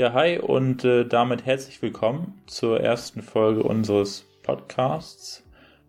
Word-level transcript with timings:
Ja, 0.00 0.14
hi 0.14 0.38
und 0.38 0.82
äh, 0.82 1.04
damit 1.04 1.44
herzlich 1.44 1.82
willkommen 1.82 2.40
zur 2.46 2.80
ersten 2.80 3.20
Folge 3.20 3.62
unseres 3.62 4.24
Podcasts 4.42 5.44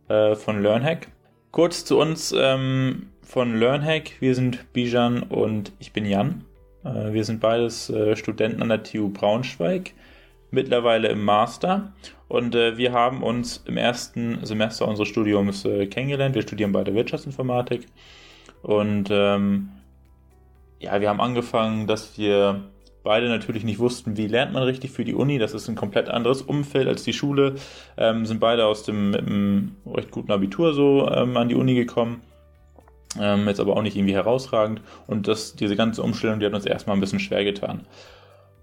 äh, 0.09 0.35
von 0.35 0.61
LearnHack. 0.61 1.07
Kurz 1.51 1.85
zu 1.85 1.97
uns 1.97 2.35
ähm, 2.37 3.07
von 3.21 3.57
LearnHack. 3.57 4.19
Wir 4.19 4.35
sind 4.35 4.73
Bijan 4.73 5.23
und 5.23 5.71
ich 5.79 5.93
bin 5.93 6.05
Jan. 6.05 6.43
Äh, 6.83 7.13
wir 7.13 7.23
sind 7.23 7.39
beides 7.39 7.89
äh, 7.89 8.17
Studenten 8.17 8.61
an 8.61 8.67
der 8.67 8.83
TU 8.83 9.07
Braunschweig, 9.07 9.93
mittlerweile 10.49 11.07
im 11.07 11.23
Master. 11.23 11.93
Und 12.27 12.53
äh, 12.53 12.75
wir 12.75 12.91
haben 12.91 13.23
uns 13.23 13.63
im 13.65 13.77
ersten 13.77 14.45
Semester 14.45 14.89
unseres 14.89 15.07
Studiums 15.07 15.63
äh, 15.63 15.87
kennengelernt. 15.87 16.35
Wir 16.35 16.41
studieren 16.41 16.73
beide 16.73 16.93
Wirtschaftsinformatik. 16.93 17.85
Und 18.61 19.07
ähm, 19.09 19.69
ja, 20.81 20.99
wir 20.99 21.07
haben 21.07 21.21
angefangen, 21.21 21.87
dass 21.87 22.17
wir 22.17 22.65
beide 23.03 23.29
natürlich 23.29 23.63
nicht 23.63 23.79
wussten, 23.79 24.17
wie 24.17 24.27
lernt 24.27 24.53
man 24.53 24.63
richtig 24.63 24.91
für 24.91 25.03
die 25.03 25.15
Uni. 25.15 25.39
Das 25.39 25.53
ist 25.53 25.67
ein 25.67 25.75
komplett 25.75 26.09
anderes 26.09 26.41
Umfeld 26.41 26.87
als 26.87 27.03
die 27.03 27.13
Schule. 27.13 27.55
Ähm, 27.97 28.25
sind 28.25 28.39
beide 28.39 28.65
aus 28.65 28.83
dem, 28.83 29.75
recht 29.85 30.11
guten 30.11 30.31
Abitur 30.31 30.73
so 30.73 31.09
ähm, 31.09 31.37
an 31.37 31.49
die 31.49 31.55
Uni 31.55 31.75
gekommen. 31.75 32.21
Ähm, 33.19 33.47
jetzt 33.47 33.59
aber 33.59 33.75
auch 33.75 33.81
nicht 33.81 33.97
irgendwie 33.97 34.13
herausragend. 34.13 34.81
Und 35.07 35.27
das, 35.27 35.55
diese 35.55 35.75
ganze 35.75 36.01
Umstellung, 36.01 36.39
die 36.39 36.45
hat 36.45 36.53
uns 36.53 36.65
erstmal 36.65 36.95
ein 36.95 37.01
bisschen 37.01 37.19
schwer 37.19 37.43
getan. 37.43 37.81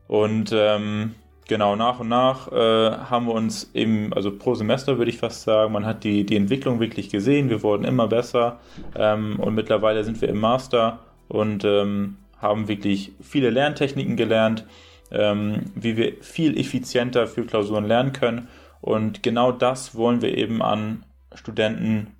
Und 0.06 0.52
ähm, 0.54 1.14
genau, 1.46 1.76
nach 1.76 2.00
und 2.00 2.08
nach 2.08 2.50
äh, 2.50 2.90
haben 2.90 3.26
wir 3.26 3.34
uns 3.34 3.70
eben, 3.74 4.12
also 4.14 4.30
pro 4.30 4.54
Semester 4.54 4.98
würde 4.98 5.10
ich 5.10 5.18
fast 5.18 5.42
sagen, 5.42 5.72
man 5.72 5.84
hat 5.84 6.04
die, 6.04 6.24
die 6.24 6.36
Entwicklung 6.36 6.80
wirklich 6.80 7.10
gesehen. 7.10 7.50
Wir 7.50 7.62
wurden 7.62 7.84
immer 7.84 8.06
besser. 8.06 8.60
Ähm, 8.94 9.38
und 9.38 9.54
mittlerweile 9.54 10.04
sind 10.04 10.20
wir 10.20 10.28
im 10.28 10.40
Master 10.40 11.00
und 11.28 11.64
ähm, 11.64 12.16
haben 12.38 12.68
wirklich 12.68 13.12
viele 13.20 13.50
Lerntechniken 13.50 14.16
gelernt, 14.16 14.64
ähm, 15.10 15.72
wie 15.74 15.96
wir 15.96 16.22
viel 16.22 16.58
effizienter 16.58 17.26
für 17.26 17.44
Klausuren 17.44 17.86
lernen 17.86 18.12
können. 18.12 18.48
Und 18.80 19.22
genau 19.22 19.52
das 19.52 19.94
wollen 19.94 20.22
wir 20.22 20.36
eben 20.36 20.62
an 20.62 21.04
Studenten 21.34 22.14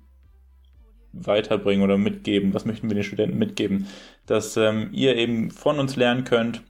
weiterbringen 1.13 1.83
oder 1.83 1.97
mitgeben. 1.97 2.53
Was 2.53 2.65
möchten 2.65 2.89
wir 2.89 2.95
den 2.95 3.03
Studenten 3.03 3.37
mitgeben? 3.37 3.87
Dass 4.25 4.57
ähm, 4.57 4.89
ihr 4.91 5.15
eben 5.15 5.51
von 5.51 5.79
uns 5.79 5.95
lernen 5.95 6.23
könnt, 6.23 6.63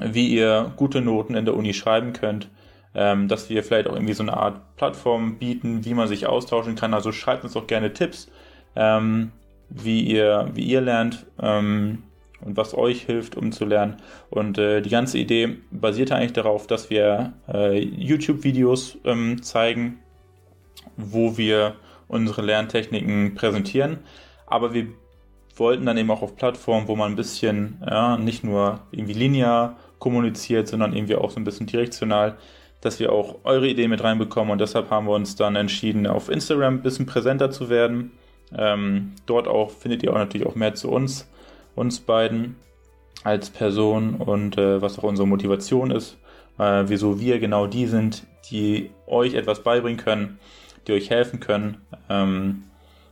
wie 0.00 0.28
ihr 0.28 0.72
gute 0.76 1.00
Noten 1.00 1.34
in 1.34 1.44
der 1.44 1.56
Uni 1.56 1.72
schreiben 1.72 2.12
könnt, 2.12 2.50
ähm, 2.94 3.28
dass 3.28 3.48
wir 3.48 3.62
vielleicht 3.64 3.88
auch 3.88 3.94
irgendwie 3.94 4.14
so 4.14 4.22
eine 4.22 4.36
Art 4.36 4.76
Plattform 4.76 5.38
bieten, 5.38 5.84
wie 5.84 5.94
man 5.94 6.08
sich 6.08 6.26
austauschen 6.26 6.74
kann. 6.74 6.94
Also 6.94 7.12
schreibt 7.12 7.44
uns 7.44 7.54
doch 7.54 7.66
gerne 7.66 7.92
Tipps, 7.92 8.30
ähm, 8.76 9.32
wie 9.68 10.02
ihr, 10.02 10.50
wie 10.54 10.64
ihr 10.64 10.80
lernt. 10.80 11.26
Ähm, 11.40 12.02
und 12.40 12.56
was 12.56 12.74
euch 12.74 13.02
hilft, 13.02 13.36
um 13.36 13.52
zu 13.52 13.64
lernen. 13.64 13.96
Und 14.30 14.58
äh, 14.58 14.80
die 14.80 14.90
ganze 14.90 15.18
Idee 15.18 15.56
basiert 15.70 16.12
eigentlich 16.12 16.32
darauf, 16.32 16.66
dass 16.66 16.90
wir 16.90 17.32
äh, 17.52 17.78
YouTube-Videos 17.78 18.98
ähm, 19.04 19.42
zeigen, 19.42 19.98
wo 20.96 21.36
wir 21.36 21.76
unsere 22.06 22.42
Lerntechniken 22.42 23.34
präsentieren. 23.34 23.98
Aber 24.46 24.72
wir 24.72 24.86
wollten 25.56 25.86
dann 25.86 25.98
eben 25.98 26.10
auch 26.10 26.22
auf 26.22 26.36
Plattformen, 26.36 26.88
wo 26.88 26.96
man 26.96 27.12
ein 27.12 27.16
bisschen 27.16 27.82
ja, 27.84 28.16
nicht 28.16 28.44
nur 28.44 28.80
irgendwie 28.92 29.12
linear 29.12 29.76
kommuniziert, 29.98 30.68
sondern 30.68 30.94
irgendwie 30.94 31.16
auch 31.16 31.30
so 31.30 31.40
ein 31.40 31.44
bisschen 31.44 31.66
direktional, 31.66 32.38
dass 32.80 33.00
wir 33.00 33.12
auch 33.12 33.40
eure 33.42 33.66
Ideen 33.66 33.90
mit 33.90 34.04
reinbekommen. 34.04 34.52
Und 34.52 34.60
deshalb 34.60 34.90
haben 34.90 35.06
wir 35.06 35.14
uns 35.14 35.34
dann 35.34 35.56
entschieden, 35.56 36.06
auf 36.06 36.28
Instagram 36.28 36.74
ein 36.74 36.82
bisschen 36.82 37.06
präsenter 37.06 37.50
zu 37.50 37.68
werden. 37.68 38.12
Ähm, 38.56 39.12
dort 39.26 39.48
auch 39.48 39.70
findet 39.72 40.04
ihr 40.04 40.12
auch 40.12 40.18
natürlich 40.18 40.46
auch 40.46 40.54
mehr 40.54 40.74
zu 40.74 40.90
uns 40.90 41.28
uns 41.78 42.00
beiden 42.00 42.56
als 43.24 43.50
Person 43.50 44.16
und 44.16 44.58
äh, 44.58 44.80
was 44.82 44.98
auch 44.98 45.04
unsere 45.04 45.26
Motivation 45.26 45.90
ist, 45.90 46.18
äh, 46.58 46.84
wieso 46.86 47.20
wir 47.20 47.38
genau 47.38 47.66
die 47.66 47.86
sind, 47.86 48.26
die 48.50 48.90
euch 49.06 49.34
etwas 49.34 49.62
beibringen 49.62 49.98
können, 49.98 50.38
die 50.86 50.92
euch 50.92 51.10
helfen 51.10 51.40
können. 51.40 51.78
Ähm, 52.08 52.64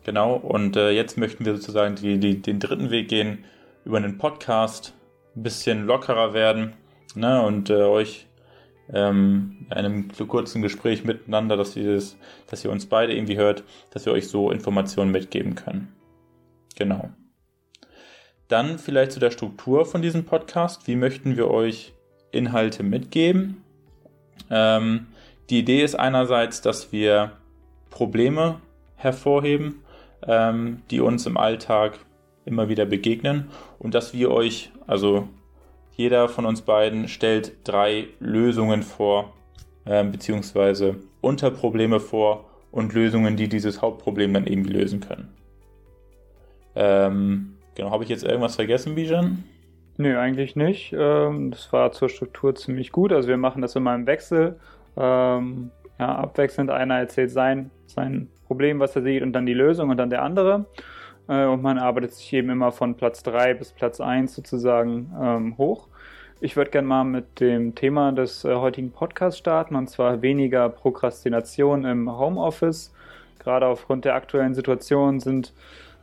genau, 0.05 0.35
und 0.35 0.77
äh, 0.77 0.91
jetzt 0.91 1.19
möchten 1.19 1.45
wir 1.45 1.57
sozusagen 1.57 1.97
die, 1.97 2.19
die, 2.19 2.41
den 2.41 2.61
dritten 2.61 2.91
Weg 2.91 3.09
gehen, 3.09 3.45
über 3.85 3.99
einen 3.99 4.19
Podcast 4.19 4.95
ein 5.37 5.43
bisschen 5.43 5.87
lockerer 5.87 6.35
werden 6.35 6.73
ne, 7.15 7.43
und 7.43 7.71
äh, 7.71 7.83
euch 7.83 8.27
ähm, 8.93 9.67
in 9.71 9.73
einem 9.73 10.09
kurzen 10.29 10.63
Gespräch 10.63 11.05
miteinander, 11.05 11.57
dass 11.57 11.75
das, 11.75 12.17
dass 12.49 12.65
ihr 12.65 12.71
uns 12.71 12.87
beide 12.87 13.15
irgendwie 13.15 13.37
hört, 13.37 13.65
dass 13.91 14.07
wir 14.07 14.13
euch 14.13 14.29
so 14.29 14.51
Informationen 14.51 15.11
mitgeben 15.11 15.55
können. 15.55 15.93
Genau. 16.77 17.11
Dann 18.49 18.79
vielleicht 18.79 19.13
zu 19.13 19.21
der 19.21 19.31
Struktur 19.33 19.87
von 19.87 20.03
diesem 20.03 20.25
Podcast. 20.25 20.87
Wie 20.87 20.95
möchten 20.95 21.37
wir 21.37 21.51
euch 21.51 21.93
Inhalte 22.31 22.83
mitgeben? 22.85 23.63
Ähm, 24.51 25.09
die 25.51 25.59
Idee 25.59 25.83
ist 25.83 25.97
einerseits, 25.97 26.61
dass 26.61 26.93
wir 26.93 27.33
Probleme 27.91 28.61
hervorheben, 28.95 29.83
ähm, 30.27 30.83
die 30.91 31.01
uns 31.01 31.27
im 31.27 31.37
Alltag 31.37 31.99
immer 32.45 32.69
wieder 32.69 32.87
begegnen 32.87 33.49
und 33.79 33.95
dass 33.95 34.15
wir 34.15 34.31
euch, 34.31 34.71
also 34.87 35.29
jeder 35.97 36.29
von 36.29 36.47
uns 36.47 36.63
beiden 36.63 37.09
stellt 37.09 37.53
drei 37.65 38.07
Lösungen 38.21 38.83
vor, 38.83 39.33
äh, 39.87 40.05
beziehungsweise 40.05 40.97
Unterprobleme 41.21 41.99
vor 41.99 42.45
und 42.71 42.93
Lösungen, 42.93 43.37
die 43.37 43.49
dieses 43.49 43.83
Hauptproblem 43.83 44.35
dann 44.35 44.47
eben 44.47 44.65
lösen 44.65 45.01
können. 45.01 45.33
Ähm, 46.77 47.56
Genau, 47.77 47.91
habe 47.91 48.05
ich 48.05 48.11
jetzt 48.11 48.25
irgendwas 48.25 48.57
vergessen, 48.57 48.95
Bijan? 48.95 49.45
Nö, 49.99 50.19
eigentlich 50.19 50.57
nicht. 50.57 50.95
Ähm, 50.99 51.51
das 51.51 51.73
war 51.73 51.93
zur 51.93 52.09
Struktur 52.09 52.55
ziemlich 52.55 52.91
gut. 52.91 53.13
Also 53.13 53.29
wir 53.29 53.37
machen 53.37 53.63
das 53.63 53.77
immer 53.77 53.95
im 53.95 54.07
Wechsel. 54.07 54.59
Ähm, 54.97 55.71
ja, 55.99 56.15
abwechselnd 56.17 56.71
einer 56.71 56.99
erzählt 56.99 57.31
sein, 57.31 57.71
sein 57.87 58.29
Problem, 58.47 58.81
was 58.81 58.97
er 58.97 59.03
sieht, 59.03 59.23
und 59.23 59.33
dann 59.33 59.47
die 59.47 59.55
Lösung 59.55 59.91
und 59.91 59.99
dann 59.99 60.11
der 60.11 60.23
andere. 60.23 60.67
Äh, 61.29 61.45
und 61.45 61.63
man 61.63 61.79
arbeitet 61.79 62.13
sich 62.13 62.33
eben 62.33 62.51
immer 62.51 62.73
von 62.73 62.97
Platz 62.97 63.23
3 63.23 63.55
bis 63.55 63.73
Platz 63.73 64.01
1 64.01 64.35
sozusagen 64.35 65.13
ähm, 65.21 65.59
hoch. 65.59 65.89
Ich 66.41 66.57
würde 66.57 66.71
gerne 66.71 66.89
mal 66.89 67.05
mit 67.05 67.41
dem 67.41 67.75
Thema 67.75 68.13
des 68.13 68.45
äh, 68.45 68.55
heutigen 68.55 68.91
Podcasts 68.91 69.39
starten, 69.39 69.75
und 69.77 69.89
zwar 69.89 70.23
weniger 70.23 70.69
Prokrastination 70.69 71.85
im 71.85 72.11
Homeoffice. 72.11 72.93
Gerade 73.39 73.67
aufgrund 73.67 74.05
der 74.05 74.15
aktuellen 74.15 74.55
Situation 74.55 75.21
sind 75.21 75.55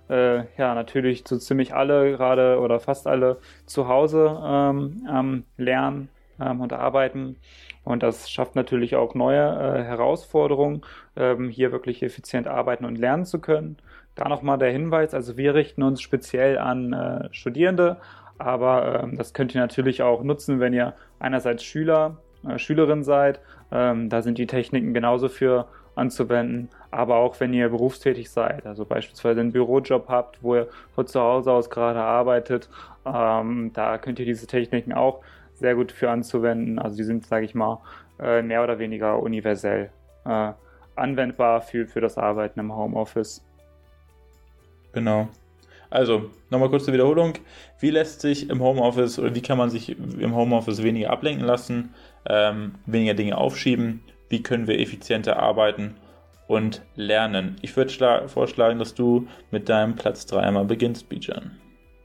äh, 0.09 0.43
ja 0.57 0.75
natürlich 0.75 1.23
so 1.27 1.37
ziemlich 1.37 1.73
alle 1.73 2.11
gerade 2.11 2.59
oder 2.59 2.79
fast 2.79 3.07
alle 3.07 3.37
zu 3.65 3.87
Hause 3.87 4.39
ähm, 4.43 5.43
lernen 5.57 6.09
ähm, 6.39 6.61
und 6.61 6.73
arbeiten. 6.73 7.37
Und 7.83 8.03
das 8.03 8.29
schafft 8.31 8.55
natürlich 8.55 8.95
auch 8.95 9.13
neue 9.13 9.41
äh, 9.41 9.83
Herausforderungen, 9.83 10.81
ähm, 11.15 11.49
hier 11.49 11.71
wirklich 11.71 12.01
effizient 12.01 12.47
arbeiten 12.47 12.85
und 12.85 12.97
lernen 12.97 13.25
zu 13.25 13.39
können. 13.39 13.77
Da 14.15 14.29
nochmal 14.29 14.57
der 14.57 14.71
Hinweis, 14.71 15.13
also 15.13 15.37
wir 15.37 15.53
richten 15.55 15.83
uns 15.83 16.01
speziell 16.01 16.57
an 16.57 16.93
äh, 16.93 17.29
Studierende, 17.33 17.97
aber 18.37 19.03
ähm, 19.03 19.17
das 19.17 19.33
könnt 19.33 19.53
ihr 19.53 19.61
natürlich 19.61 20.01
auch 20.01 20.23
nutzen, 20.23 20.59
wenn 20.59 20.73
ihr 20.73 20.93
einerseits 21.19 21.63
Schüler, 21.63 22.17
äh, 22.47 22.57
Schülerin 22.57 23.03
seid. 23.03 23.39
Ähm, 23.71 24.09
da 24.09 24.21
sind 24.21 24.37
die 24.37 24.47
Techniken 24.47 24.93
genauso 24.93 25.29
für 25.29 25.67
anzuwenden, 25.95 26.69
aber 26.91 27.17
auch 27.17 27.39
wenn 27.39 27.53
ihr 27.53 27.69
berufstätig 27.69 28.29
seid, 28.29 28.65
also 28.65 28.85
beispielsweise 28.85 29.41
einen 29.41 29.51
Bürojob 29.51 30.07
habt, 30.09 30.41
wo 30.41 30.55
ihr 30.55 30.67
von 30.93 31.07
zu 31.07 31.19
Hause 31.19 31.51
aus 31.51 31.69
gerade 31.69 32.01
arbeitet, 32.01 32.69
ähm, 33.05 33.71
da 33.73 33.97
könnt 33.97 34.19
ihr 34.19 34.25
diese 34.25 34.47
Techniken 34.47 34.93
auch 34.93 35.21
sehr 35.53 35.75
gut 35.75 35.91
für 35.91 36.09
anzuwenden. 36.09 36.79
Also 36.79 36.97
die 36.97 37.03
sind, 37.03 37.25
sage 37.25 37.45
ich 37.45 37.55
mal, 37.55 37.79
äh, 38.19 38.41
mehr 38.41 38.63
oder 38.63 38.79
weniger 38.79 39.21
universell 39.21 39.91
äh, 40.25 40.51
anwendbar 40.95 41.61
für, 41.61 41.87
für 41.87 42.01
das 42.01 42.17
Arbeiten 42.17 42.59
im 42.59 42.75
Homeoffice. 42.75 43.43
Genau. 44.93 45.27
Also, 45.89 46.31
nochmal 46.49 46.69
kurz 46.69 46.85
zur 46.85 46.93
Wiederholung. 46.95 47.33
Wie 47.79 47.91
lässt 47.91 48.21
sich 48.21 48.49
im 48.49 48.61
Homeoffice 48.61 49.19
oder 49.19 49.35
wie 49.35 49.41
kann 49.41 49.59
man 49.59 49.69
sich 49.69 49.89
im 49.89 50.35
Homeoffice 50.35 50.81
weniger 50.81 51.11
ablenken 51.11 51.45
lassen, 51.45 51.93
ähm, 52.27 52.75
weniger 52.87 53.13
Dinge 53.13 53.37
aufschieben 53.37 54.01
wie 54.33 54.41
können 54.41 54.65
wir 54.65 54.79
effizienter 54.79 55.37
arbeiten 55.37 55.93
und 56.47 56.81
lernen. 56.95 57.55
Ich 57.61 57.77
würde 57.77 58.27
vorschlagen, 58.27 58.79
dass 58.79 58.95
du 58.95 59.27
mit 59.51 59.69
deinem 59.69 59.95
Platz 59.95 60.25
3 60.25 60.39
einmal 60.39 60.65
beginnst, 60.65 61.07
Bijan. 61.07 61.51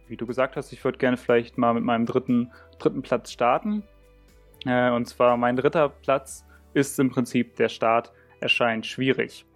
Wie 0.08 0.16
du 0.18 0.26
gesagt 0.26 0.54
hast, 0.54 0.70
ich 0.74 0.84
würde 0.84 0.98
gerne 0.98 1.16
vielleicht 1.16 1.56
mal 1.56 1.72
mit 1.72 1.84
meinem 1.84 2.04
dritten, 2.04 2.50
dritten 2.78 3.00
Platz 3.00 3.32
starten. 3.32 3.82
Äh, 4.66 4.90
und 4.90 5.06
zwar 5.06 5.38
mein 5.38 5.56
dritter 5.56 5.88
Platz 5.88 6.44
ist 6.74 6.98
im 6.98 7.08
Prinzip 7.08 7.56
der 7.56 7.70
Start 7.70 8.12
erscheint 8.40 8.84
schwierig. 8.84 9.46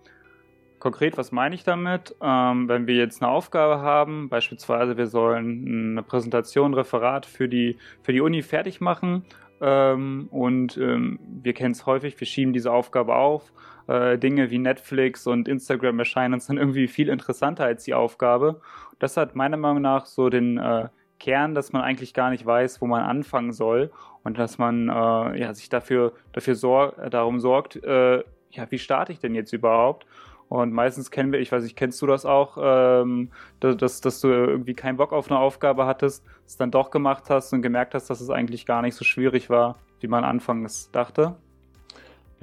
Konkret, 0.79 1.19
was 1.19 1.31
meine 1.31 1.55
ich 1.55 1.65
damit? 1.65 2.17
Ähm, 2.23 2.71
wenn 2.71 2.87
wir 2.87 2.95
jetzt 2.95 3.23
eine 3.23 3.31
Aufgabe 3.31 3.83
haben, 3.83 4.31
beispielsweise 4.31 4.97
wir 4.97 5.09
sollen 5.09 5.93
eine 5.93 6.03
Präsentation, 6.03 6.73
Referat 6.73 7.27
für 7.27 7.51
die, 7.51 7.77
für 8.03 8.15
die 8.15 8.23
Uni 8.23 8.41
fertig 8.41 8.81
machen 8.81 9.27
ähm, 9.63 10.27
und 10.31 10.77
ähm, 10.77 11.21
wir 11.43 11.53
kennen 11.53 11.71
es 11.71 11.87
häufig, 11.87 12.19
wir 12.19 12.27
schieben 12.27 12.53
diese 12.53 12.73
Aufgabe 12.73 13.15
auf. 13.15 13.53
Äh, 13.87 14.19
Dinge 14.19 14.51
wie 14.51 14.59
Netflix 14.59 15.27
und 15.27 15.49
Instagram 15.49 16.01
erscheinen 16.01 16.35
uns 16.35 16.47
dann 16.47 16.59
irgendwie 16.59 16.89
viel 16.89 17.09
interessanter 17.09 17.65
als 17.65 17.85
die 17.85 17.95
Aufgabe. 17.95 18.61
Das 18.99 19.17
hat 19.17 19.37
meiner 19.37 19.57
Meinung 19.57 19.83
nach 19.83 20.07
so 20.07 20.29
den 20.29 20.59
äh, 20.59 20.89
Kern, 21.21 21.55
dass 21.55 21.73
man 21.73 21.83
eigentlich 21.83 22.13
gar 22.13 22.31
nicht 22.31 22.45
weiß, 22.45 22.81
wo 22.81 22.87
man 22.87 23.03
anfangen 23.03 23.53
soll 23.53 23.93
und 24.25 24.37
dass 24.37 24.59
man 24.59 24.89
äh, 24.89 25.41
ja, 25.41 25.55
sich 25.55 25.69
dafür, 25.69 26.13
dafür 26.33 26.57
sorg, 26.57 27.11
darum 27.11 27.39
sorgt, 27.39 27.77
äh, 27.77 28.25
ja, 28.51 28.71
wie 28.71 28.79
starte 28.79 29.13
ich 29.13 29.21
denn 29.21 29.35
jetzt 29.35 29.53
überhaupt? 29.53 30.07
Und 30.53 30.75
meistens 30.75 31.11
kennen 31.11 31.33
wir, 31.33 31.41
ich 31.41 31.51
weiß 31.51 31.63
nicht, 31.63 31.77
kennst 31.77 32.03
du 32.03 32.07
das 32.07 32.27
auch, 32.27 32.59
ähm, 32.61 33.31
dass, 33.61 34.03
dass 34.03 34.21
du 34.21 34.29
irgendwie 34.29 34.75
keinen 34.75 34.99
Bock 34.99 35.15
auf 35.15 35.31
eine 35.31 35.41
Aufgabe 35.41 35.87
hattest, 35.87 36.27
es 36.47 36.59
dann 36.59 36.71
doch 36.71 36.91
gemacht 36.91 37.31
hast 37.31 37.55
und 37.55 37.63
gemerkt 37.63 37.95
hast, 37.95 38.11
dass 38.11 38.21
es 38.21 38.29
eigentlich 38.29 38.67
gar 38.67 38.83
nicht 38.83 38.95
so 38.95 39.03
schwierig 39.03 39.49
war, 39.49 39.77
wie 40.01 40.09
man 40.09 40.25
anfangs 40.25 40.91
dachte? 40.93 41.37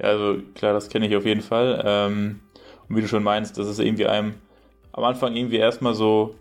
Ja, 0.00 0.06
also 0.06 0.38
klar, 0.56 0.72
das 0.72 0.88
kenne 0.88 1.06
ich 1.06 1.14
auf 1.14 1.24
jeden 1.24 1.40
Fall. 1.40 1.84
Ähm, 1.86 2.40
und 2.88 2.96
wie 2.96 3.00
du 3.00 3.06
schon 3.06 3.22
meinst, 3.22 3.58
dass 3.58 3.68
es 3.68 3.78
irgendwie 3.78 4.06
einem 4.06 4.34
am 4.90 5.04
Anfang 5.04 5.36
irgendwie 5.36 5.58
erstmal 5.58 5.94
so, 5.94 6.34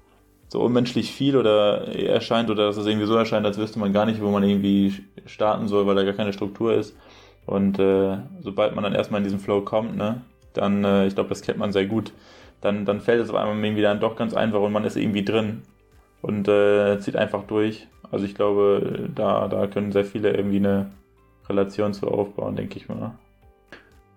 so 0.48 0.62
unmenschlich 0.62 1.12
viel 1.12 1.38
oder 1.38 1.88
erscheint 1.96 2.50
oder 2.50 2.66
dass 2.66 2.78
es 2.78 2.88
irgendwie 2.88 3.06
so 3.06 3.14
erscheint, 3.14 3.46
als 3.46 3.60
wüsste 3.60 3.78
man 3.78 3.94
gar 3.94 4.08
nicht, 4.08 4.24
wo 4.24 4.32
man 4.32 4.42
irgendwie 4.42 5.04
starten 5.28 5.68
soll, 5.68 5.86
weil 5.86 5.94
da 5.94 6.04
gar 6.04 6.14
keine 6.14 6.34
Struktur 6.34 6.74
ist. 6.74 6.98
Und 7.46 7.78
äh, 7.78 8.18
sobald 8.42 8.74
man 8.74 8.84
dann 8.84 8.96
erstmal 8.96 9.20
in 9.20 9.26
diesen 9.26 9.40
Flow 9.40 9.62
kommt, 9.62 9.96
ne, 9.96 10.22
dann, 10.54 10.84
äh, 10.84 11.08
ich 11.08 11.16
glaube, 11.16 11.30
das 11.30 11.42
kennt 11.42 11.58
man 11.58 11.72
sehr 11.72 11.86
gut, 11.86 12.14
dann, 12.62 12.86
dann 12.86 13.02
fällt 13.02 13.22
es 13.22 13.30
auf 13.30 13.36
einmal 13.36 13.64
irgendwie 13.64 13.82
dann 13.82 14.00
doch 14.00 14.16
ganz 14.16 14.34
einfach 14.34 14.60
und 14.60 14.72
man 14.72 14.84
ist 14.84 14.98
irgendwie 14.98 15.24
drin 15.24 15.64
und 16.22 16.48
äh, 16.48 17.00
zieht 17.00 17.16
einfach 17.16 17.44
durch. 17.44 17.88
Also 18.12 18.26
ich 18.26 18.36
glaube, 18.36 19.10
da, 19.14 19.48
da 19.48 19.68
können 19.68 19.92
sehr 19.92 20.06
viele 20.06 20.36
irgendwie 20.36 20.58
eine 20.58 20.92
Relation 21.48 21.94
zu 21.94 22.08
aufbauen, 22.08 22.56
denke 22.56 22.78
ich 22.78 22.90
mal. 22.90 23.14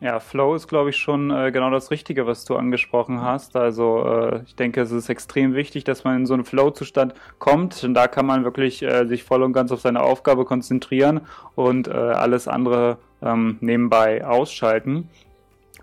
Ja, 0.03 0.19
Flow 0.19 0.57
ist, 0.57 0.67
glaube 0.67 0.91
ich, 0.91 0.97
schon 0.97 1.31
äh, 1.31 1.53
genau 1.53 1.71
das 1.71 1.93
Richtige, 1.93 2.27
was 2.27 2.45
du 2.45 2.57
angesprochen 2.57 3.21
hast. 3.21 3.55
Also 3.55 4.05
äh, 4.05 4.41
ich 4.45 4.57
denke, 4.57 4.81
es 4.81 4.91
ist 4.91 5.09
extrem 5.09 5.55
wichtig, 5.55 5.85
dass 5.85 6.03
man 6.03 6.17
in 6.17 6.27
so 6.27 6.35
einen 6.35 6.45
Flow-Zustand 6.45 7.15
kommt. 7.39 7.85
Und 7.85 7.95
da 7.95 8.09
kann 8.09 8.27
man 8.27 8.43
wirklich 8.43 8.83
äh, 8.83 9.07
sich 9.07 9.23
voll 9.23 9.45
und 9.45 9.53
ganz 9.53 9.71
auf 9.71 9.81
seine 9.81 10.03
Aufgabe 10.03 10.45
konzentrieren 10.45 11.21
und 11.55 11.87
äh, 11.87 11.93
alles 11.93 12.49
andere 12.49 12.99
ähm, 13.23 13.59
nebenbei 13.61 14.27
ausschalten. 14.27 15.09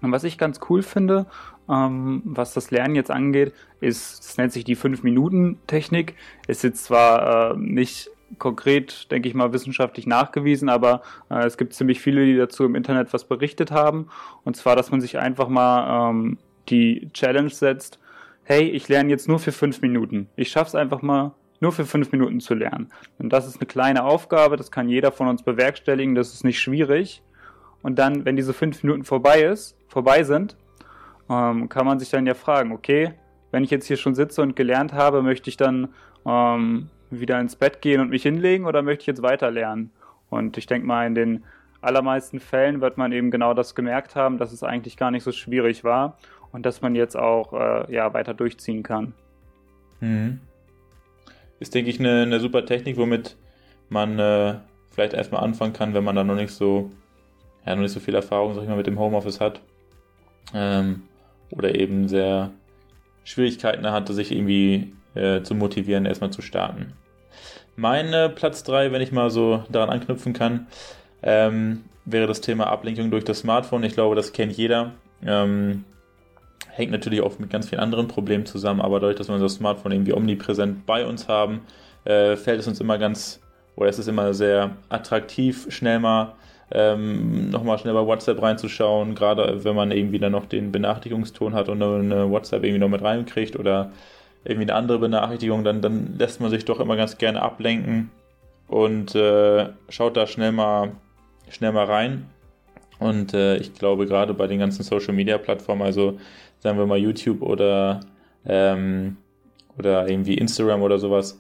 Und 0.01 0.11
was 0.11 0.23
ich 0.23 0.37
ganz 0.37 0.59
cool 0.69 0.81
finde, 0.81 1.25
ähm, 1.69 2.21
was 2.25 2.53
das 2.53 2.71
Lernen 2.71 2.95
jetzt 2.95 3.11
angeht, 3.11 3.53
ist, 3.79 4.19
das 4.19 4.37
nennt 4.37 4.51
sich 4.51 4.63
die 4.63 4.77
5-Minuten-Technik. 4.77 6.15
Ist 6.47 6.63
jetzt 6.63 6.83
zwar 6.83 7.53
äh, 7.53 7.57
nicht 7.57 8.09
konkret, 8.37 9.09
denke 9.11 9.27
ich 9.27 9.35
mal, 9.35 9.53
wissenschaftlich 9.53 10.05
nachgewiesen, 10.05 10.69
aber 10.69 11.01
äh, 11.29 11.45
es 11.45 11.57
gibt 11.57 11.73
ziemlich 11.73 11.99
viele, 11.99 12.25
die 12.25 12.37
dazu 12.37 12.63
im 12.63 12.75
Internet 12.75 13.11
was 13.13 13.25
berichtet 13.25 13.71
haben. 13.71 14.09
Und 14.43 14.55
zwar, 14.55 14.75
dass 14.75 14.91
man 14.91 15.01
sich 15.01 15.17
einfach 15.17 15.47
mal 15.47 16.09
ähm, 16.09 16.37
die 16.69 17.09
Challenge 17.13 17.49
setzt, 17.49 17.99
hey, 18.43 18.63
ich 18.63 18.87
lerne 18.87 19.09
jetzt 19.09 19.27
nur 19.27 19.39
für 19.39 19.51
fünf 19.51 19.81
Minuten. 19.81 20.27
Ich 20.35 20.49
schaffe 20.49 20.69
es 20.69 20.75
einfach 20.75 21.01
mal, 21.01 21.33
nur 21.59 21.71
für 21.71 21.85
fünf 21.85 22.11
Minuten 22.11 22.39
zu 22.39 22.53
lernen. 22.53 22.91
Und 23.17 23.33
das 23.33 23.47
ist 23.47 23.57
eine 23.57 23.67
kleine 23.67 24.03
Aufgabe, 24.03 24.57
das 24.57 24.71
kann 24.71 24.89
jeder 24.89 25.11
von 25.11 25.27
uns 25.27 25.43
bewerkstelligen, 25.43 26.15
das 26.15 26.33
ist 26.33 26.43
nicht 26.43 26.59
schwierig. 26.59 27.21
Und 27.81 27.97
dann, 27.97 28.25
wenn 28.25 28.35
diese 28.35 28.53
fünf 28.53 28.83
Minuten 28.83 29.03
vorbei 29.03 29.41
ist, 29.41 29.77
vorbei 29.87 30.23
sind, 30.23 30.55
ähm, 31.29 31.69
kann 31.69 31.85
man 31.85 31.99
sich 31.99 32.09
dann 32.09 32.25
ja 32.25 32.33
fragen, 32.33 32.71
okay, 32.71 33.13
wenn 33.51 33.63
ich 33.63 33.69
jetzt 33.69 33.85
hier 33.85 33.97
schon 33.97 34.15
sitze 34.15 34.41
und 34.41 34.55
gelernt 34.55 34.93
habe, 34.93 35.21
möchte 35.21 35.49
ich 35.49 35.57
dann 35.57 35.89
ähm, 36.25 36.89
wieder 37.09 37.39
ins 37.39 37.55
Bett 37.55 37.81
gehen 37.81 38.01
und 38.01 38.09
mich 38.09 38.23
hinlegen 38.23 38.65
oder 38.65 38.81
möchte 38.81 39.03
ich 39.03 39.07
jetzt 39.07 39.21
weiter 39.21 39.49
lernen? 39.49 39.91
Und 40.29 40.57
ich 40.57 40.67
denke 40.67 40.85
mal, 40.85 41.07
in 41.07 41.15
den 41.15 41.43
allermeisten 41.81 42.39
Fällen 42.39 42.81
wird 42.81 42.97
man 42.97 43.11
eben 43.11 43.31
genau 43.31 43.53
das 43.53 43.73
gemerkt 43.73 44.15
haben, 44.15 44.37
dass 44.37 44.51
es 44.51 44.63
eigentlich 44.63 44.97
gar 44.97 45.11
nicht 45.11 45.23
so 45.23 45.31
schwierig 45.31 45.83
war 45.83 46.17
und 46.51 46.65
dass 46.65 46.81
man 46.81 46.95
jetzt 46.95 47.15
auch 47.15 47.53
äh, 47.53 47.93
ja, 47.93 48.13
weiter 48.13 48.33
durchziehen 48.33 48.83
kann. 48.83 49.13
Mhm. 50.01 50.41
Ist, 51.59 51.73
denke 51.75 51.89
ich, 51.89 51.99
eine, 51.99 52.23
eine 52.23 52.39
super 52.39 52.65
Technik, 52.65 52.97
womit 52.97 53.37
man 53.89 54.19
äh, 54.19 54.55
vielleicht 54.91 55.13
erstmal 55.13 55.43
anfangen 55.43 55.73
kann, 55.73 55.93
wenn 55.93 56.03
man 56.03 56.15
da 56.15 56.23
noch 56.23 56.35
nicht 56.35 56.51
so, 56.51 56.91
ja, 57.65 57.75
noch 57.75 57.81
nicht 57.81 57.91
so 57.91 57.99
viel 57.99 58.15
Erfahrung, 58.15 58.55
sag 58.55 58.63
ich 58.63 58.69
mal, 58.69 58.77
mit 58.77 58.87
dem 58.87 58.99
Homeoffice 58.99 59.39
hat. 59.39 59.61
Ähm, 60.53 61.03
oder 61.51 61.75
eben 61.75 62.07
sehr 62.07 62.51
Schwierigkeiten 63.23 63.89
hatte, 63.91 64.13
sich 64.13 64.31
irgendwie 64.31 64.93
äh, 65.15 65.41
zu 65.41 65.55
motivieren, 65.55 66.05
erstmal 66.05 66.31
zu 66.31 66.41
starten. 66.41 66.93
Meine 67.75 68.29
Platz 68.29 68.63
3, 68.63 68.91
wenn 68.91 69.01
ich 69.01 69.11
mal 69.11 69.29
so 69.29 69.63
daran 69.69 69.89
anknüpfen 69.89 70.33
kann, 70.33 70.67
ähm, 71.23 71.85
wäre 72.05 72.27
das 72.27 72.41
Thema 72.41 72.67
Ablenkung 72.67 73.11
durch 73.11 73.23
das 73.23 73.39
Smartphone. 73.39 73.83
Ich 73.83 73.93
glaube, 73.93 74.15
das 74.15 74.33
kennt 74.33 74.53
jeder. 74.53 74.93
Ähm, 75.25 75.85
hängt 76.69 76.91
natürlich 76.91 77.21
auch 77.21 77.37
mit 77.39 77.49
ganz 77.49 77.69
vielen 77.69 77.81
anderen 77.81 78.07
Problemen 78.07 78.45
zusammen, 78.45 78.81
aber 78.81 78.99
dadurch, 78.99 79.17
dass 79.17 79.27
wir 79.27 79.35
unser 79.35 79.49
Smartphone 79.49 79.91
irgendwie 79.91 80.13
omnipräsent 80.13 80.85
bei 80.85 81.05
uns 81.05 81.27
haben, 81.27 81.61
äh, 82.05 82.35
fällt 82.35 82.59
es 82.59 82.67
uns 82.67 82.79
immer 82.79 82.97
ganz, 82.97 83.41
oder 83.75 83.89
es 83.89 83.99
ist 83.99 84.07
immer 84.07 84.33
sehr 84.33 84.71
attraktiv, 84.89 85.67
schnell 85.69 85.99
mal 85.99 86.35
ähm, 86.71 87.49
nochmal 87.49 87.79
schnell 87.79 87.93
bei 87.93 88.05
WhatsApp 88.05 88.41
reinzuschauen, 88.41 89.15
gerade 89.15 89.63
wenn 89.63 89.75
man 89.75 89.91
irgendwie 89.91 90.19
dann 90.19 90.31
noch 90.31 90.45
den 90.45 90.71
Benachrichtigungston 90.71 91.53
hat 91.53 91.69
und 91.69 91.81
eine 91.81 92.29
WhatsApp 92.29 92.63
irgendwie 92.63 92.79
noch 92.79 92.89
mit 92.89 93.01
reinkriegt 93.01 93.57
oder 93.57 93.91
irgendwie 94.43 94.69
eine 94.69 94.75
andere 94.75 94.99
Benachrichtigung, 94.99 95.63
dann, 95.63 95.81
dann 95.81 96.15
lässt 96.17 96.41
man 96.41 96.49
sich 96.49 96.65
doch 96.65 96.79
immer 96.79 96.95
ganz 96.95 97.17
gerne 97.17 97.41
ablenken 97.41 98.11
und 98.67 99.15
äh, 99.15 99.69
schaut 99.89 100.15
da 100.15 100.27
schnell 100.27 100.51
mal, 100.51 100.91
schnell 101.49 101.71
mal 101.71 101.85
rein. 101.85 102.27
Und 102.99 103.33
äh, 103.33 103.57
ich 103.57 103.73
glaube, 103.73 104.05
gerade 104.05 104.33
bei 104.33 104.47
den 104.47 104.59
ganzen 104.59 104.83
Social 104.83 105.13
Media 105.13 105.37
Plattformen, 105.37 105.81
also 105.81 106.19
sagen 106.59 106.77
wir 106.77 106.85
mal 106.85 106.97
YouTube 106.97 107.41
oder, 107.41 108.01
ähm, 108.45 109.17
oder 109.77 110.07
irgendwie 110.07 110.35
Instagram 110.35 110.81
oder 110.81 110.99
sowas, 110.99 111.39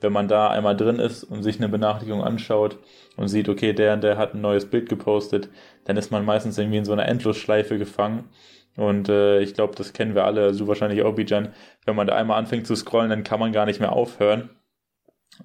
wenn 0.00 0.12
man 0.12 0.28
da 0.28 0.48
einmal 0.48 0.76
drin 0.76 0.98
ist 0.98 1.24
und 1.24 1.42
sich 1.42 1.58
eine 1.58 1.68
Benachrichtigung 1.68 2.22
anschaut 2.22 2.78
und 3.16 3.28
sieht, 3.28 3.48
okay, 3.48 3.72
der 3.72 3.94
und 3.94 4.02
der 4.02 4.16
hat 4.16 4.34
ein 4.34 4.40
neues 4.40 4.66
Bild 4.66 4.88
gepostet, 4.88 5.48
dann 5.84 5.96
ist 5.96 6.10
man 6.10 6.24
meistens 6.24 6.58
irgendwie 6.58 6.78
in 6.78 6.84
so 6.84 6.92
einer 6.92 7.06
Endlosschleife 7.06 7.78
gefangen 7.78 8.28
und 8.76 9.08
äh, 9.08 9.40
ich 9.40 9.54
glaube, 9.54 9.74
das 9.76 9.92
kennen 9.92 10.14
wir 10.14 10.24
alle, 10.24 10.44
also 10.44 10.68
wahrscheinlich 10.68 11.02
auch, 11.02 11.14
Bijan. 11.14 11.52
Wenn 11.84 11.96
man 11.96 12.06
da 12.06 12.16
einmal 12.16 12.38
anfängt 12.38 12.66
zu 12.66 12.74
scrollen, 12.76 13.10
dann 13.10 13.24
kann 13.24 13.40
man 13.40 13.52
gar 13.52 13.66
nicht 13.66 13.80
mehr 13.80 13.92
aufhören. 13.92 14.50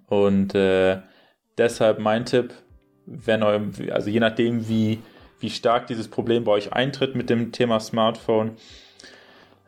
Und 0.08 0.54
äh, 0.56 1.02
deshalb 1.58 2.00
mein 2.00 2.26
Tipp, 2.26 2.54
wenn 3.06 3.44
eurem, 3.44 3.72
also 3.92 4.10
je 4.10 4.20
nachdem, 4.20 4.68
wie, 4.70 5.00
wie 5.40 5.50
stark 5.50 5.88
dieses 5.88 6.08
Problem 6.08 6.44
bei 6.44 6.52
euch 6.52 6.74
eintritt 6.74 7.16
mit 7.16 7.30
dem 7.30 7.52
Thema 7.52 7.80
Smartphone, 7.80 8.58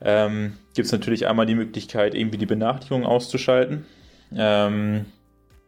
ähm, 0.01 0.57
gibt 0.75 0.85
es 0.85 0.91
natürlich 0.91 1.27
einmal 1.27 1.45
die 1.45 1.55
Möglichkeit, 1.55 2.13
irgendwie 2.13 2.37
die 2.37 2.45
Benachrichtigung 2.45 3.05
auszuschalten. 3.05 3.85
Ähm, 4.35 5.05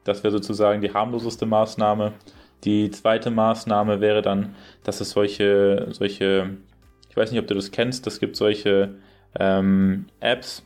das 0.03 0.23
wäre 0.23 0.31
sozusagen 0.31 0.81
die 0.81 0.93
harmloseste 0.93 1.45
Maßnahme. 1.45 2.13
Die 2.63 2.91
zweite 2.91 3.31
Maßnahme 3.31 4.01
wäre 4.01 4.21
dann, 4.21 4.55
dass 4.83 5.01
es 5.01 5.11
solche, 5.11 5.87
solche 5.91 6.57
ich 7.09 7.17
weiß 7.17 7.31
nicht, 7.31 7.39
ob 7.39 7.47
du 7.47 7.55
das 7.55 7.71
kennst, 7.71 8.05
es 8.07 8.19
gibt 8.19 8.35
solche 8.35 8.95
ähm, 9.39 10.05
Apps, 10.19 10.65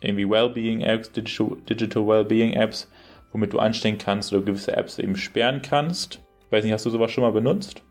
irgendwie 0.00 0.28
Wellbeing-Apps, 0.28 1.12
Digital, 1.12 1.56
Digital 1.68 2.06
Wellbeing-Apps, 2.06 2.90
womit 3.32 3.52
du 3.52 3.58
einstellen 3.58 3.98
kannst 3.98 4.32
oder 4.32 4.42
gewisse 4.42 4.76
Apps 4.76 4.98
eben 4.98 5.16
sperren 5.16 5.62
kannst. 5.62 6.20
Ich 6.46 6.52
weiß 6.52 6.64
nicht, 6.64 6.72
hast 6.72 6.86
du 6.86 6.90
sowas 6.90 7.10
schon 7.10 7.22
mal 7.22 7.32
benutzt? 7.32 7.82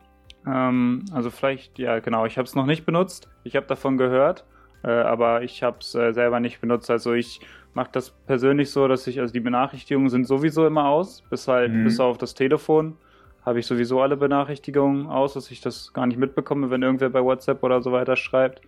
Ähm, 0.45 1.05
also 1.13 1.29
vielleicht, 1.29 1.79
ja 1.79 1.99
genau, 1.99 2.25
ich 2.25 2.37
habe 2.37 2.45
es 2.45 2.55
noch 2.55 2.65
nicht 2.65 2.85
benutzt. 2.85 3.29
Ich 3.43 3.55
habe 3.55 3.67
davon 3.67 3.97
gehört, 3.97 4.45
aber 4.89 5.43
ich 5.43 5.63
habe 5.63 5.77
es 5.79 5.93
äh, 5.95 6.13
selber 6.13 6.39
nicht 6.39 6.61
benutzt. 6.61 6.89
Also 6.89 7.13
ich 7.13 7.41
mache 7.73 7.89
das 7.91 8.11
persönlich 8.11 8.71
so, 8.71 8.87
dass 8.87 9.07
ich, 9.07 9.19
also 9.19 9.33
die 9.33 9.39
Benachrichtigungen 9.39 10.09
sind 10.09 10.25
sowieso 10.25 10.65
immer 10.65 10.87
aus, 10.87 11.23
bis 11.29 11.47
halt, 11.47 11.71
mhm. 11.71 11.83
bis 11.83 11.99
auf 11.99 12.17
das 12.17 12.33
Telefon 12.33 12.97
habe 13.45 13.59
ich 13.59 13.65
sowieso 13.65 14.01
alle 14.01 14.17
Benachrichtigungen 14.17 15.07
aus, 15.07 15.33
dass 15.33 15.49
ich 15.51 15.61
das 15.61 15.93
gar 15.93 16.05
nicht 16.05 16.17
mitbekomme, 16.17 16.69
wenn 16.69 16.83
irgendwer 16.83 17.09
bei 17.09 17.23
WhatsApp 17.23 17.63
oder 17.63 17.81
so 17.81 17.91
weiter 17.91 18.15
schreibt. 18.15 18.61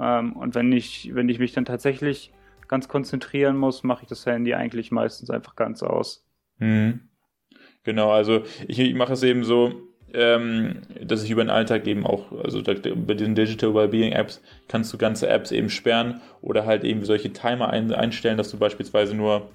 Ähm, 0.00 0.32
und 0.34 0.54
wenn 0.54 0.72
ich, 0.72 1.14
wenn 1.14 1.28
ich 1.28 1.38
mich 1.38 1.52
dann 1.52 1.64
tatsächlich 1.64 2.32
ganz 2.68 2.88
konzentrieren 2.88 3.56
muss, 3.56 3.82
mache 3.82 4.02
ich 4.02 4.08
das 4.08 4.24
Handy 4.24 4.54
eigentlich 4.54 4.90
meistens 4.90 5.30
einfach 5.30 5.56
ganz 5.56 5.82
aus. 5.82 6.26
Mhm. 6.58 7.08
Genau, 7.82 8.10
also 8.10 8.42
ich, 8.66 8.78
ich 8.78 8.94
mache 8.94 9.12
es 9.12 9.22
eben 9.22 9.44
so, 9.44 9.72
ähm, 10.14 10.82
dass 11.02 11.24
ich 11.24 11.30
über 11.30 11.42
den 11.42 11.50
Alltag 11.50 11.86
eben 11.86 12.06
auch, 12.06 12.32
also 12.42 12.62
da, 12.62 12.74
bei 12.74 13.14
diesen 13.14 13.34
Digital 13.34 13.74
Wellbeing 13.74 14.12
Apps 14.12 14.40
kannst 14.68 14.92
du 14.92 14.98
ganze 14.98 15.28
Apps 15.28 15.50
eben 15.50 15.68
sperren 15.68 16.20
oder 16.40 16.66
halt 16.66 16.84
eben 16.84 17.04
solche 17.04 17.32
Timer 17.32 17.70
ein, 17.70 17.92
einstellen, 17.92 18.36
dass 18.38 18.50
du 18.50 18.58
beispielsweise 18.58 19.14
nur 19.14 19.50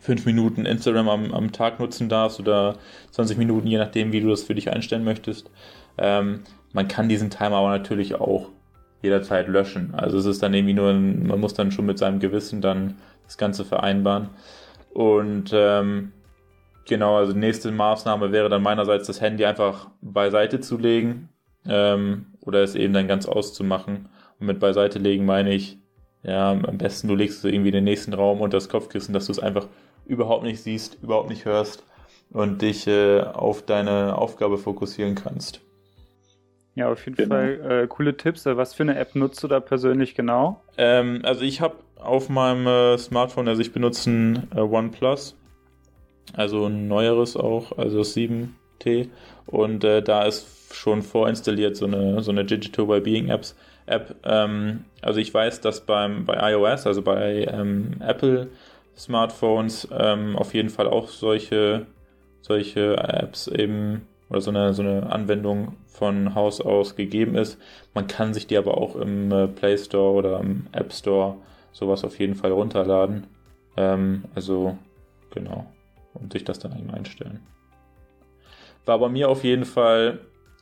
fünf 0.00 0.26
Minuten 0.26 0.66
Instagram 0.66 1.08
am, 1.08 1.32
am 1.32 1.52
Tag 1.52 1.80
nutzen 1.80 2.08
darfst 2.08 2.38
oder 2.38 2.76
20 3.12 3.38
Minuten, 3.38 3.66
je 3.66 3.78
nachdem, 3.78 4.12
wie 4.12 4.20
du 4.20 4.28
das 4.28 4.42
für 4.42 4.54
dich 4.54 4.70
einstellen 4.70 5.04
möchtest. 5.04 5.50
Ähm, 5.96 6.40
man 6.72 6.86
kann 6.86 7.08
diesen 7.08 7.30
Timer 7.30 7.56
aber 7.56 7.70
natürlich 7.70 8.14
auch 8.14 8.50
jederzeit 9.02 9.48
löschen. 9.48 9.94
Also 9.94 10.18
es 10.18 10.26
ist 10.26 10.42
dann 10.42 10.54
irgendwie 10.54 10.74
nur, 10.74 10.90
ein, 10.90 11.26
man 11.26 11.40
muss 11.40 11.54
dann 11.54 11.72
schon 11.72 11.86
mit 11.86 11.98
seinem 11.98 12.20
Gewissen 12.20 12.60
dann 12.60 12.96
das 13.24 13.38
Ganze 13.38 13.64
vereinbaren. 13.64 14.28
Und 14.92 15.50
ähm, 15.52 16.12
genau, 16.88 17.16
also 17.16 17.32
die 17.32 17.38
nächste 17.38 17.70
Maßnahme 17.70 18.32
wäre 18.32 18.48
dann 18.48 18.62
meinerseits 18.62 19.06
das 19.06 19.20
Handy 19.20 19.44
einfach 19.44 19.88
beiseite 20.00 20.60
zu 20.60 20.78
legen 20.78 21.28
ähm, 21.66 22.26
oder 22.40 22.62
es 22.62 22.74
eben 22.74 22.92
dann 22.92 23.08
ganz 23.08 23.26
auszumachen. 23.26 24.08
Und 24.40 24.46
mit 24.46 24.60
beiseite 24.60 24.98
legen 24.98 25.24
meine 25.24 25.52
ich, 25.52 25.78
ja, 26.22 26.50
am 26.50 26.78
besten 26.78 27.08
du 27.08 27.14
legst 27.14 27.38
es 27.38 27.44
irgendwie 27.44 27.68
in 27.68 27.74
den 27.74 27.84
nächsten 27.84 28.12
Raum 28.12 28.40
unter 28.40 28.56
das 28.56 28.68
Kopfkissen, 28.68 29.12
dass 29.12 29.26
du 29.26 29.32
es 29.32 29.38
einfach 29.38 29.66
überhaupt 30.06 30.42
nicht 30.42 30.62
siehst, 30.62 30.98
überhaupt 31.02 31.28
nicht 31.28 31.44
hörst 31.44 31.84
und 32.30 32.62
dich 32.62 32.86
äh, 32.86 33.20
auf 33.20 33.62
deine 33.62 34.16
Aufgabe 34.16 34.58
fokussieren 34.58 35.14
kannst. 35.14 35.60
Ja, 36.74 36.90
auf 36.90 37.04
jeden 37.04 37.16
genau. 37.16 37.34
Fall 37.34 37.82
äh, 37.82 37.86
coole 37.88 38.16
Tipps. 38.16 38.46
Was 38.46 38.74
für 38.74 38.84
eine 38.84 38.96
App 38.96 39.14
nutzt 39.14 39.42
du 39.42 39.48
da 39.48 39.58
persönlich 39.58 40.14
genau? 40.14 40.62
Ähm, 40.76 41.20
also 41.24 41.42
ich 41.42 41.60
habe 41.60 41.76
auf 41.96 42.28
meinem 42.28 42.66
äh, 42.66 42.98
Smartphone, 42.98 43.48
also 43.48 43.60
ich 43.60 43.72
benutze 43.72 44.10
ein 44.10 44.48
äh, 44.54 44.60
OnePlus, 44.60 45.36
also 46.34 46.66
ein 46.66 46.88
neueres 46.88 47.36
auch, 47.36 47.76
also 47.76 48.00
7T 48.00 49.08
und 49.46 49.84
äh, 49.84 50.02
da 50.02 50.24
ist 50.24 50.74
schon 50.74 51.02
vorinstalliert 51.02 51.76
so 51.76 51.86
eine, 51.86 52.22
so 52.22 52.30
eine 52.30 52.44
Digital 52.44 52.88
Wellbeing 52.88 53.28
Apps 53.28 53.56
App. 53.86 54.14
Ähm, 54.24 54.84
also 55.02 55.20
ich 55.20 55.32
weiß, 55.32 55.60
dass 55.60 55.80
beim, 55.80 56.24
bei 56.24 56.52
iOS, 56.52 56.86
also 56.86 57.02
bei 57.02 57.46
ähm, 57.50 57.96
Apple 58.00 58.48
Smartphones, 58.96 59.88
ähm, 59.96 60.36
auf 60.36 60.54
jeden 60.54 60.70
Fall 60.70 60.88
auch 60.88 61.08
solche, 61.08 61.86
solche 62.42 62.96
Apps 62.96 63.48
eben 63.48 64.06
oder 64.28 64.40
so 64.40 64.50
eine, 64.50 64.74
so 64.74 64.82
eine 64.82 65.10
Anwendung 65.10 65.76
von 65.86 66.34
Haus 66.34 66.60
aus 66.60 66.96
gegeben 66.96 67.34
ist. 67.34 67.58
Man 67.94 68.06
kann 68.06 68.34
sich 68.34 68.46
die 68.46 68.58
aber 68.58 68.76
auch 68.76 68.96
im 68.96 69.32
äh, 69.32 69.48
Play 69.48 69.78
Store 69.78 70.12
oder 70.12 70.40
im 70.40 70.66
App 70.72 70.92
Store 70.92 71.36
sowas 71.72 72.04
auf 72.04 72.18
jeden 72.18 72.34
Fall 72.34 72.52
runterladen. 72.52 73.26
Ähm, 73.76 74.24
also 74.34 74.76
genau. 75.30 75.66
Und 76.14 76.32
sich 76.32 76.44
das 76.44 76.58
dann 76.58 76.76
eben 76.78 76.90
einstellen. 76.90 77.40
War 78.86 78.98
bei 78.98 79.08
mir 79.08 79.28
auf 79.28 79.44
jeden 79.44 79.64
Fall 79.64 80.20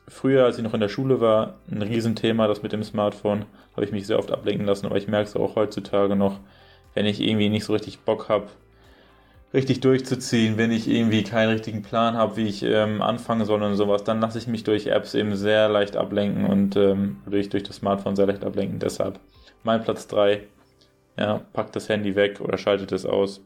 früher, 0.09 0.45
als 0.45 0.59
ich 0.59 0.65
noch 0.65 0.75
in 0.75 0.81
der 0.81 0.88
Schule 0.88 1.21
war, 1.21 1.61
ein 1.71 1.83
Riesenthema, 1.83 2.47
das 2.47 2.62
mit 2.62 2.73
dem 2.73 2.83
Smartphone. 2.83 3.45
Habe 3.73 3.85
ich 3.85 3.93
mich 3.93 4.07
sehr 4.07 4.19
oft 4.19 4.33
ablenken 4.33 4.67
lassen, 4.67 4.87
aber 4.87 4.97
ich 4.97 5.09
merke 5.09 5.29
es 5.29 5.37
auch 5.37 5.57
heutzutage 5.57 6.17
noch, 6.17 6.41
wenn 6.95 7.07
ich 7.07 7.21
irgendwie 7.21 7.49
nicht 7.49 7.65
so 7.65 7.73
richtig 7.73 8.00
Bock 8.00 8.29
habe, 8.29 8.49
richtig 9.53 9.81
durchzuziehen, 9.81 10.57
wenn 10.57 10.71
ich 10.71 10.88
irgendwie 10.88 11.23
keinen 11.23 11.50
richtigen 11.50 11.83
Plan 11.83 12.17
habe, 12.17 12.37
wie 12.37 12.47
ich 12.47 12.62
ähm, 12.62 13.03
anfangen 13.03 13.45
soll 13.45 13.62
und 13.62 13.76
sowas, 13.76 14.05
dann 14.05 14.21
lasse 14.21 14.38
ich 14.38 14.47
mich 14.47 14.65
durch 14.65 14.88
Apps 14.88 15.15
eben 15.15 15.37
sehr 15.37 15.69
leicht 15.69 15.97
ablenken 15.97 16.47
und 16.47 16.76
ähm, 16.76 17.19
durch, 17.29 17.49
durch 17.49 17.62
das 17.62 17.76
Smartphone 17.76 18.17
sehr 18.17 18.26
leicht 18.26 18.45
ablenken. 18.45 18.79
Deshalb 18.79 19.21
mein 19.62 19.83
Platz 19.83 20.07
3, 20.09 20.43
ja, 21.19 21.41
packt 21.53 21.76
das 21.76 21.88
Handy 21.88 22.15
weg 22.17 22.41
oder 22.41 22.59
schaltet 22.59 22.93
es 22.93 23.07
aus. 23.07 23.43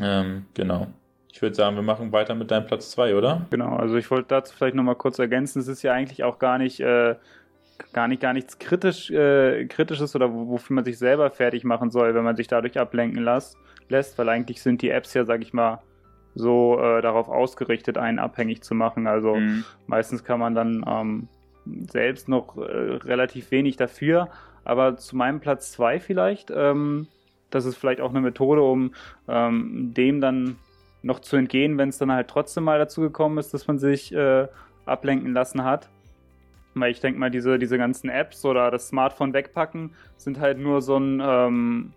Ähm, 0.00 0.46
genau. 0.54 0.88
Ich 1.36 1.42
würde 1.42 1.54
sagen, 1.54 1.76
wir 1.76 1.82
machen 1.82 2.12
weiter 2.12 2.34
mit 2.34 2.50
deinem 2.50 2.64
Platz 2.64 2.92
2, 2.92 3.14
oder? 3.14 3.42
Genau, 3.50 3.76
also 3.76 3.96
ich 3.96 4.10
wollte 4.10 4.28
dazu 4.28 4.54
vielleicht 4.56 4.74
nochmal 4.74 4.94
kurz 4.94 5.18
ergänzen, 5.18 5.58
es 5.58 5.68
ist 5.68 5.82
ja 5.82 5.92
eigentlich 5.92 6.24
auch 6.24 6.38
gar 6.38 6.56
nicht, 6.56 6.80
äh, 6.80 7.14
gar 7.92 8.08
nicht, 8.08 8.22
gar 8.22 8.32
nichts 8.32 8.58
kritisch, 8.58 9.10
äh, 9.10 9.66
Kritisches 9.66 10.16
oder 10.16 10.32
wofür 10.32 10.76
man 10.76 10.84
sich 10.86 10.96
selber 10.96 11.30
fertig 11.30 11.62
machen 11.62 11.90
soll, 11.90 12.14
wenn 12.14 12.24
man 12.24 12.36
sich 12.36 12.48
dadurch 12.48 12.78
ablenken 12.78 13.22
lässt, 13.22 13.58
lässt 13.90 14.16
weil 14.16 14.30
eigentlich 14.30 14.62
sind 14.62 14.80
die 14.80 14.88
Apps 14.88 15.12
ja, 15.12 15.26
sag 15.26 15.42
ich 15.42 15.52
mal, 15.52 15.82
so 16.34 16.80
äh, 16.80 17.02
darauf 17.02 17.28
ausgerichtet, 17.28 17.98
einen 17.98 18.18
abhängig 18.18 18.62
zu 18.62 18.74
machen. 18.74 19.06
Also 19.06 19.34
mhm. 19.34 19.62
meistens 19.86 20.24
kann 20.24 20.40
man 20.40 20.54
dann 20.54 20.86
ähm, 20.88 21.28
selbst 21.90 22.30
noch 22.30 22.56
äh, 22.56 22.62
relativ 22.62 23.50
wenig 23.50 23.76
dafür, 23.76 24.30
aber 24.64 24.96
zu 24.96 25.14
meinem 25.14 25.40
Platz 25.40 25.70
2 25.72 26.00
vielleicht, 26.00 26.50
ähm, 26.50 27.08
das 27.50 27.66
ist 27.66 27.76
vielleicht 27.76 28.00
auch 28.00 28.10
eine 28.10 28.22
Methode, 28.22 28.62
um 28.62 28.94
ähm, 29.28 29.92
dem 29.94 30.22
dann 30.22 30.56
noch 31.06 31.20
zu 31.20 31.36
entgehen, 31.36 31.78
wenn 31.78 31.88
es 31.88 31.98
dann 31.98 32.10
halt 32.10 32.28
trotzdem 32.28 32.64
mal 32.64 32.78
dazu 32.78 33.00
gekommen 33.00 33.38
ist, 33.38 33.54
dass 33.54 33.66
man 33.68 33.78
sich 33.78 34.12
äh, 34.12 34.48
ablenken 34.84 35.32
lassen 35.32 35.64
hat. 35.64 35.88
Weil 36.74 36.90
ich 36.90 37.00
denke 37.00 37.18
mal, 37.18 37.30
diese, 37.30 37.58
diese 37.58 37.78
ganzen 37.78 38.10
Apps 38.10 38.44
oder 38.44 38.70
das 38.70 38.88
Smartphone 38.88 39.32
wegpacken 39.32 39.92
sind 40.16 40.40
halt 40.40 40.58
nur 40.58 40.82
so 40.82 40.98
ein 40.98 41.22
ähm, 41.24 41.92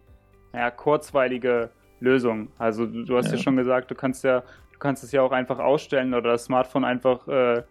ja, 0.54 0.72
kurzweilige 0.72 1.70
Lösung. 2.00 2.50
Also 2.58 2.86
du, 2.86 3.18
hast 3.18 3.28
ja. 3.28 3.34
ja. 3.34 3.38
schon 3.40 3.58
gesagt, 3.58 3.92
du 3.92 3.96
kannst 3.96 4.24
ja, 4.24 4.42
du 4.72 4.80
kannst 4.80 5.04
es 5.04 5.12
ja 5.12 5.22
auch 5.22 5.32
einfach 5.32 5.60
ausstellen 5.60 6.14
oder 6.14 6.32
das 6.32 6.46
Smartphone 6.46 6.86
einfach 6.86 7.28
äh, 7.28 7.64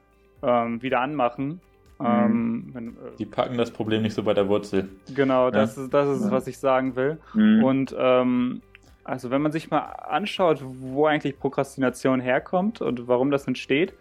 ähm, 0.43 0.83
wieder 0.83 1.01
anmachen. 1.01 1.61
Mhm. 1.99 2.07
Ähm, 2.07 2.71
wenn, 2.73 2.89
äh, 2.89 3.17
Die 3.19 3.27
packen 3.27 3.57
das 3.57 3.71
Problem 3.71 4.03
nicht 4.03 4.15
so 4.15 4.23
bei 4.23 4.35
der 4.35 4.49
Wurzel. 4.49 4.89
Genau, 5.15 5.51
das 5.51 5.77
ja. 5.77 5.85
ist, 5.85 5.95
das 5.95 6.21
ist, 6.21 6.31
was 6.31 6.47
ich 6.47 6.59
sagen 6.59 6.95
will. 6.97 7.19
Mhm. 7.33 7.65
Und 7.65 7.97
ähm, 7.97 8.61
also 9.09 9.31
wenn 9.31 9.41
man 9.41 9.53
sich 9.53 9.71
mal 9.71 9.81
anschaut, 9.81 10.63
wo 10.63 11.07
eigentlich 11.07 11.39
Prokrastination 11.39 12.21
herkommt 12.21 12.81
und 12.83 13.09
warum 13.09 13.31
das 13.31 13.47
entsteht, 13.47 13.95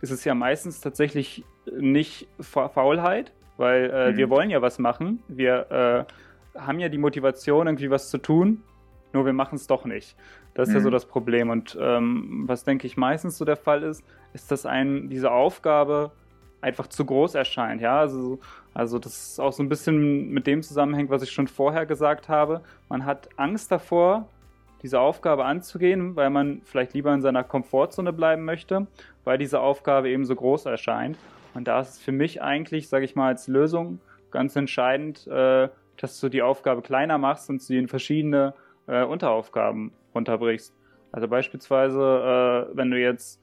ist 0.00 0.10
es 0.10 0.24
ja 0.24 0.34
meistens 0.34 0.80
tatsächlich 0.80 1.44
nicht 1.78 2.28
Faulheit, 2.40 3.32
weil 3.56 3.90
äh, 3.90 4.12
mhm. 4.12 4.16
wir 4.16 4.30
wollen 4.30 4.50
ja 4.50 4.62
was 4.62 4.78
machen. 4.78 5.22
Wir 5.28 6.06
äh, 6.54 6.58
haben 6.58 6.80
ja 6.80 6.88
die 6.88 6.98
Motivation, 6.98 7.66
irgendwie 7.66 7.90
was 7.90 8.10
zu 8.10 8.18
tun, 8.18 8.62
nur 9.12 9.26
wir 9.26 9.32
machen 9.34 9.56
es 9.56 9.66
doch 9.66 9.84
nicht. 9.84 10.16
Das 10.54 10.68
ist 10.68 10.72
mhm. 10.72 10.78
ja 10.78 10.82
so 10.82 10.88
mhm. 10.88 10.92
das 10.92 11.06
Problem. 11.06 11.50
Und 11.50 11.76
ähm, 11.80 12.44
was 12.46 12.64
denke 12.64 12.86
ich 12.86 12.96
meistens 12.96 13.36
so 13.36 13.44
der 13.44 13.56
Fall 13.56 13.82
ist, 13.82 14.02
ist, 14.32 14.50
dass 14.50 14.64
ein 14.64 15.10
diese 15.10 15.30
Aufgabe 15.30 16.10
einfach 16.62 16.86
zu 16.86 17.04
groß 17.04 17.34
erscheint. 17.34 17.82
Ja, 17.82 18.00
also, 18.00 18.40
also 18.72 18.98
das 18.98 19.30
ist 19.30 19.40
auch 19.40 19.52
so 19.52 19.62
ein 19.62 19.68
bisschen 19.68 20.30
mit 20.30 20.46
dem 20.46 20.62
zusammenhängt, 20.62 21.10
was 21.10 21.22
ich 21.22 21.30
schon 21.30 21.48
vorher 21.48 21.84
gesagt 21.84 22.30
habe. 22.30 22.62
Man 22.88 23.04
hat 23.04 23.28
Angst 23.36 23.70
davor, 23.70 24.28
diese 24.84 25.00
Aufgabe 25.00 25.46
anzugehen, 25.46 26.14
weil 26.14 26.28
man 26.28 26.60
vielleicht 26.62 26.92
lieber 26.92 27.12
in 27.14 27.22
seiner 27.22 27.42
Komfortzone 27.42 28.12
bleiben 28.12 28.44
möchte, 28.44 28.86
weil 29.24 29.38
diese 29.38 29.60
Aufgabe 29.60 30.10
eben 30.10 30.26
so 30.26 30.36
groß 30.36 30.66
erscheint. 30.66 31.16
Und 31.54 31.66
da 31.66 31.80
ist 31.80 31.88
es 31.88 31.98
für 31.98 32.12
mich 32.12 32.42
eigentlich, 32.42 32.90
sage 32.90 33.06
ich 33.06 33.16
mal, 33.16 33.28
als 33.28 33.48
Lösung 33.48 33.98
ganz 34.30 34.54
entscheidend, 34.56 35.26
äh, 35.26 35.70
dass 35.96 36.20
du 36.20 36.28
die 36.28 36.42
Aufgabe 36.42 36.82
kleiner 36.82 37.16
machst 37.16 37.48
und 37.48 37.62
sie 37.62 37.78
in 37.78 37.88
verschiedene 37.88 38.52
äh, 38.86 39.04
Unteraufgaben 39.04 39.92
runterbrichst. 40.14 40.74
Also 41.12 41.28
beispielsweise, 41.28 42.68
äh, 42.70 42.76
wenn 42.76 42.90
du 42.90 43.00
jetzt 43.00 43.40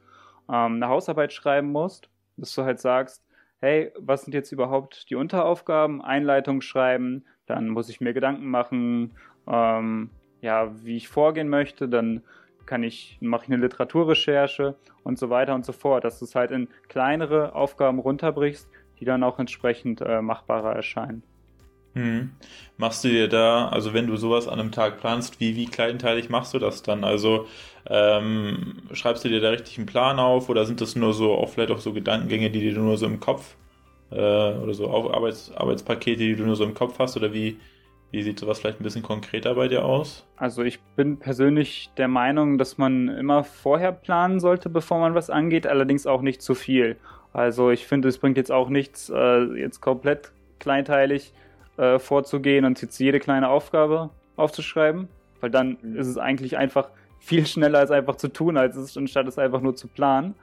ähm, 0.47 0.75
eine 0.75 0.89
Hausarbeit 0.89 1.33
schreiben 1.33 1.71
musst, 1.71 2.07
dass 2.37 2.53
du 2.53 2.63
halt 2.63 2.79
sagst, 2.79 3.25
hey, 3.61 3.91
was 3.97 4.23
sind 4.23 4.35
jetzt 4.35 4.51
überhaupt 4.51 5.09
die 5.09 5.15
Unteraufgaben? 5.15 6.03
Einleitung 6.03 6.61
schreiben, 6.61 7.25
dann 7.47 7.69
muss 7.69 7.89
ich 7.89 7.99
mir 7.99 8.13
Gedanken 8.13 8.47
machen, 8.47 9.15
ähm, 9.47 10.11
ja, 10.41 10.71
wie 10.83 10.97
ich 10.97 11.07
vorgehen 11.07 11.49
möchte, 11.49 11.87
dann 11.87 12.21
kann 12.65 12.83
ich, 12.83 13.17
mache 13.21 13.45
ich 13.45 13.51
eine 13.51 13.61
Literaturrecherche 13.61 14.75
und 15.03 15.17
so 15.17 15.29
weiter 15.29 15.55
und 15.55 15.65
so 15.65 15.71
fort, 15.71 16.03
dass 16.03 16.19
du 16.19 16.25
es 16.25 16.35
halt 16.35 16.51
in 16.51 16.67
kleinere 16.87 17.55
Aufgaben 17.55 17.99
runterbrichst, 17.99 18.69
die 18.99 19.05
dann 19.05 19.23
auch 19.23 19.39
entsprechend 19.39 20.01
äh, 20.01 20.21
machbarer 20.21 20.75
erscheinen. 20.75 21.23
Hm. 21.93 22.31
Machst 22.77 23.03
du 23.03 23.09
dir 23.09 23.27
da, 23.27 23.67
also 23.67 23.93
wenn 23.93 24.07
du 24.07 24.15
sowas 24.15 24.47
an 24.47 24.59
einem 24.59 24.71
Tag 24.71 24.99
planst, 24.99 25.41
wie, 25.41 25.57
wie 25.57 25.65
kleinteilig 25.65 26.29
machst 26.29 26.53
du 26.53 26.59
das 26.59 26.83
dann? 26.83 27.03
Also 27.03 27.47
ähm, 27.87 28.83
schreibst 28.93 29.25
du 29.25 29.29
dir 29.29 29.41
da 29.41 29.49
richtig 29.49 29.77
einen 29.77 29.87
Plan 29.87 30.19
auf 30.19 30.47
oder 30.47 30.65
sind 30.65 30.79
das 30.79 30.95
nur 30.95 31.13
so, 31.13 31.33
auch 31.33 31.49
vielleicht 31.49 31.71
auch 31.71 31.79
so 31.79 31.91
Gedankengänge, 31.91 32.49
die 32.49 32.73
du 32.73 32.79
nur 32.79 32.97
so 32.97 33.05
im 33.05 33.19
Kopf 33.19 33.55
äh, 34.11 34.15
oder 34.15 34.73
so 34.73 34.89
Arbeits, 34.89 35.51
Arbeitspakete, 35.53 36.19
die 36.19 36.35
du 36.35 36.45
nur 36.45 36.55
so 36.55 36.63
im 36.63 36.73
Kopf 36.73 36.97
hast 36.99 37.17
oder 37.17 37.33
wie, 37.33 37.59
wie 38.11 38.23
sieht 38.23 38.39
sowas 38.39 38.59
vielleicht 38.59 38.79
ein 38.79 38.83
bisschen 38.83 39.03
konkreter 39.03 39.55
bei 39.55 39.67
dir 39.69 39.85
aus? 39.85 40.25
Also 40.35 40.63
ich 40.63 40.81
bin 40.95 41.17
persönlich 41.17 41.89
der 41.97 42.09
Meinung, 42.09 42.57
dass 42.57 42.77
man 42.77 43.07
immer 43.07 43.43
vorher 43.43 43.93
planen 43.93 44.39
sollte, 44.39 44.69
bevor 44.69 44.99
man 44.99 45.15
was 45.15 45.29
angeht, 45.29 45.65
allerdings 45.65 46.05
auch 46.05 46.21
nicht 46.21 46.41
zu 46.41 46.53
viel. 46.53 46.97
Also 47.33 47.71
ich 47.71 47.87
finde, 47.87 48.09
es 48.09 48.17
bringt 48.17 48.35
jetzt 48.35 48.51
auch 48.51 48.67
nichts, 48.67 49.09
äh, 49.09 49.43
jetzt 49.57 49.79
komplett 49.79 50.33
kleinteilig 50.59 51.33
äh, 51.77 51.99
vorzugehen 51.99 52.65
und 52.65 52.81
jetzt 52.81 52.99
jede 52.99 53.19
kleine 53.21 53.49
Aufgabe 53.49 54.09
aufzuschreiben, 54.35 55.07
weil 55.39 55.49
dann 55.49 55.77
mhm. 55.81 55.95
ist 55.97 56.07
es 56.07 56.17
eigentlich 56.17 56.57
einfach 56.57 56.89
viel 57.19 57.45
schneller 57.45 57.79
als 57.79 57.91
einfach 57.91 58.15
zu 58.17 58.27
tun, 58.27 58.57
als 58.57 58.75
es 58.75 58.97
anstatt 58.97 59.27
es 59.27 59.37
einfach 59.37 59.61
nur 59.61 59.75
zu 59.75 59.87
planen. 59.87 60.35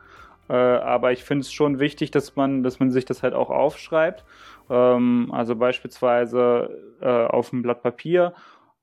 Äh, 0.48 0.54
aber 0.54 1.12
ich 1.12 1.24
finde 1.24 1.42
es 1.42 1.52
schon 1.52 1.78
wichtig, 1.78 2.10
dass 2.10 2.34
man, 2.34 2.62
dass 2.62 2.80
man 2.80 2.90
sich 2.90 3.04
das 3.04 3.22
halt 3.22 3.34
auch 3.34 3.50
aufschreibt 3.50 4.24
ähm, 4.70 5.28
also 5.32 5.56
beispielsweise 5.56 6.70
äh, 7.00 7.06
auf 7.06 7.52
einem 7.52 7.62
Blatt 7.62 7.82
Papier, 7.82 8.34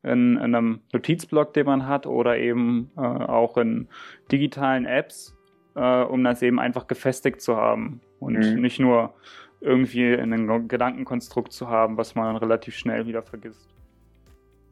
in, 0.03 0.37
in, 0.37 0.55
einem 0.55 0.81
Notizblock, 0.93 1.53
den 1.53 1.65
man 1.65 1.87
hat, 1.87 2.05
oder 2.05 2.37
eben 2.37 2.91
äh, 2.95 3.01
auch 3.01 3.57
in 3.57 3.87
digitalen 4.31 4.85
Apps, 4.85 5.35
äh, 5.75 6.03
um 6.03 6.23
das 6.23 6.41
eben 6.41 6.59
einfach 6.59 6.87
gefestigt 6.87 7.41
zu 7.41 7.55
haben 7.57 8.01
und 8.19 8.37
mhm. 8.37 8.61
nicht 8.61 8.79
nur 8.79 9.15
irgendwie 9.61 10.13
in 10.13 10.31
einem 10.31 10.67
Gedankenkonstrukt 10.67 11.51
zu 11.51 11.69
haben, 11.69 11.97
was 11.97 12.13
man 12.13 12.25
dann 12.25 12.37
relativ 12.37 12.75
schnell 12.75 13.07
wieder 13.07 13.23
vergisst. 13.23 13.67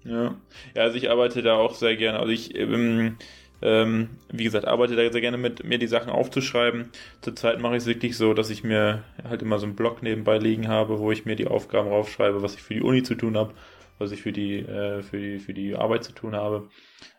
Ja, 0.04 0.36
ja 0.76 0.84
also 0.84 0.98
ich 0.98 1.10
arbeite 1.10 1.42
da 1.42 1.56
auch 1.56 1.74
sehr 1.74 1.96
gerne. 1.96 2.20
Also 2.20 2.32
ich 2.32 2.56
ähm, 2.56 3.18
ähm, 3.62 4.10
wie 4.32 4.44
gesagt, 4.44 4.68
arbeite 4.68 4.96
da 4.96 5.10
sehr 5.10 5.22
gerne 5.22 5.38
mit, 5.38 5.64
mir 5.64 5.78
die 5.78 5.88
Sachen 5.88 6.10
aufzuschreiben. 6.10 6.90
Zurzeit 7.22 7.60
mache 7.60 7.76
ich 7.76 7.84
es 7.84 7.88
wirklich 7.88 8.18
so, 8.18 8.34
dass 8.34 8.50
ich 8.50 8.64
mir 8.64 9.04
halt 9.24 9.42
immer 9.42 9.60
so 9.60 9.66
einen 9.66 9.76
Blog 9.76 10.04
nebenbei 10.04 10.38
liegen 10.38 10.68
habe, 10.68 11.00
wo 11.00 11.12
ich 11.12 11.26
mir 11.26 11.36
die 11.36 11.48
Aufgaben 11.48 11.90
raufschreibe, 11.90 12.42
was 12.42 12.56
ich 12.56 12.62
für 12.62 12.74
die 12.74 12.82
Uni 12.82 13.04
zu 13.04 13.16
tun 13.16 13.38
habe, 13.38 13.54
was 14.00 14.12
ich 14.12 14.22
für 14.22 14.34
die, 14.34 14.60
äh, 14.60 15.02
für 15.02 15.18
die, 15.18 15.40
für 15.40 15.54
die 15.54 15.76
Arbeit 15.76 16.04
zu 16.04 16.12
tun 16.14 16.36
habe. 16.36 16.70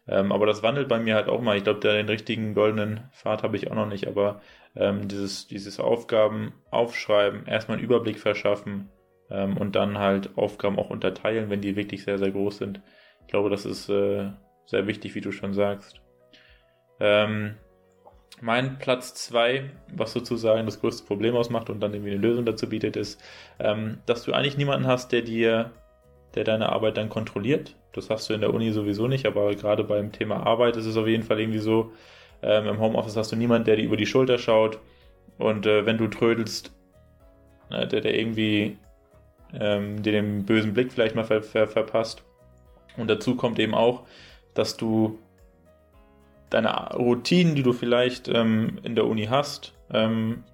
Ähm, 0.07 0.33
aber 0.33 0.47
das 0.47 0.63
wandelt 0.63 0.89
bei 0.89 0.99
mir 0.99 1.15
halt 1.15 1.29
auch 1.29 1.41
mal. 1.41 1.57
Ich 1.57 1.65
glaube, 1.65 1.81
den 1.81 2.09
richtigen 2.09 2.55
goldenen 2.55 3.09
Pfad 3.13 3.43
habe 3.43 3.57
ich 3.57 3.71
auch 3.71 3.77
noch 3.77 3.89
nicht, 3.89 4.07
aber 4.07 4.43
ähm, 4.77 5.09
dieses, 5.09 5.47
dieses 5.47 5.81
Aufgaben 5.81 6.53
aufschreiben, 6.71 7.47
erstmal 7.47 7.79
einen 7.79 7.85
Überblick 7.85 8.19
verschaffen 8.19 8.91
ähm, 9.31 9.57
und 9.57 9.77
dann 9.77 9.99
halt 9.99 10.37
Aufgaben 10.37 10.79
auch 10.79 10.91
unterteilen, 10.91 11.49
wenn 11.49 11.63
die 11.63 11.77
wirklich 11.77 12.05
sehr, 12.05 12.19
sehr 12.19 12.33
groß 12.33 12.59
sind. 12.59 12.83
Ich 13.23 13.29
glaube, 13.29 13.49
das 13.49 13.65
ist 13.65 13.89
äh, 13.89 14.31
sehr 14.67 14.87
wichtig, 14.87 15.15
wie 15.15 15.21
du 15.21 15.33
schon 15.33 15.55
sagst. 15.55 16.04
Ähm, 17.01 17.57
mein 18.41 18.79
Platz 18.79 19.15
2, 19.15 19.71
was 19.95 20.13
sozusagen 20.13 20.67
das 20.67 20.81
größte 20.81 21.07
Problem 21.07 21.37
ausmacht 21.37 21.71
und 21.71 21.81
dann 21.81 21.95
irgendwie 21.95 22.13
eine 22.13 22.21
Lösung 22.21 22.45
dazu 22.45 22.69
bietet, 22.69 22.97
ist, 22.97 23.23
ähm, 23.59 23.99
dass 24.07 24.25
du 24.25 24.33
eigentlich 24.33 24.57
niemanden 24.57 24.87
hast, 24.87 25.13
der 25.13 25.23
dir, 25.23 25.73
der 26.35 26.45
deine 26.45 26.71
Arbeit 26.71 26.97
dann 26.97 27.09
kontrolliert. 27.09 27.77
Das 27.93 28.11
hast 28.11 28.29
du 28.29 28.35
in 28.35 28.41
der 28.41 28.53
Uni 28.53 28.73
sowieso 28.73 29.07
nicht, 29.07 29.27
aber 29.27 29.55
gerade 29.55 29.85
beim 29.85 30.13
Thema 30.13 30.45
Arbeit 30.47 30.77
ist 30.77 30.87
es 30.87 30.97
auf 30.97 31.07
jeden 31.07 31.23
Fall 31.23 31.41
irgendwie 31.41 31.61
so, 31.61 31.93
ähm, 32.43 32.67
im 32.67 32.81
Homeoffice 32.81 33.17
hast 33.17 33.33
du 33.33 33.37
niemanden, 33.37 33.65
der 33.65 33.77
dir 33.77 33.85
über 33.85 33.97
die 33.97 34.07
Schulter 34.07 34.39
schaut 34.39 34.79
und 35.39 35.67
äh, 35.67 35.87
wenn 35.87 35.99
du 35.99 36.09
trödelst, 36.09 36.73
äh, 37.71 37.87
der, 37.87 38.01
der 38.01 38.19
irgendwie 38.19 38.77
ähm, 39.59 40.03
dir 40.03 40.13
den 40.13 40.45
bösen 40.45 40.75
Blick 40.75 40.93
vielleicht 40.93 41.15
mal 41.15 41.25
ver 41.25 41.43
ver 41.43 41.69
verpasst. 41.69 42.23
Und 42.97 43.09
dazu 43.09 43.37
kommt 43.37 43.59
eben 43.59 43.75
auch, 43.75 44.03
dass 44.55 44.77
du 44.77 45.19
deine 46.51 46.91
Routinen, 46.95 47.55
die 47.55 47.63
du 47.63 47.73
vielleicht 47.73 48.29
ähm, 48.29 48.79
in 48.83 48.95
der 48.95 49.07
Uni 49.07 49.27
hast, 49.27 49.75
ähm, 49.93 50.45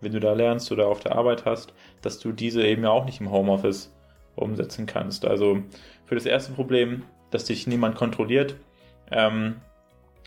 wenn 0.00 0.12
du 0.12 0.20
da 0.20 0.32
lernst 0.32 0.70
oder 0.72 0.86
auf 0.86 1.00
der 1.00 1.16
Arbeit 1.16 1.44
hast, 1.44 1.74
dass 2.02 2.18
du 2.18 2.32
diese 2.32 2.64
eben 2.66 2.84
ja 2.84 2.90
auch 2.90 3.04
nicht 3.04 3.20
im 3.20 3.30
Homeoffice 3.30 3.92
umsetzen 4.36 4.86
kannst. 4.86 5.24
Also 5.24 5.62
für 6.06 6.14
das 6.14 6.26
erste 6.26 6.52
Problem, 6.52 7.02
dass 7.30 7.44
dich 7.44 7.66
niemand 7.66 7.96
kontrolliert, 7.96 8.56
ähm, 9.10 9.56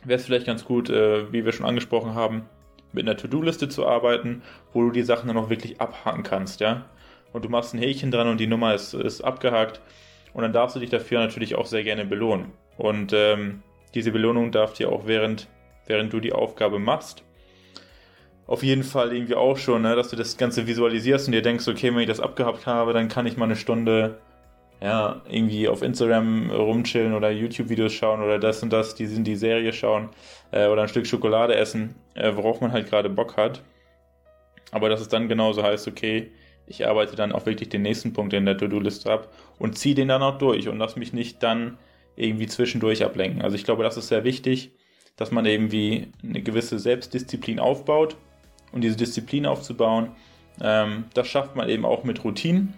wäre 0.03 0.19
es 0.19 0.25
vielleicht 0.25 0.45
ganz 0.45 0.65
gut, 0.65 0.89
äh, 0.89 1.31
wie 1.31 1.45
wir 1.45 1.51
schon 1.51 1.65
angesprochen 1.65 2.13
haben, 2.13 2.47
mit 2.91 3.07
einer 3.07 3.17
To-Do-Liste 3.17 3.69
zu 3.69 3.87
arbeiten, 3.87 4.43
wo 4.71 4.81
du 4.81 4.91
die 4.91 5.01
Sachen 5.01 5.27
dann 5.27 5.37
auch 5.37 5.49
wirklich 5.49 5.81
abhaken 5.81 6.23
kannst, 6.23 6.59
ja. 6.59 6.85
Und 7.31 7.43
du 7.43 7.49
machst 7.49 7.73
ein 7.73 7.79
Häkchen 7.79 8.11
dran 8.11 8.27
und 8.27 8.39
die 8.39 8.45
Nummer 8.45 8.75
ist, 8.75 8.93
ist 8.93 9.21
abgehakt. 9.21 9.81
Und 10.33 10.43
dann 10.43 10.53
darfst 10.53 10.75
du 10.75 10.79
dich 10.79 10.91
dafür 10.91 11.19
natürlich 11.19 11.55
auch 11.55 11.65
sehr 11.65 11.83
gerne 11.83 12.05
belohnen. 12.05 12.51
Und 12.77 13.11
ähm, 13.13 13.63
diese 13.93 14.11
Belohnung 14.11 14.51
darf 14.51 14.73
dir 14.73 14.91
auch 14.91 15.05
während, 15.05 15.47
während 15.85 16.13
du 16.13 16.19
die 16.19 16.33
Aufgabe 16.33 16.79
machst, 16.79 17.23
auf 18.45 18.63
jeden 18.63 18.83
Fall 18.83 19.13
irgendwie 19.13 19.35
auch 19.35 19.57
schon, 19.57 19.83
ne, 19.83 19.95
dass 19.95 20.09
du 20.09 20.15
das 20.15 20.37
Ganze 20.37 20.67
visualisierst 20.67 21.27
und 21.27 21.31
dir 21.31 21.41
denkst, 21.41 21.67
okay, 21.67 21.93
wenn 21.93 22.01
ich 22.01 22.07
das 22.07 22.19
abgehakt 22.19 22.65
habe, 22.65 22.93
dann 22.93 23.07
kann 23.07 23.25
ich 23.25 23.37
mal 23.37 23.45
eine 23.45 23.55
Stunde 23.55 24.19
ja, 24.81 25.21
irgendwie 25.29 25.69
auf 25.69 25.81
Instagram 25.81 26.51
rumchillen 26.51 27.13
oder 27.13 27.31
YouTube-Videos 27.31 27.93
schauen 27.93 28.21
oder 28.21 28.37
das 28.37 28.61
und 28.63 28.73
das, 28.73 28.95
die 28.95 29.05
sind 29.05 29.25
die 29.25 29.37
Serie 29.37 29.71
schauen 29.71 30.09
äh, 30.51 30.67
oder 30.67 30.81
ein 30.81 30.87
Stück 30.89 31.07
Schokolade 31.07 31.55
essen, 31.55 31.95
äh, 32.15 32.35
worauf 32.35 32.59
man 32.59 32.73
halt 32.73 32.89
gerade 32.89 33.09
Bock 33.09 33.37
hat. 33.37 33.61
Aber 34.71 34.89
dass 34.89 34.99
es 34.99 35.07
dann 35.07 35.29
genauso 35.29 35.63
heißt, 35.63 35.87
okay, 35.87 36.31
ich 36.67 36.85
arbeite 36.85 37.15
dann 37.15 37.31
auch 37.31 37.45
wirklich 37.45 37.69
den 37.69 37.81
nächsten 37.81 38.11
Punkt 38.11 38.33
in 38.33 38.45
der 38.45 38.57
To-Do-Liste 38.57 39.09
ab 39.09 39.29
und 39.57 39.77
ziehe 39.77 39.95
den 39.95 40.09
dann 40.09 40.21
auch 40.21 40.37
durch 40.37 40.67
und 40.67 40.79
lass 40.79 40.97
mich 40.97 41.13
nicht 41.13 41.41
dann 41.43 41.77
irgendwie 42.15 42.47
zwischendurch 42.47 43.03
ablenken. 43.03 43.41
Also 43.41 43.55
ich 43.55 43.63
glaube, 43.63 43.83
das 43.83 43.97
ist 43.97 44.07
sehr 44.07 44.23
wichtig, 44.23 44.71
dass 45.15 45.31
man 45.31 45.45
irgendwie 45.45 46.11
eine 46.23 46.41
gewisse 46.41 46.79
Selbstdisziplin 46.79 47.59
aufbaut 47.59 48.17
und 48.71 48.81
diese 48.83 48.97
Disziplin 48.97 49.45
aufzubauen, 49.45 50.11
ähm, 50.61 51.05
das 51.13 51.27
schafft 51.27 51.55
man 51.55 51.69
eben 51.69 51.85
auch 51.85 52.03
mit 52.03 52.23
Routinen. 52.23 52.73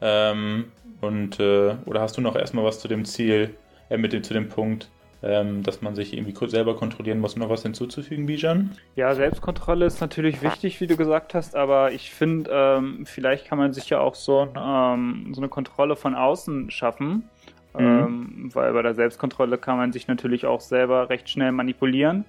Ähm, 0.00 0.72
und 1.00 1.40
äh, 1.40 1.76
oder 1.86 2.00
hast 2.00 2.16
du 2.16 2.20
noch 2.20 2.36
erstmal 2.36 2.64
was 2.64 2.80
zu 2.80 2.88
dem 2.88 3.04
Ziel, 3.04 3.54
äh, 3.88 3.96
mit 3.96 4.12
dem 4.12 4.22
zu 4.22 4.34
dem 4.34 4.48
Punkt, 4.48 4.90
ähm, 5.22 5.62
dass 5.62 5.80
man 5.82 5.94
sich 5.94 6.16
irgendwie 6.16 6.34
selber 6.48 6.74
kontrollieren 6.74 7.20
muss, 7.20 7.36
noch 7.36 7.48
was 7.48 7.62
hinzuzufügen, 7.62 8.26
Bijan? 8.26 8.76
Ja, 8.96 9.14
Selbstkontrolle 9.14 9.86
ist 9.86 10.00
natürlich 10.00 10.42
wichtig, 10.42 10.80
wie 10.80 10.88
du 10.88 10.96
gesagt 10.96 11.34
hast, 11.34 11.54
aber 11.54 11.92
ich 11.92 12.10
finde, 12.10 12.50
ähm, 12.52 13.06
vielleicht 13.06 13.46
kann 13.46 13.58
man 13.58 13.72
sich 13.72 13.88
ja 13.90 14.00
auch 14.00 14.16
so, 14.16 14.48
ähm, 14.56 15.32
so 15.32 15.40
eine 15.40 15.48
Kontrolle 15.48 15.94
von 15.94 16.14
außen 16.14 16.70
schaffen. 16.70 17.28
Mhm. 17.74 17.84
Ähm, 17.84 18.50
weil 18.52 18.72
bei 18.72 18.82
der 18.82 18.94
Selbstkontrolle 18.94 19.58
kann 19.58 19.78
man 19.78 19.92
sich 19.92 20.08
natürlich 20.08 20.46
auch 20.46 20.60
selber 20.60 21.08
recht 21.08 21.28
schnell 21.28 21.52
manipulieren 21.52 22.24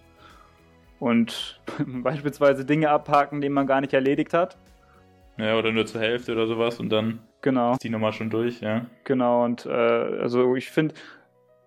und 1.00 1.62
beispielsweise 1.86 2.66
Dinge 2.66 2.90
abhaken, 2.90 3.42
die 3.42 3.50
man 3.50 3.68
gar 3.68 3.82
nicht 3.82 3.94
erledigt 3.94 4.34
hat. 4.34 4.58
Ja, 5.38 5.58
oder 5.58 5.72
nur 5.72 5.86
zur 5.86 6.02
Hälfte 6.02 6.32
oder 6.34 6.48
sowas 6.48 6.80
und 6.80 6.90
dann 6.90 7.20
genau. 7.42 7.72
ist 7.74 7.84
die 7.84 7.90
Nummer 7.90 8.14
schon 8.14 8.30
durch, 8.30 8.62
ja. 8.62 8.86
Genau, 9.04 9.44
und 9.44 9.66
äh, 9.66 9.72
also 9.72 10.56
ich 10.56 10.70
finde, 10.70 10.94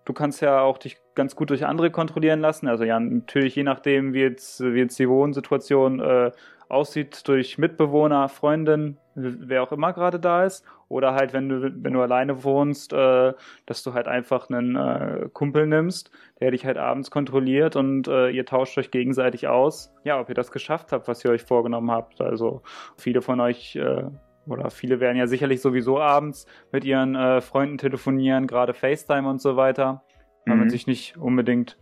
du 0.05 0.12
kannst 0.12 0.40
ja 0.40 0.61
auch 0.61 0.79
dich 0.79 0.98
ganz 1.14 1.35
gut 1.35 1.51
durch 1.51 1.66
andere 1.66 1.90
kontrollieren 1.90 2.40
lassen. 2.40 2.68
Also 2.68 2.85
ja, 2.85 2.98
natürlich 3.01 3.57
je 3.57 3.64
nachdem, 3.64 4.14
wie 4.14 4.20
jetzt, 4.20 4.61
wie 4.62 4.79
jetzt 4.79 4.98
die 4.98 5.09
Wohnsituation 5.09 6.01
äh, 6.01 6.31
aussieht, 6.68 7.26
durch 7.29 7.59
Mitbewohner, 7.59 8.29
Freundin, 8.29 8.98
wer 9.14 9.62
auch 9.62 9.72
immer 9.72 9.92
gerade 9.92 10.20
da 10.20 10.44
ist. 10.44 10.64
Oder 10.88 11.14
halt, 11.14 11.33
wenn 11.33 11.48
du, 11.48 11.72
wenn 11.83 11.92
du 11.92 12.00
alleine 12.00 12.44
wohnst, 12.44 12.92
äh, 12.92 13.33
dass 13.66 13.83
du 13.83 13.94
halt 13.94 14.07
einfach 14.07 14.48
einen 14.48 14.76
äh, 14.76 15.29
Kumpel 15.33 15.66
nimmst, 15.66 16.11
der 16.40 16.52
dich 16.52 16.64
halt 16.64 16.76
abends 16.76 17.11
kontrolliert 17.11 17.74
und 17.74 18.07
äh, 18.07 18.31
ihr 18.31 18.46
tauscht 18.46 18.79
euch 18.79 18.90
gegenseitig 18.90 19.48
aus. 19.48 19.92
Ja, 20.05 20.20
ob 20.20 20.29
ihr 20.29 20.35
das 20.35 20.52
geschafft 20.52 20.92
habt, 20.92 21.09
was 21.09 21.24
ihr 21.24 21.31
euch 21.31 21.42
vorgenommen 21.42 21.90
habt. 21.90 22.20
Also 22.20 22.62
viele 22.96 23.20
von 23.20 23.40
euch 23.40 23.74
äh, 23.74 24.05
oder 24.46 24.70
viele 24.70 25.00
werden 25.00 25.16
ja 25.16 25.26
sicherlich 25.26 25.61
sowieso 25.61 25.98
abends 25.98 26.46
mit 26.70 26.85
ihren 26.85 27.16
äh, 27.16 27.40
Freunden 27.40 27.79
telefonieren, 27.79 28.46
gerade 28.46 28.74
FaceTime 28.74 29.29
und 29.29 29.40
so 29.40 29.57
weiter, 29.57 30.05
weil 30.44 30.55
mhm. 30.55 30.61
man 30.61 30.70
sich 30.70 30.87
nicht 30.87 31.16
unbedingt 31.16 31.76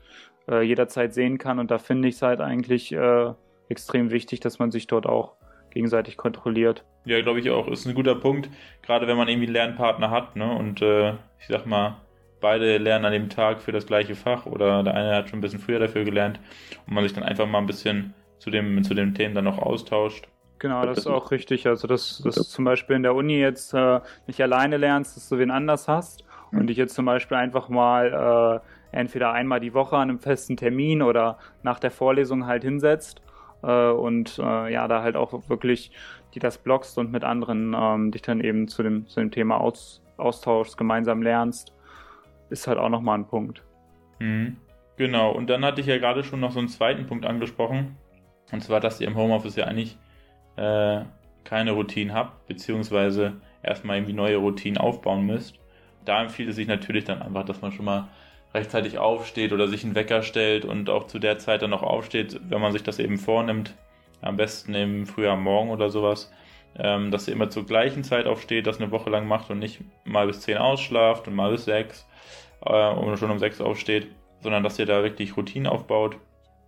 äh, 0.49 0.63
jederzeit 0.63 1.13
sehen 1.13 1.37
kann. 1.37 1.59
Und 1.59 1.71
da 1.71 1.79
finde 1.79 2.09
ich 2.09 2.15
es 2.15 2.23
halt 2.23 2.41
eigentlich 2.41 2.93
extrem 3.69 4.11
wichtig, 4.11 4.41
dass 4.41 4.59
man 4.59 4.71
sich 4.71 4.87
dort 4.87 5.07
auch 5.07 5.35
gegenseitig 5.71 6.17
kontrolliert. 6.17 6.85
Ja, 7.05 7.21
glaube 7.21 7.41
ich 7.41 7.51
auch. 7.51 7.69
Ist 7.69 7.87
ein 7.87 7.95
guter 7.95 8.15
Punkt, 8.15 8.49
gerade 8.83 9.07
wenn 9.07 9.17
man 9.17 9.29
irgendwie 9.29 9.47
einen 9.47 9.55
Lernpartner 9.55 10.11
hat, 10.11 10.37
ne? 10.37 10.51
Und 10.51 10.81
äh, 10.81 11.11
ich 11.41 11.49
sag 11.49 11.67
mal, 11.67 11.97
beide 12.41 12.79
lernen 12.79 13.05
an 13.05 13.13
dem 13.13 13.29
Tag 13.29 13.61
für 13.61 13.73
das 13.73 13.87
gleiche 13.87 14.15
Fach 14.15 14.47
oder 14.47 14.83
der 14.83 14.95
eine 14.95 15.15
hat 15.15 15.29
schon 15.29 15.39
ein 15.39 15.43
bisschen 15.43 15.61
früher 15.61 15.79
dafür 15.79 16.05
gelernt 16.05 16.41
und 16.87 16.95
man 16.95 17.05
sich 17.05 17.13
dann 17.13 17.25
einfach 17.25 17.47
mal 17.47 17.59
ein 17.59 17.67
bisschen 17.67 18.15
zu 18.39 18.51
dem, 18.51 18.83
zu 18.85 18.95
den 18.95 19.15
Themen 19.15 19.35
dann 19.35 19.45
noch 19.45 19.59
austauscht. 19.59 20.29
Genau, 20.59 20.87
das 20.87 20.99
ist 20.99 21.07
auch 21.07 21.31
richtig. 21.31 21.67
Also, 21.67 21.87
dass, 21.89 22.23
dass 22.23 22.37
du 22.37 22.43
zum 22.43 22.65
Beispiel 22.65 22.97
in 22.97 23.03
der 23.03 23.15
Uni 23.15 23.39
jetzt 23.39 23.75
äh, 23.75 24.01
nicht 24.27 24.41
alleine 24.41 24.77
lernst, 24.77 25.17
dass 25.17 25.29
du 25.29 25.39
wen 25.39 25.51
anders 25.51 25.89
hast 25.89 26.25
und 26.53 26.69
dich 26.69 26.77
jetzt 26.77 26.95
zum 26.95 27.05
Beispiel 27.05 27.37
einfach 27.37 27.69
mal 27.69 28.63
äh, 28.93 28.97
entweder 28.97 29.33
einmal 29.33 29.61
die 29.61 29.75
Woche 29.75 29.97
an 29.97 30.09
einem 30.09 30.21
festen 30.21 30.57
Termin 30.57 31.03
oder 31.03 31.39
nach 31.63 31.81
der 31.81 31.91
Vorlesung 31.91 32.47
halt 32.47 32.63
hinsetzt 32.63 33.21
äh, 33.67 33.93
und 33.93 34.39
äh, 34.39 34.73
ja, 34.73 34.89
da 34.89 35.03
halt 35.03 35.17
auch 35.17 35.49
wirklich 35.49 35.93
die 36.35 36.41
das 36.41 36.59
bloggst 36.59 36.99
und 36.99 37.13
mit 37.13 37.25
anderen 37.25 37.75
ähm, 37.79 38.11
dich 38.11 38.23
dann 38.23 38.41
eben 38.41 38.69
zu 38.69 38.83
dem, 38.83 39.07
zu 39.07 39.21
dem 39.21 39.31
Thema 39.31 39.61
aus, 39.61 40.03
austauschst, 40.17 40.77
gemeinsam 40.77 41.23
lernst, 41.23 41.73
ist 42.51 42.67
halt 42.67 42.79
auch 42.79 42.89
nochmal 42.89 43.19
ein 43.19 43.27
Punkt. 43.27 43.63
Mhm. 44.19 44.57
Genau, 44.97 45.33
und 45.33 45.49
dann 45.51 45.65
hatte 45.65 45.81
ich 45.81 45.87
ja 45.87 45.99
gerade 45.99 46.23
schon 46.23 46.41
noch 46.41 46.53
so 46.53 46.59
einen 46.59 46.69
zweiten 46.69 47.07
Punkt 47.07 47.27
angesprochen. 47.27 47.97
Und 48.53 48.63
zwar, 48.63 48.81
dass 48.81 49.01
ihr 49.01 49.09
im 49.09 49.17
Homeoffice 49.17 49.57
ja 49.57 49.65
eigentlich 49.65 49.99
äh, 50.57 51.01
keine 51.45 51.73
Routinen 51.73 52.15
habt, 52.15 52.47
beziehungsweise 52.47 53.35
erstmal 53.63 53.97
irgendwie 53.97 54.13
neue 54.13 54.37
Routinen 54.37 54.79
aufbauen 54.79 55.27
müsst. 55.27 55.59
Da 56.05 56.23
empfiehlt 56.23 56.51
es 56.51 56.57
sich 56.57 56.69
natürlich 56.69 57.05
dann 57.05 57.23
einfach, 57.23 57.45
dass 57.45 57.61
man 57.63 57.73
schon 57.73 57.87
mal 57.87 58.09
rechtzeitig 58.55 58.99
aufsteht 58.99 59.53
oder 59.53 59.69
sich 59.69 59.85
einen 59.85 59.95
Wecker 59.95 60.23
stellt 60.23 60.65
und 60.65 60.89
auch 60.89 61.07
zu 61.07 61.19
der 61.19 61.39
Zeit 61.39 61.63
dann 61.63 61.71
noch 61.71 61.83
aufsteht, 61.83 62.41
wenn 62.49 62.61
man 62.61 62.73
sich 62.73 62.83
das 62.83 62.99
eben 62.99 63.19
vornimmt. 63.19 63.75
Am 64.21 64.37
besten 64.37 64.75
im 64.75 65.07
Frühjahr 65.07 65.37
morgen 65.37 65.71
oder 65.71 65.91
sowas. 65.91 66.33
Ähm, 66.77 67.11
dass 67.11 67.29
ihr 67.29 67.35
immer 67.35 67.51
zur 67.51 67.67
gleichen 67.67 68.03
Zeit 68.03 68.27
aufsteht, 68.27 68.67
das 68.67 68.81
eine 68.81 68.91
Woche 68.91 69.11
lang 69.11 69.29
macht 69.29 69.51
und 69.51 69.61
nicht 69.61 69.81
mal 70.05 70.27
bis 70.27 70.41
10 70.41 70.59
ausschlaft 70.59 71.29
und 71.29 71.35
mal 71.35 71.53
bis 71.53 71.67
6 71.67 72.07
äh, 72.65 72.91
und 72.91 73.17
schon 73.17 73.31
um 73.31 73.39
6 73.39 73.61
aufsteht, 73.61 74.09
sondern 74.41 74.65
dass 74.65 74.79
ihr 74.79 74.87
da 74.87 75.05
wirklich 75.05 75.37
Routinen 75.37 75.69
aufbaut 75.69 76.17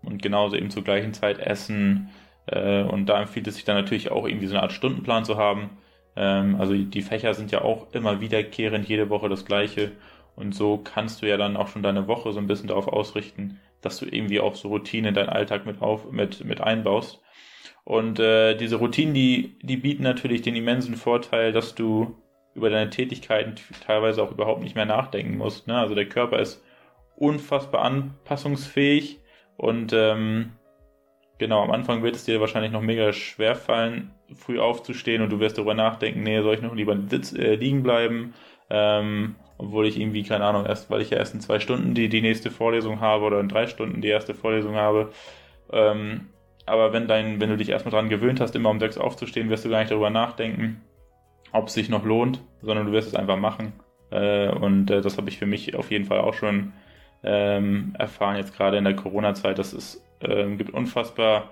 und 0.02 0.22
genauso 0.22 0.54
eben 0.54 0.70
zur 0.70 0.84
gleichen 0.84 1.12
Zeit 1.12 1.38
essen, 1.40 2.10
äh, 2.46 2.82
und 2.82 3.06
da 3.06 3.20
empfiehlt 3.20 3.46
es 3.46 3.56
sich 3.56 3.64
dann 3.64 3.76
natürlich 3.76 4.10
auch 4.10 4.26
irgendwie 4.26 4.46
so 4.46 4.54
eine 4.54 4.62
Art 4.62 4.72
Stundenplan 4.72 5.24
zu 5.24 5.36
haben. 5.36 5.70
Ähm, 6.14 6.56
also 6.60 6.74
die 6.74 7.02
Fächer 7.02 7.34
sind 7.34 7.50
ja 7.50 7.62
auch 7.62 7.92
immer 7.92 8.20
wiederkehrend, 8.20 8.88
jede 8.88 9.10
Woche 9.10 9.28
das 9.28 9.44
gleiche. 9.44 9.92
Und 10.36 10.54
so 10.54 10.78
kannst 10.78 11.22
du 11.22 11.26
ja 11.26 11.36
dann 11.36 11.56
auch 11.56 11.68
schon 11.68 11.82
deine 11.82 12.06
Woche 12.08 12.32
so 12.32 12.38
ein 12.38 12.46
bisschen 12.46 12.68
darauf 12.68 12.88
ausrichten, 12.88 13.58
dass 13.80 13.98
du 13.98 14.06
irgendwie 14.06 14.40
auch 14.40 14.54
so 14.54 14.68
Routinen 14.68 15.08
in 15.08 15.14
deinen 15.14 15.28
Alltag 15.30 15.66
mit, 15.66 15.82
auf, 15.82 16.10
mit, 16.10 16.44
mit 16.44 16.60
einbaust. 16.60 17.20
Und 17.84 18.20
äh, 18.20 18.54
diese 18.56 18.76
Routinen, 18.76 19.14
die, 19.14 19.58
die 19.62 19.76
bieten 19.76 20.02
natürlich 20.02 20.42
den 20.42 20.56
immensen 20.56 20.96
Vorteil, 20.96 21.52
dass 21.52 21.74
du 21.74 22.16
über 22.54 22.70
deine 22.70 22.90
Tätigkeiten 22.90 23.54
teilweise 23.84 24.22
auch 24.22 24.32
überhaupt 24.32 24.62
nicht 24.62 24.74
mehr 24.74 24.86
nachdenken 24.86 25.36
musst. 25.36 25.66
Ne? 25.66 25.76
Also 25.76 25.94
der 25.94 26.08
Körper 26.08 26.38
ist 26.38 26.62
unfassbar 27.16 27.82
anpassungsfähig 27.82 29.20
und 29.56 29.92
ähm, 29.92 30.52
Genau, 31.38 31.62
am 31.62 31.70
Anfang 31.70 32.02
wird 32.02 32.16
es 32.16 32.24
dir 32.24 32.40
wahrscheinlich 32.40 32.72
noch 32.72 32.80
mega 32.80 33.12
schwer 33.12 33.54
fallen, 33.54 34.10
früh 34.34 34.58
aufzustehen 34.58 35.22
und 35.22 35.30
du 35.30 35.38
wirst 35.38 35.58
darüber 35.58 35.74
nachdenken, 35.74 36.22
nee, 36.22 36.40
soll 36.40 36.54
ich 36.54 36.62
noch 36.62 36.74
lieber 36.74 36.96
sitz, 37.08 37.32
äh, 37.34 37.56
liegen 37.56 37.82
bleiben? 37.82 38.32
Ähm, 38.70 39.36
obwohl 39.58 39.86
ich 39.86 39.98
irgendwie, 39.98 40.22
keine 40.22 40.44
Ahnung, 40.44 40.66
erst, 40.66 40.90
weil 40.90 41.00
ich 41.00 41.10
ja 41.10 41.18
erst 41.18 41.34
in 41.34 41.40
zwei 41.40 41.60
Stunden 41.60 41.94
die, 41.94 42.08
die 42.08 42.22
nächste 42.22 42.50
Vorlesung 42.50 43.00
habe 43.00 43.24
oder 43.24 43.40
in 43.40 43.48
drei 43.48 43.66
Stunden 43.66 44.00
die 44.00 44.08
erste 44.08 44.34
Vorlesung 44.34 44.76
habe. 44.76 45.10
Ähm, 45.72 46.28
aber 46.66 46.92
wenn 46.92 47.06
dein, 47.06 47.40
wenn 47.40 47.50
du 47.50 47.56
dich 47.56 47.68
erstmal 47.68 47.92
daran 47.92 48.08
gewöhnt 48.08 48.40
hast, 48.40 48.54
immer 48.56 48.70
um 48.70 48.80
sechs 48.80 48.98
aufzustehen, 48.98 49.50
wirst 49.50 49.64
du 49.64 49.70
gar 49.70 49.78
nicht 49.78 49.90
darüber 49.90 50.10
nachdenken, 50.10 50.82
ob 51.52 51.68
es 51.68 51.74
sich 51.74 51.88
noch 51.88 52.04
lohnt, 52.04 52.40
sondern 52.60 52.86
du 52.86 52.92
wirst 52.92 53.08
es 53.08 53.14
einfach 53.14 53.36
machen. 53.36 53.72
Äh, 54.10 54.48
und 54.48 54.90
äh, 54.90 55.00
das 55.00 55.16
habe 55.16 55.28
ich 55.28 55.38
für 55.38 55.46
mich 55.46 55.74
auf 55.74 55.90
jeden 55.90 56.04
Fall 56.04 56.20
auch 56.20 56.34
schon 56.34 56.72
ähm, 57.22 57.94
erfahren, 57.98 58.36
jetzt 58.36 58.56
gerade 58.56 58.76
in 58.76 58.84
der 58.84 58.96
Corona-Zeit, 58.96 59.58
dass 59.58 59.72
es 59.72 60.04
ähm, 60.20 60.58
gibt 60.58 60.72
unfassbar 60.72 61.50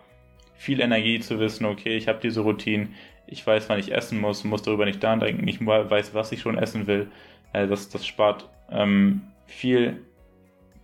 viel 0.55 0.81
Energie 0.81 1.21
zu 1.21 1.40
wissen, 1.40 1.67
okay, 1.67 1.97
ich 1.97 2.09
habe 2.09 2.21
diese 2.23 2.40
Routinen, 2.40 2.95
ich 3.27 3.47
weiß, 3.47 3.69
wann 3.69 3.81
ich 3.81 3.93
essen 3.93 4.21
muss, 4.21 4.45
muss 4.45 4.62
darüber 4.62 4.85
nicht 4.85 5.03
nachdenken, 5.03 5.49
ich 5.49 5.64
weiß, 5.64 6.14
was 6.14 6.33
ich 6.33 6.40
schon 6.40 6.59
essen 6.59 6.87
will. 6.87 7.11
Äh, 7.55 7.67
das, 7.67 7.88
das 7.88 8.07
spart 8.07 8.51
ähm, 8.71 9.23
viel 9.47 10.03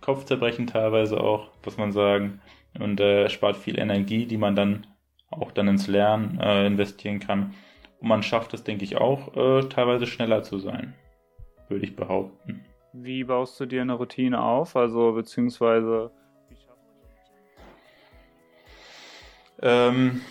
Kopfzerbrechen 0.01 0.65
teilweise 0.65 1.21
auch, 1.21 1.49
muss 1.63 1.77
man 1.77 1.91
sagen, 1.91 2.41
und 2.79 2.99
äh, 2.99 3.29
spart 3.29 3.57
viel 3.57 3.77
Energie, 3.77 4.25
die 4.25 4.37
man 4.37 4.55
dann 4.55 4.87
auch 5.29 5.51
dann 5.51 5.67
ins 5.67 5.87
Lernen 5.87 6.39
äh, 6.39 6.65
investieren 6.65 7.19
kann. 7.19 7.53
Und 7.99 8.07
man 8.07 8.23
schafft 8.23 8.55
es, 8.55 8.63
denke 8.63 8.83
ich, 8.83 8.97
auch 8.97 9.35
äh, 9.35 9.69
teilweise 9.69 10.07
schneller 10.07 10.41
zu 10.41 10.57
sein, 10.57 10.95
würde 11.69 11.85
ich 11.85 11.95
behaupten. 11.95 12.65
Wie 12.93 13.23
baust 13.23 13.59
du 13.59 13.67
dir 13.67 13.81
eine 13.81 13.93
Routine 13.93 14.41
auf? 14.41 14.75
Also 14.75 15.13
beziehungsweise 15.13 16.11
Ähm, 19.61 20.21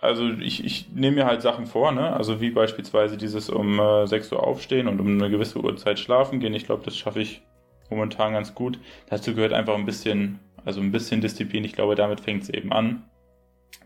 also 0.00 0.28
ich, 0.28 0.64
ich 0.64 0.90
nehme 0.92 1.16
mir 1.16 1.26
halt 1.26 1.42
Sachen 1.42 1.66
vor, 1.66 1.92
ne? 1.92 2.12
Also 2.14 2.40
wie 2.40 2.50
beispielsweise 2.50 3.16
dieses 3.16 3.48
um 3.48 3.80
äh, 3.80 4.06
6 4.06 4.32
Uhr 4.32 4.46
aufstehen 4.46 4.88
und 4.88 5.00
um 5.00 5.08
eine 5.08 5.30
gewisse 5.30 5.62
Uhrzeit 5.62 5.98
schlafen 5.98 6.38
gehen. 6.40 6.54
Ich 6.54 6.66
glaube, 6.66 6.84
das 6.84 6.96
schaffe 6.96 7.20
ich 7.20 7.42
momentan 7.90 8.34
ganz 8.34 8.54
gut. 8.54 8.78
Dazu 9.08 9.34
gehört 9.34 9.52
einfach 9.52 9.74
ein 9.74 9.86
bisschen, 9.86 10.38
also 10.64 10.80
ein 10.80 10.92
bisschen 10.92 11.20
Disziplin. 11.20 11.64
Ich 11.64 11.72
glaube, 11.72 11.94
damit 11.94 12.20
fängt 12.20 12.42
es 12.42 12.50
eben 12.50 12.72
an. 12.72 13.04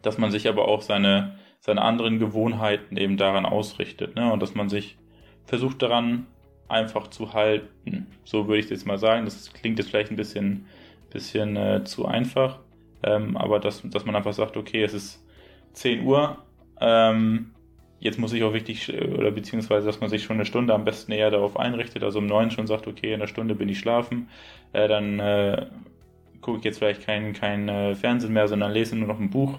Dass 0.02 0.18
man 0.18 0.30
sich 0.30 0.48
aber 0.48 0.66
auch 0.66 0.82
seine, 0.82 1.38
seine 1.60 1.82
anderen 1.82 2.18
Gewohnheiten 2.18 2.96
eben 2.96 3.16
daran 3.16 3.46
ausrichtet, 3.46 4.16
ne? 4.16 4.32
Und 4.32 4.42
dass 4.42 4.54
man 4.54 4.68
sich 4.68 4.98
versucht 5.44 5.82
daran 5.82 6.26
einfach 6.68 7.08
zu 7.08 7.34
halten. 7.34 8.06
So 8.24 8.48
würde 8.48 8.60
ich 8.60 8.70
jetzt 8.70 8.86
mal 8.86 8.98
sagen. 8.98 9.24
Das 9.24 9.52
klingt 9.52 9.78
jetzt 9.78 9.90
vielleicht 9.90 10.10
ein 10.10 10.16
bisschen, 10.16 10.66
bisschen 11.10 11.56
äh, 11.56 11.84
zu 11.84 12.06
einfach. 12.06 12.60
Ähm, 13.02 13.36
aber 13.36 13.60
dass, 13.60 13.82
dass 13.84 14.04
man 14.04 14.16
einfach 14.16 14.32
sagt, 14.32 14.56
okay, 14.56 14.82
es 14.82 14.94
ist 14.94 15.24
10 15.72 16.04
Uhr, 16.04 16.38
ähm, 16.80 17.52
jetzt 18.00 18.18
muss 18.18 18.32
ich 18.32 18.42
auch 18.42 18.52
wichtig, 18.52 18.92
oder 18.92 19.30
beziehungsweise, 19.30 19.86
dass 19.86 20.00
man 20.00 20.10
sich 20.10 20.24
schon 20.24 20.36
eine 20.36 20.46
Stunde 20.46 20.74
am 20.74 20.84
besten 20.84 21.12
eher 21.12 21.30
darauf 21.30 21.58
einrichtet, 21.58 22.02
also 22.02 22.18
um 22.18 22.26
9 22.26 22.50
schon 22.50 22.66
sagt, 22.66 22.86
okay, 22.86 23.08
in 23.08 23.20
einer 23.20 23.28
Stunde 23.28 23.54
bin 23.54 23.68
ich 23.68 23.78
schlafen, 23.78 24.28
äh, 24.72 24.88
dann 24.88 25.20
äh, 25.20 25.66
gucke 26.40 26.58
ich 26.58 26.64
jetzt 26.64 26.78
vielleicht 26.78 27.04
kein, 27.04 27.32
kein 27.32 27.68
äh, 27.68 27.94
Fernsehen 27.94 28.32
mehr, 28.32 28.48
sondern 28.48 28.72
lese 28.72 28.96
nur 28.96 29.08
noch 29.08 29.20
ein 29.20 29.30
Buch, 29.30 29.58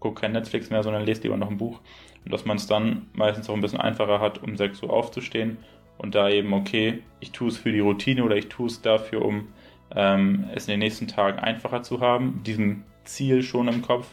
gucke 0.00 0.22
kein 0.22 0.32
Netflix 0.32 0.70
mehr, 0.70 0.82
sondern 0.82 1.04
lese 1.04 1.22
lieber 1.22 1.36
noch 1.36 1.50
ein 1.50 1.58
Buch. 1.58 1.80
Und 2.24 2.32
dass 2.32 2.44
man 2.44 2.56
es 2.56 2.66
dann 2.66 3.06
meistens 3.14 3.50
auch 3.50 3.54
ein 3.54 3.60
bisschen 3.60 3.80
einfacher 3.80 4.20
hat, 4.20 4.42
um 4.42 4.56
6 4.56 4.82
Uhr 4.82 4.92
aufzustehen 4.92 5.58
und 5.98 6.14
da 6.14 6.28
eben, 6.28 6.52
okay, 6.52 7.02
ich 7.20 7.32
tue 7.32 7.48
es 7.48 7.58
für 7.58 7.72
die 7.72 7.80
Routine 7.80 8.24
oder 8.24 8.36
ich 8.36 8.48
tue 8.48 8.66
es 8.66 8.80
dafür, 8.80 9.24
um 9.24 9.48
ähm, 9.94 10.44
es 10.54 10.66
in 10.66 10.72
den 10.72 10.80
nächsten 10.80 11.08
Tagen 11.08 11.38
einfacher 11.38 11.82
zu 11.82 12.00
haben, 12.00 12.42
diesem 12.44 12.84
Ziel 13.04 13.42
schon 13.42 13.68
im 13.68 13.82
Kopf. 13.82 14.06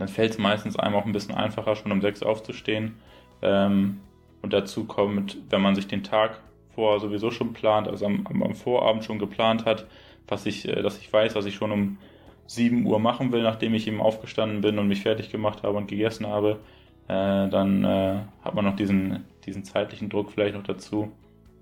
Dann 0.00 0.08
fällt 0.08 0.32
es 0.32 0.38
meistens 0.38 0.76
einem 0.76 0.96
auch 0.96 1.06
ein 1.06 1.12
bisschen 1.12 1.34
einfacher, 1.34 1.76
schon 1.76 1.92
um 1.92 2.00
sechs 2.00 2.22
aufzustehen. 2.22 2.96
Ähm, 3.42 4.00
und 4.42 4.52
dazu 4.52 4.84
kommt, 4.84 5.36
wenn 5.50 5.60
man 5.60 5.74
sich 5.74 5.86
den 5.86 6.02
Tag 6.02 6.40
vorher 6.74 6.98
sowieso 7.00 7.30
schon 7.30 7.52
plant, 7.52 7.86
also 7.86 8.06
am, 8.06 8.26
am 8.26 8.54
Vorabend 8.54 9.04
schon 9.04 9.18
geplant 9.18 9.64
hat, 9.64 9.86
was 10.26 10.46
ich, 10.46 10.66
äh, 10.66 10.82
dass 10.82 10.98
ich 10.98 11.12
weiß, 11.12 11.34
was 11.34 11.46
ich 11.46 11.54
schon 11.54 11.70
um 11.70 11.98
7 12.46 12.84
Uhr 12.86 12.98
machen 12.98 13.30
will, 13.30 13.42
nachdem 13.42 13.74
ich 13.74 13.86
eben 13.86 14.00
aufgestanden 14.00 14.60
bin 14.60 14.78
und 14.78 14.88
mich 14.88 15.02
fertig 15.02 15.30
gemacht 15.30 15.62
habe 15.62 15.76
und 15.76 15.86
gegessen 15.86 16.26
habe, 16.26 16.58
äh, 17.06 17.48
dann 17.48 17.84
äh, 17.84 18.18
hat 18.42 18.54
man 18.54 18.64
noch 18.64 18.76
diesen, 18.76 19.24
diesen 19.46 19.64
zeitlichen 19.64 20.08
Druck 20.08 20.32
vielleicht 20.32 20.56
noch 20.56 20.64
dazu 20.64 21.12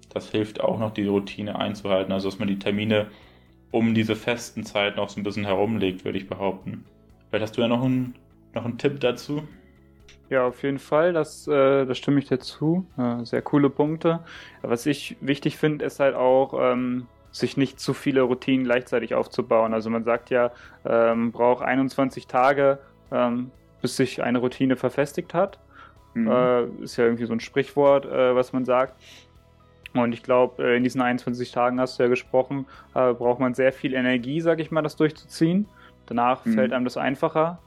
das 0.09 0.31
hilft 0.31 0.61
auch 0.61 0.79
noch, 0.79 0.93
die 0.93 1.07
Routine 1.07 1.59
einzuhalten. 1.59 2.13
Also, 2.13 2.29
dass 2.29 2.39
man 2.39 2.49
die 2.49 2.59
Termine 2.59 3.09
um 3.71 3.95
diese 3.95 4.17
festen 4.17 4.65
Zeiten 4.65 4.99
auch 4.99 5.09
so 5.09 5.21
ein 5.21 5.25
bisschen 5.25 5.45
herumlegt, 5.45 6.05
würde 6.05 6.19
ich 6.19 6.29
behaupten. 6.29 6.85
Vielleicht 7.29 7.43
hast 7.43 7.57
du 7.57 7.61
ja 7.61 7.69
noch 7.69 7.85
einen, 7.85 8.15
noch 8.59 8.65
einen 8.65 8.79
Tipp 8.79 9.01
dazu? 9.01 9.43
Ja, 10.31 10.47
auf 10.47 10.63
jeden 10.63 10.79
Fall, 10.79 11.13
das, 11.13 11.47
äh, 11.49 11.87
das 11.87 11.97
stimme 11.97 12.19
ich 12.19 12.27
dazu. 12.27 12.87
Äh, 12.99 13.25
sehr 13.25 13.41
coole 13.41 13.71
Punkte. 13.71 14.21
Was 14.63 14.85
ich 14.85 15.17
wichtig 15.21 15.57
finde, 15.57 15.85
ist 15.85 16.01
halt 16.01 16.15
auch, 16.15 16.55
ähm, 16.61 17.07
sich 17.31 17.57
nicht 17.57 17.79
zu 17.81 17.95
viele 17.95 18.23
Routinen 18.23 18.65
gleichzeitig 18.65 19.15
aufzubauen. 19.15 19.73
Also 19.73 19.91
man 19.91 20.05
sagt 20.05 20.31
ja, 20.31 20.51
ähm, 20.85 21.33
braucht 21.33 21.65
21 21.65 22.27
Tage, 22.27 22.79
ähm, 23.11 23.51
bis 23.81 23.97
sich 23.97 24.23
eine 24.23 24.39
Routine 24.39 24.77
verfestigt 24.77 25.35
hat. 25.35 25.59
Mhm. 26.15 26.29
Äh, 26.29 26.65
ist 26.83 26.97
ja 26.97 27.05
irgendwie 27.05 27.27
so 27.27 27.33
ein 27.33 27.41
Sprichwort, 27.41 28.07
äh, 28.07 28.35
was 28.35 28.53
man 28.53 28.65
sagt. 28.65 28.95
Und 29.95 30.13
ich 30.13 30.23
glaube, 30.23 30.63
äh, 30.63 30.77
in 30.77 30.85
diesen 30.85 31.01
21 31.01 31.53
Tagen 31.53 31.81
hast 31.81 31.99
du 31.99 32.03
ja 32.03 32.09
gesprochen, 32.09 32.67
äh, 32.95 33.13
braucht 33.15 33.41
man 33.41 33.55
sehr 33.55 33.73
viel 33.73 33.95
Energie, 33.95 34.41
sag 34.41 34.59
ich 34.61 34.71
mal, 34.71 34.83
das 34.83 34.97
durchzuziehen. 34.97 35.69
Danach 36.07 36.45
mhm. 36.45 36.55
fällt 36.55 36.73
einem 36.73 36.85
das 36.85 36.97
einfacher. 36.97 37.59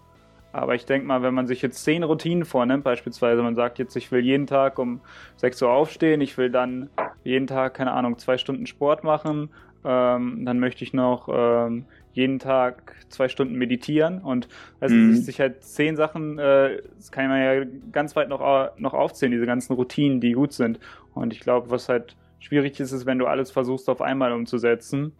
Aber 0.54 0.76
ich 0.76 0.86
denke 0.86 1.08
mal, 1.08 1.22
wenn 1.22 1.34
man 1.34 1.48
sich 1.48 1.62
jetzt 1.62 1.84
zehn 1.84 2.04
Routinen 2.04 2.46
vornimmt, 2.46 2.84
beispielsweise 2.84 3.42
man 3.42 3.56
sagt 3.56 3.80
jetzt, 3.80 3.96
ich 3.96 4.12
will 4.12 4.24
jeden 4.24 4.48
Tag 4.48 4.80
um 4.80 5.02
6 5.38 5.62
Uhr 5.62 5.72
aufstehen, 5.72 6.22
ich 6.22 6.38
will 6.38 6.50
dann 6.50 6.90
jeden 7.24 7.48
Tag, 7.48 7.74
keine 7.74 7.94
Ahnung, 7.94 8.18
zwei 8.18 8.38
Stunden 8.38 8.66
Sport 8.66 9.04
machen, 9.04 9.50
ähm, 9.84 10.46
dann 10.46 10.60
möchte 10.60 10.84
ich 10.84 10.94
noch 10.94 11.30
ähm, 11.32 11.86
jeden 12.14 12.40
Tag 12.40 12.96
zwei 13.10 13.30
Stunden 13.30 13.56
meditieren 13.56 14.20
und 14.20 14.48
also 14.80 14.94
mhm. 14.96 15.16
sich 15.16 15.40
halt 15.40 15.64
zehn 15.64 15.96
Sachen, 15.96 16.38
äh, 16.38 16.82
das 16.98 17.12
kann 17.12 17.30
man 17.30 17.42
ja 17.42 17.66
ganz 17.92 18.16
weit 18.16 18.30
noch, 18.30 18.78
noch 18.78 18.94
aufzählen, 18.94 19.32
diese 19.32 19.46
ganzen 19.46 19.74
Routinen, 19.74 20.20
die 20.20 20.34
gut 20.34 20.54
sind. 20.54 20.80
Und 21.14 21.34
ich 21.34 21.40
glaube, 21.40 21.72
was 21.72 21.90
halt 21.90 22.16
schwierig 22.40 22.80
ist, 22.80 22.92
ist, 22.92 23.06
wenn 23.06 23.20
du 23.20 23.28
alles 23.28 23.52
versuchst 23.52 23.90
auf 23.90 24.02
einmal 24.02 24.34
umzusetzen. 24.34 25.14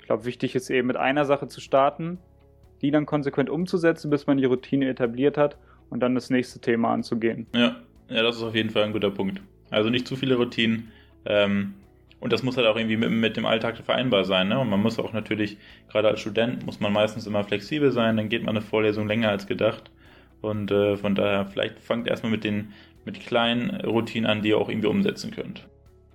Ich 0.00 0.06
glaube, 0.06 0.24
wichtig 0.24 0.54
ist 0.56 0.68
eben 0.70 0.88
mit 0.88 0.96
einer 0.96 1.24
Sache 1.24 1.46
zu 1.46 1.60
starten, 1.60 2.18
die 2.82 2.90
dann 2.90 3.06
konsequent 3.06 3.48
umzusetzen, 3.48 4.10
bis 4.10 4.26
man 4.26 4.38
die 4.38 4.44
Routine 4.44 4.88
etabliert 4.88 5.38
hat 5.38 5.56
und 5.90 6.00
dann 6.00 6.14
das 6.14 6.30
nächste 6.30 6.60
Thema 6.60 6.92
anzugehen. 6.92 7.46
Ja, 7.54 7.76
ja, 8.08 8.22
das 8.22 8.36
ist 8.36 8.42
auf 8.42 8.54
jeden 8.54 8.70
Fall 8.70 8.84
ein 8.84 8.92
guter 8.92 9.10
Punkt. 9.10 9.40
Also 9.70 9.88
nicht 9.88 10.06
zu 10.06 10.16
viele 10.16 10.36
Routinen. 10.36 10.90
Ähm, 11.24 11.74
und 12.20 12.32
das 12.32 12.42
muss 12.42 12.56
halt 12.56 12.66
auch 12.66 12.76
irgendwie 12.76 12.96
mit, 12.96 13.10
mit 13.10 13.36
dem 13.36 13.46
Alltag 13.46 13.78
vereinbar 13.78 14.24
sein. 14.24 14.48
Ne? 14.48 14.58
Und 14.58 14.68
man 14.68 14.80
muss 14.80 14.98
auch 14.98 15.12
natürlich, 15.12 15.56
gerade 15.90 16.08
als 16.08 16.20
Student, 16.20 16.64
muss 16.66 16.78
man 16.78 16.92
meistens 16.92 17.26
immer 17.26 17.42
flexibel 17.42 17.90
sein. 17.90 18.16
Dann 18.16 18.28
geht 18.28 18.44
man 18.44 18.56
eine 18.56 18.64
Vorlesung 18.64 19.08
länger 19.08 19.30
als 19.30 19.46
gedacht. 19.46 19.90
Und 20.40 20.70
äh, 20.70 20.96
von 20.96 21.14
daher, 21.14 21.46
vielleicht 21.46 21.80
fangt 21.80 22.06
erstmal 22.06 22.32
mit 22.32 22.44
den 22.44 22.72
mit 23.04 23.20
kleinen 23.20 23.70
Routinen 23.80 24.30
an, 24.30 24.42
die 24.42 24.50
ihr 24.50 24.58
auch 24.58 24.68
irgendwie 24.68 24.88
umsetzen 24.88 25.32
könnt. 25.32 25.66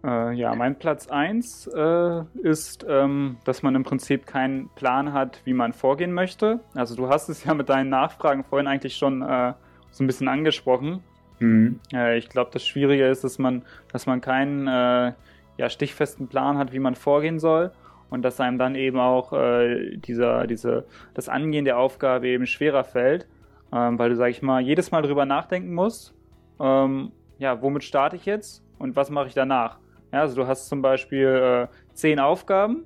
Äh, 0.07 0.33
ja, 0.33 0.55
mein 0.55 0.79
Platz 0.79 1.07
1 1.07 1.67
äh, 1.67 2.21
ist, 2.41 2.85
ähm, 2.87 3.37
dass 3.43 3.61
man 3.61 3.75
im 3.75 3.83
Prinzip 3.83 4.25
keinen 4.25 4.69
Plan 4.69 5.11
hat, 5.11 5.41
wie 5.43 5.53
man 5.53 5.73
vorgehen 5.73 6.13
möchte. 6.13 6.61
Also 6.73 6.95
du 6.95 7.09
hast 7.09 7.27
es 7.27 7.43
ja 7.43 7.53
mit 7.53 7.67
deinen 7.67 7.89
Nachfragen 7.89 8.45
vorhin 8.45 8.67
eigentlich 8.67 8.95
schon 8.95 9.21
äh, 9.21 9.53
so 9.91 10.03
ein 10.03 10.07
bisschen 10.07 10.29
angesprochen. 10.29 11.03
Mhm. 11.39 11.81
Äh, 11.93 12.17
ich 12.17 12.29
glaube, 12.29 12.51
das 12.53 12.65
Schwierige 12.65 13.05
ist, 13.07 13.25
dass 13.25 13.37
man, 13.37 13.63
dass 13.91 14.05
man 14.05 14.21
keinen 14.21 14.67
äh, 14.67 15.11
ja, 15.57 15.69
stichfesten 15.69 16.29
Plan 16.29 16.57
hat, 16.57 16.71
wie 16.71 16.79
man 16.79 16.95
vorgehen 16.95 17.37
soll 17.37 17.73
und 18.09 18.21
dass 18.21 18.39
einem 18.39 18.57
dann 18.57 18.75
eben 18.75 18.99
auch 18.99 19.33
äh, 19.33 19.97
dieser, 19.97 20.47
diese, 20.47 20.85
das 21.15 21.27
Angehen 21.27 21.65
der 21.65 21.77
Aufgabe 21.77 22.27
eben 22.27 22.45
schwerer 22.45 22.85
fällt, 22.85 23.27
ähm, 23.73 23.99
weil 23.99 24.11
du, 24.11 24.15
sag 24.15 24.29
ich 24.29 24.41
mal, 24.41 24.61
jedes 24.61 24.91
Mal 24.91 25.01
drüber 25.01 25.25
nachdenken 25.25 25.73
musst, 25.73 26.13
ähm, 26.61 27.11
ja, 27.39 27.61
womit 27.61 27.83
starte 27.83 28.15
ich 28.15 28.25
jetzt 28.25 28.63
und 28.79 28.95
was 28.95 29.09
mache 29.09 29.27
ich 29.27 29.33
danach? 29.33 29.79
Ja, 30.11 30.21
also 30.21 30.35
du 30.35 30.47
hast 30.47 30.69
zum 30.69 30.81
Beispiel 30.81 31.67
äh, 31.69 31.93
zehn 31.93 32.19
Aufgaben, 32.19 32.85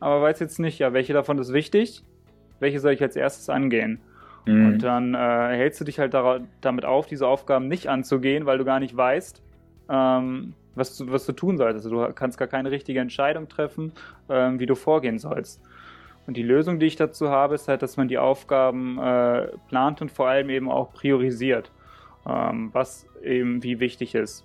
aber 0.00 0.22
weißt 0.22 0.40
jetzt 0.40 0.58
nicht, 0.58 0.78
ja, 0.78 0.92
welche 0.92 1.12
davon 1.12 1.38
ist 1.38 1.52
wichtig, 1.52 2.02
welche 2.60 2.80
soll 2.80 2.92
ich 2.92 3.02
als 3.02 3.16
erstes 3.16 3.48
angehen? 3.48 4.00
Mhm. 4.46 4.66
Und 4.66 4.78
dann 4.82 5.14
äh, 5.14 5.56
hältst 5.56 5.80
du 5.80 5.84
dich 5.84 5.98
halt 5.98 6.14
damit 6.60 6.84
auf, 6.84 7.06
diese 7.06 7.26
Aufgaben 7.26 7.68
nicht 7.68 7.88
anzugehen, 7.88 8.46
weil 8.46 8.58
du 8.58 8.64
gar 8.64 8.80
nicht 8.80 8.96
weißt, 8.96 9.42
ähm, 9.90 10.54
was 10.74 10.96
du, 10.96 11.10
was 11.10 11.26
du 11.26 11.32
tun 11.32 11.58
sollst. 11.58 11.76
Also 11.76 11.90
du 11.90 12.12
kannst 12.12 12.38
gar 12.38 12.48
keine 12.48 12.70
richtige 12.70 13.00
Entscheidung 13.00 13.48
treffen, 13.48 13.92
ähm, 14.28 14.58
wie 14.58 14.66
du 14.66 14.74
vorgehen 14.74 15.18
sollst. 15.18 15.60
Und 16.26 16.36
die 16.36 16.42
Lösung, 16.42 16.78
die 16.78 16.86
ich 16.86 16.96
dazu 16.96 17.30
habe, 17.30 17.54
ist 17.54 17.68
halt, 17.68 17.82
dass 17.82 17.96
man 17.96 18.08
die 18.08 18.18
Aufgaben 18.18 18.98
äh, 18.98 19.48
plant 19.68 20.02
und 20.02 20.10
vor 20.10 20.28
allem 20.28 20.50
eben 20.50 20.70
auch 20.70 20.92
priorisiert, 20.92 21.70
ähm, 22.26 22.70
was 22.72 23.06
eben 23.22 23.62
wie 23.62 23.80
wichtig 23.80 24.14
ist. 24.14 24.44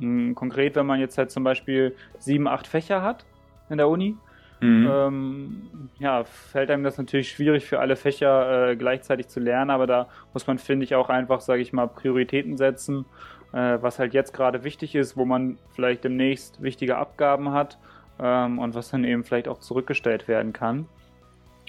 Hm, 0.00 0.34
konkret, 0.34 0.74
wenn 0.76 0.86
man 0.86 0.98
jetzt 1.00 1.16
halt 1.18 1.30
zum 1.30 1.44
Beispiel 1.44 1.94
sieben, 2.18 2.48
acht 2.48 2.66
Fächer 2.66 3.02
hat 3.02 3.24
in 3.68 3.78
der 3.78 3.88
Uni, 3.88 4.16
mhm. 4.60 4.90
ähm, 4.90 5.62
ja, 5.98 6.24
fällt 6.24 6.70
einem 6.70 6.82
das 6.82 6.98
natürlich 6.98 7.30
schwierig 7.30 7.64
für 7.64 7.78
alle 7.78 7.96
Fächer 7.96 8.70
äh, 8.70 8.76
gleichzeitig 8.76 9.28
zu 9.28 9.38
lernen, 9.38 9.70
aber 9.70 9.86
da 9.86 10.08
muss 10.32 10.46
man, 10.46 10.58
finde 10.58 10.84
ich, 10.84 10.94
auch 10.94 11.08
einfach, 11.08 11.40
sage 11.40 11.62
ich 11.62 11.72
mal, 11.72 11.86
Prioritäten 11.86 12.56
setzen 12.56 13.04
äh, 13.52 13.78
was 13.80 13.98
halt 13.98 14.14
jetzt 14.14 14.32
gerade 14.32 14.64
wichtig 14.64 14.94
ist, 14.94 15.16
wo 15.16 15.24
man 15.24 15.58
vielleicht 15.74 16.04
demnächst 16.04 16.62
wichtige 16.62 16.96
Abgaben 16.96 17.50
hat 17.50 17.78
ähm, 18.20 18.58
und 18.58 18.74
was 18.74 18.90
dann 18.90 19.04
eben 19.04 19.24
vielleicht 19.24 19.48
auch 19.48 19.58
zurückgestellt 19.58 20.28
werden 20.28 20.52
kann. 20.52 20.86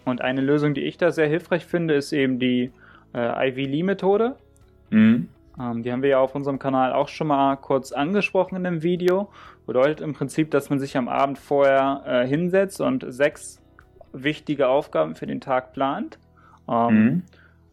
Und 0.06 0.22
eine 0.22 0.41
Lösung, 0.41 0.74
die 0.74 0.82
ich 0.82 0.98
da 0.98 1.12
sehr 1.12 1.28
hilfreich 1.28 1.65
finde, 1.65 1.96
ist 1.96 2.12
eben 2.12 2.39
die 2.39 2.72
äh, 3.13 3.50
IV-Lee-Methode. 3.50 4.36
Mhm. 4.89 5.30
Ähm, 5.60 5.84
die 5.84 5.92
haben 5.92 6.02
wir 6.02 6.10
ja 6.10 6.20
auf 6.20 6.36
unserem 6.36 6.60
Kanal 6.60 6.94
auch 6.94 7.08
schon 7.08 7.28
mal 7.28 7.56
kurz 7.58 7.92
angesprochen 7.92 8.56
in 8.56 8.64
dem 8.64 8.84
Video. 8.84 9.32
Bedeutet 9.66 10.02
im 10.02 10.14
Prinzip, 10.14 10.52
dass 10.52 10.70
man 10.70 10.80
sich 10.80 10.98
am 10.98 11.08
Abend 11.08 11.38
vorher 11.38 12.04
äh, 12.06 12.28
hinsetzt 12.28 12.82
und 12.82 13.06
sechs 13.08 13.62
wichtige 14.14 14.68
Aufgaben 14.68 15.16
für 15.16 15.28
den 15.28 15.42
Tag 15.42 15.74
plant. 15.74 16.20
Ähm, 16.70 16.94
mhm. 16.94 17.24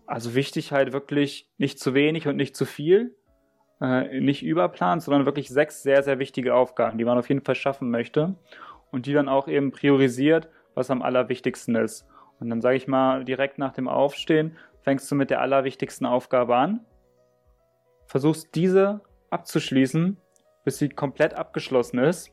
Also 0.06 0.34
wichtig 0.34 0.72
halt 0.72 0.92
wirklich 0.92 1.50
nicht 1.58 1.78
zu 1.78 1.94
wenig 1.94 2.26
und 2.28 2.36
nicht 2.36 2.56
zu 2.56 2.64
viel. 2.64 3.14
Äh, 3.80 4.20
nicht 4.20 4.42
überplant, 4.42 5.02
sondern 5.02 5.24
wirklich 5.24 5.48
sechs 5.48 5.82
sehr, 5.82 6.02
sehr 6.02 6.18
wichtige 6.18 6.54
Aufgaben, 6.54 6.98
die 6.98 7.04
man 7.04 7.18
auf 7.18 7.28
jeden 7.28 7.44
Fall 7.44 7.54
schaffen 7.54 7.90
möchte. 7.90 8.34
Und 8.90 9.06
die 9.06 9.12
dann 9.12 9.28
auch 9.28 9.48
eben 9.48 9.70
priorisiert, 9.70 10.48
was 10.74 10.90
am 10.90 11.02
allerwichtigsten 11.02 11.76
ist. 11.76 12.06
Und 12.40 12.48
dann 12.48 12.60
sage 12.60 12.76
ich 12.76 12.88
mal, 12.88 13.24
direkt 13.24 13.58
nach 13.58 13.72
dem 13.72 13.86
Aufstehen 13.86 14.56
fängst 14.80 15.10
du 15.10 15.14
mit 15.14 15.28
der 15.28 15.42
allerwichtigsten 15.42 16.06
Aufgabe 16.06 16.56
an 16.56 16.80
versuchst 18.08 18.54
diese 18.54 19.00
abzuschließen, 19.30 20.16
bis 20.64 20.78
sie 20.78 20.88
komplett 20.88 21.34
abgeschlossen 21.34 21.98
ist. 21.98 22.32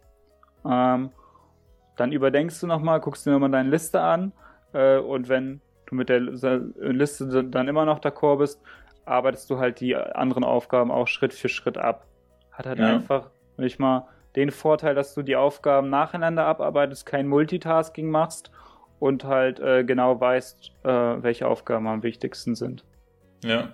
Ähm, 0.66 1.12
dann 1.98 2.12
überdenkst 2.12 2.60
du 2.62 2.68
nochmal, 2.68 3.00
guckst 3.00 3.26
dir 3.26 3.32
nochmal 3.32 3.52
deine 3.52 3.70
Liste 3.70 4.02
an 4.02 4.32
äh, 4.74 4.98
und 4.98 5.30
wenn 5.30 5.62
du 5.86 5.96
mit 5.96 6.10
der 6.10 6.20
Liste 6.20 7.44
dann 7.44 7.68
immer 7.68 7.86
noch 7.86 8.00
d'accord 8.00 8.40
bist, 8.40 8.62
arbeitest 9.06 9.50
du 9.50 9.60
halt 9.60 9.80
die 9.82 9.96
anderen 9.96 10.44
Aufgaben 10.44 10.92
auch 10.92 11.08
Schritt 11.08 11.34
für 11.34 11.50
Schritt 11.50 11.78
ab. 11.78 12.08
Hat 12.52 12.66
halt 12.66 12.80
ja. 12.80 12.88
einfach 12.88 13.30
nicht 13.58 13.80
mal 13.80 14.08
den 14.36 14.50
Vorteil, 14.52 14.96
dass 14.96 15.14
du 15.14 15.22
die 15.22 15.36
Aufgaben 15.36 15.90
nacheinander 15.90 16.46
abarbeitest, 16.46 17.06
kein 17.06 17.28
Multitasking 17.28 18.10
machst 18.10 18.50
und 19.00 19.26
halt 19.26 19.60
äh, 19.60 19.84
genau 19.84 20.20
weißt, 20.20 20.72
äh, 20.84 20.90
welche 20.90 21.48
Aufgaben 21.48 21.88
am 21.88 22.02
wichtigsten 22.02 22.56
sind. 22.56 22.84
Ja, 23.44 23.70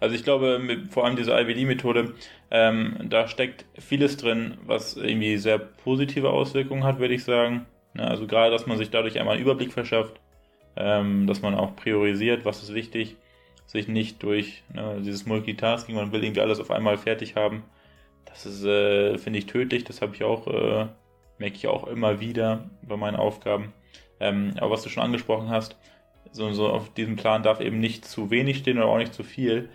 also 0.00 0.14
ich 0.14 0.22
glaube, 0.22 0.58
mit, 0.58 0.92
vor 0.92 1.04
allem 1.04 1.16
diese 1.16 1.32
IBD-Methode, 1.32 2.14
ähm, 2.50 2.96
da 3.08 3.26
steckt 3.28 3.64
vieles 3.78 4.16
drin, 4.16 4.58
was 4.66 4.96
irgendwie 4.96 5.36
sehr 5.38 5.58
positive 5.58 6.30
Auswirkungen 6.30 6.84
hat, 6.84 6.98
würde 6.98 7.14
ich 7.14 7.24
sagen. 7.24 7.66
Ja, 7.96 8.04
also 8.04 8.26
gerade, 8.26 8.50
dass 8.50 8.66
man 8.66 8.78
sich 8.78 8.90
dadurch 8.90 9.18
einmal 9.18 9.34
einen 9.34 9.42
Überblick 9.42 9.72
verschafft, 9.72 10.20
ähm, 10.76 11.26
dass 11.26 11.42
man 11.42 11.54
auch 11.54 11.76
priorisiert, 11.76 12.44
was 12.44 12.62
ist 12.62 12.74
wichtig, 12.74 13.16
sich 13.66 13.88
nicht 13.88 14.22
durch 14.22 14.62
ne, 14.72 15.00
dieses 15.00 15.26
Multitasking, 15.26 15.94
man 15.96 16.12
will 16.12 16.22
irgendwie 16.22 16.40
alles 16.40 16.60
auf 16.60 16.70
einmal 16.70 16.98
fertig 16.98 17.36
haben. 17.36 17.64
Das 18.24 18.46
ist, 18.46 18.64
äh, 18.64 19.16
finde 19.18 19.38
ich, 19.38 19.46
tödlich. 19.46 19.84
Das 19.84 20.02
habe 20.02 20.14
ich 20.14 20.24
auch, 20.24 20.46
äh, 20.46 20.86
merke 21.38 21.56
ich 21.56 21.66
auch 21.68 21.86
immer 21.86 22.20
wieder 22.20 22.68
bei 22.82 22.96
meinen 22.96 23.16
Aufgaben. 23.16 23.72
Ähm, 24.20 24.54
aber 24.58 24.70
was 24.70 24.82
du 24.82 24.88
schon 24.88 25.02
angesprochen 25.02 25.50
hast, 25.50 25.76
so, 26.32 26.52
so 26.52 26.68
auf 26.68 26.92
diesem 26.92 27.16
Plan 27.16 27.42
darf 27.42 27.60
eben 27.60 27.80
nicht 27.80 28.04
zu 28.04 28.30
wenig 28.30 28.58
stehen 28.58 28.78
oder 28.78 28.88
auch 28.88 28.98
nicht 28.98 29.14
zu 29.14 29.22
viel. 29.22 29.68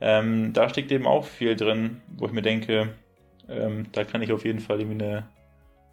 Ähm, 0.00 0.52
da 0.52 0.68
steckt 0.68 0.90
eben 0.92 1.06
auch 1.06 1.24
viel 1.24 1.56
drin, 1.56 2.00
wo 2.16 2.26
ich 2.26 2.32
mir 2.32 2.42
denke, 2.42 2.94
ähm, 3.48 3.86
da 3.92 4.04
kann 4.04 4.22
ich 4.22 4.32
auf 4.32 4.44
jeden 4.44 4.60
Fall 4.60 4.80
irgendwie 4.80 5.04
eine, 5.04 5.28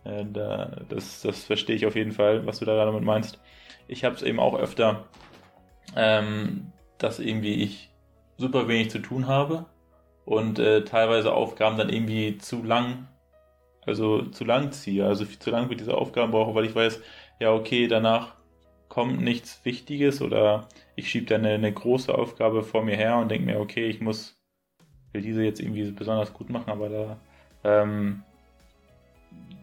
äh, 0.05 0.25
da, 0.31 0.81
das, 0.87 1.21
das 1.21 1.43
verstehe 1.43 1.75
ich 1.75 1.85
auf 1.85 1.95
jeden 1.95 2.13
Fall, 2.13 2.45
was 2.45 2.59
du 2.59 2.65
da 2.65 2.85
damit 2.85 3.03
meinst. 3.03 3.39
Ich 3.87 4.05
habe 4.05 4.15
es 4.15 4.23
eben 4.23 4.39
auch 4.39 4.57
öfter, 4.57 5.05
ähm, 5.95 6.71
dass 6.97 7.19
irgendwie 7.19 7.63
ich 7.63 7.89
super 8.37 8.67
wenig 8.67 8.91
zu 8.91 8.99
tun 8.99 9.27
habe 9.27 9.65
und 10.25 10.59
äh, 10.59 10.83
teilweise 10.83 11.33
Aufgaben 11.33 11.77
dann 11.77 11.89
irgendwie 11.89 12.37
zu 12.37 12.63
lang, 12.63 13.07
also 13.85 14.21
zu 14.23 14.45
lang 14.45 14.71
ziehe, 14.71 15.05
also 15.05 15.25
zu 15.25 15.49
lang 15.49 15.67
für 15.67 15.75
diese 15.75 15.95
Aufgaben 15.95 16.31
brauche, 16.31 16.53
weil 16.55 16.65
ich 16.65 16.75
weiß, 16.75 17.01
ja 17.39 17.51
okay, 17.51 17.87
danach 17.87 18.36
kommt 18.89 19.21
nichts 19.21 19.61
Wichtiges 19.63 20.21
oder 20.21 20.67
ich 20.95 21.09
schiebe 21.09 21.25
dann 21.25 21.45
eine, 21.45 21.55
eine, 21.55 21.71
große 21.71 22.13
Aufgabe 22.13 22.63
vor 22.63 22.83
mir 22.83 22.95
her 22.95 23.17
und 23.17 23.29
denke 23.29 23.45
mir, 23.45 23.59
okay, 23.59 23.85
ich 23.85 24.01
muss, 24.01 24.39
will 25.11 25.21
diese 25.21 25.43
jetzt 25.43 25.59
irgendwie 25.59 25.91
besonders 25.91 26.33
gut 26.33 26.49
machen, 26.49 26.71
aber 26.71 26.89
da, 26.89 27.17
ähm, 27.63 28.23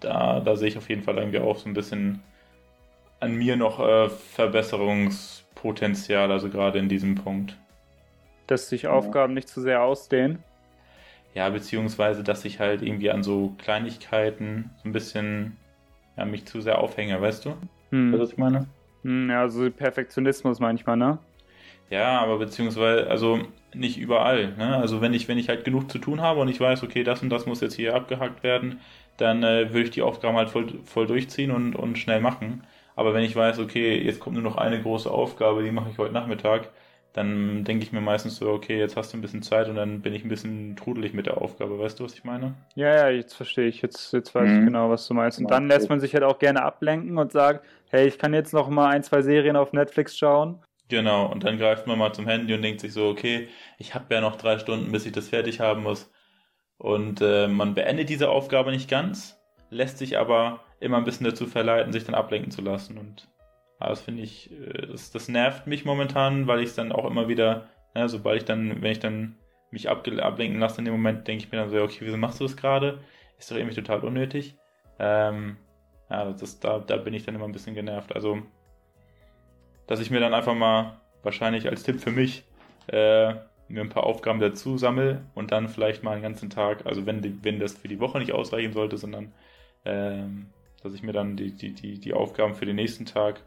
da, 0.00 0.40
da 0.40 0.56
sehe 0.56 0.68
ich 0.68 0.78
auf 0.78 0.88
jeden 0.88 1.02
Fall 1.02 1.18
irgendwie 1.18 1.40
auch 1.40 1.58
so 1.58 1.68
ein 1.68 1.74
bisschen 1.74 2.22
an 3.20 3.34
mir 3.34 3.56
noch 3.56 3.80
äh, 3.80 4.08
Verbesserungspotenzial, 4.08 6.30
also 6.30 6.50
gerade 6.50 6.78
in 6.78 6.88
diesem 6.88 7.14
Punkt. 7.14 7.58
Dass 8.46 8.68
sich 8.68 8.86
Aufgaben 8.86 9.32
ja. 9.32 9.36
nicht 9.36 9.48
zu 9.48 9.62
sehr 9.62 9.82
ausdehnen? 9.82 10.44
Ja, 11.34 11.48
beziehungsweise, 11.48 12.22
dass 12.22 12.44
ich 12.44 12.60
halt 12.60 12.82
irgendwie 12.82 13.10
an 13.10 13.22
so 13.22 13.54
Kleinigkeiten 13.58 14.70
so 14.82 14.88
ein 14.88 14.92
bisschen 14.92 15.56
ja, 16.16 16.24
mich 16.24 16.46
zu 16.46 16.60
sehr 16.60 16.78
aufhänge, 16.78 17.20
weißt 17.20 17.46
du? 17.46 17.56
Hm. 17.90 18.18
Was 18.18 18.32
ich 18.32 18.38
meine? 18.38 18.66
Hm, 19.04 19.30
ja, 19.30 19.48
so 19.48 19.70
Perfektionismus 19.70 20.60
manchmal, 20.60 20.96
ne? 20.96 21.18
Ja, 21.90 22.20
aber 22.20 22.38
beziehungsweise, 22.38 23.08
also 23.10 23.40
nicht 23.74 23.98
überall. 23.98 24.54
Ne? 24.56 24.76
Also 24.76 25.00
wenn 25.00 25.14
ich, 25.14 25.28
wenn 25.28 25.38
ich 25.38 25.48
halt 25.48 25.64
genug 25.64 25.90
zu 25.90 25.98
tun 25.98 26.20
habe 26.22 26.40
und 26.40 26.48
ich 26.48 26.60
weiß, 26.60 26.82
okay, 26.82 27.04
das 27.04 27.22
und 27.22 27.30
das 27.30 27.46
muss 27.46 27.60
jetzt 27.60 27.74
hier 27.74 27.94
abgehackt 27.94 28.42
werden, 28.42 28.80
dann 29.16 29.42
äh, 29.42 29.72
würde 29.72 29.84
ich 29.84 29.90
die 29.90 30.02
Aufgaben 30.02 30.36
halt 30.36 30.50
voll, 30.50 30.80
voll 30.84 31.06
durchziehen 31.06 31.50
und, 31.50 31.76
und 31.76 31.98
schnell 31.98 32.20
machen. 32.20 32.64
Aber 32.96 33.14
wenn 33.14 33.24
ich 33.24 33.36
weiß, 33.36 33.58
okay, 33.58 34.00
jetzt 34.02 34.20
kommt 34.20 34.34
nur 34.34 34.42
noch 34.42 34.56
eine 34.56 34.80
große 34.80 35.10
Aufgabe, 35.10 35.62
die 35.62 35.70
mache 35.72 35.90
ich 35.90 35.98
heute 35.98 36.14
Nachmittag, 36.14 36.70
dann 37.14 37.62
denke 37.62 37.84
ich 37.84 37.92
mir 37.92 38.00
meistens 38.00 38.36
so, 38.36 38.50
okay, 38.50 38.76
jetzt 38.76 38.96
hast 38.96 39.12
du 39.12 39.16
ein 39.16 39.20
bisschen 39.20 39.42
Zeit 39.42 39.68
und 39.68 39.76
dann 39.76 40.02
bin 40.02 40.12
ich 40.14 40.24
ein 40.24 40.28
bisschen 40.28 40.74
trudelig 40.74 41.14
mit 41.14 41.26
der 41.26 41.40
Aufgabe. 41.40 41.78
Weißt 41.78 42.00
du, 42.00 42.04
was 42.04 42.14
ich 42.14 42.24
meine? 42.24 42.54
Ja, 42.74 42.92
ja, 42.92 43.08
jetzt 43.08 43.34
verstehe 43.34 43.68
ich. 43.68 43.82
Jetzt, 43.82 44.12
jetzt 44.12 44.34
weiß 44.34 44.50
mhm. 44.50 44.58
ich 44.58 44.64
genau, 44.66 44.90
was 44.90 45.06
du 45.06 45.14
meinst. 45.14 45.38
Und 45.38 45.48
dann 45.48 45.68
lässt 45.68 45.88
man 45.88 46.00
sich 46.00 46.12
halt 46.12 46.24
auch 46.24 46.40
gerne 46.40 46.62
ablenken 46.62 47.16
und 47.16 47.30
sagt, 47.30 47.64
hey, 47.88 48.08
ich 48.08 48.18
kann 48.18 48.34
jetzt 48.34 48.52
noch 48.52 48.68
mal 48.68 48.88
ein, 48.88 49.04
zwei 49.04 49.22
Serien 49.22 49.54
auf 49.54 49.72
Netflix 49.72 50.18
schauen. 50.18 50.58
Genau, 50.88 51.30
und 51.30 51.44
dann 51.44 51.56
greift 51.56 51.86
man 51.86 51.98
mal 51.98 52.12
zum 52.12 52.26
Handy 52.26 52.52
und 52.52 52.62
denkt 52.62 52.80
sich 52.80 52.92
so, 52.92 53.08
okay, 53.08 53.48
ich 53.78 53.94
habe 53.94 54.12
ja 54.12 54.20
noch 54.20 54.34
drei 54.34 54.58
Stunden, 54.58 54.90
bis 54.90 55.06
ich 55.06 55.12
das 55.12 55.28
fertig 55.28 55.60
haben 55.60 55.84
muss. 55.84 56.10
Und 56.78 57.20
äh, 57.22 57.46
man 57.46 57.74
beendet 57.74 58.08
diese 58.08 58.28
Aufgabe 58.28 58.72
nicht 58.72 58.90
ganz, 58.90 59.38
lässt 59.70 59.98
sich 59.98 60.18
aber 60.18 60.64
immer 60.80 60.96
ein 60.96 61.04
bisschen 61.04 61.26
dazu 61.26 61.46
verleiten, 61.46 61.92
sich 61.92 62.04
dann 62.04 62.16
ablenken 62.16 62.50
zu 62.50 62.60
lassen. 62.60 62.98
Und 62.98 63.28
ja, 63.80 63.88
das 63.88 64.00
finde 64.02 64.22
ich, 64.22 64.50
äh, 64.52 64.86
das, 64.86 65.10
das 65.10 65.28
nervt 65.28 65.66
mich 65.66 65.84
momentan, 65.84 66.46
weil 66.46 66.60
ich 66.60 66.70
es 66.70 66.74
dann 66.74 66.92
auch 66.92 67.04
immer 67.06 67.28
wieder, 67.28 67.68
ja, 67.94 68.08
sobald 68.08 68.38
ich 68.38 68.44
dann, 68.44 68.82
wenn 68.82 68.92
ich 68.92 69.00
dann 69.00 69.36
mich 69.70 69.90
ablenken 69.90 70.60
lasse 70.60 70.78
in 70.78 70.84
dem 70.84 70.94
Moment, 70.94 71.26
denke 71.26 71.44
ich 71.44 71.52
mir 71.52 71.58
dann 71.58 71.70
so, 71.70 71.82
okay, 71.82 71.98
wieso 72.00 72.16
machst 72.16 72.40
du 72.40 72.44
das 72.44 72.56
gerade? 72.56 73.00
Ist 73.38 73.50
doch 73.50 73.56
irgendwie 73.56 73.74
total 73.74 74.00
unnötig. 74.00 74.56
Ähm, 74.98 75.56
ja, 76.08 76.32
das, 76.32 76.60
da, 76.60 76.78
da 76.78 76.96
bin 76.96 77.14
ich 77.14 77.24
dann 77.24 77.34
immer 77.34 77.46
ein 77.46 77.52
bisschen 77.52 77.74
genervt. 77.74 78.14
Also, 78.14 78.42
dass 79.86 80.00
ich 80.00 80.10
mir 80.10 80.20
dann 80.20 80.34
einfach 80.34 80.54
mal, 80.54 81.00
wahrscheinlich 81.24 81.68
als 81.68 81.82
Tipp 81.82 82.00
für 82.00 82.10
mich, 82.12 82.44
äh, 82.86 83.34
mir 83.68 83.80
ein 83.80 83.88
paar 83.88 84.04
Aufgaben 84.04 84.40
dazu 84.40 84.76
sammle 84.76 85.24
und 85.34 85.50
dann 85.50 85.68
vielleicht 85.68 86.02
mal 86.02 86.12
einen 86.12 86.22
ganzen 86.22 86.50
Tag, 86.50 86.86
also 86.86 87.06
wenn, 87.06 87.42
wenn 87.42 87.58
das 87.58 87.72
für 87.72 87.88
die 87.88 87.98
Woche 87.98 88.18
nicht 88.18 88.32
ausreichen 88.32 88.72
sollte, 88.72 88.98
sondern 88.98 89.32
ähm, 89.84 90.50
dass 90.82 90.94
ich 90.94 91.02
mir 91.02 91.12
dann 91.12 91.36
die, 91.36 91.52
die, 91.52 91.72
die, 91.72 91.98
die 91.98 92.12
Aufgaben 92.12 92.54
für 92.54 92.66
den 92.66 92.76
nächsten 92.76 93.06
Tag 93.06 93.42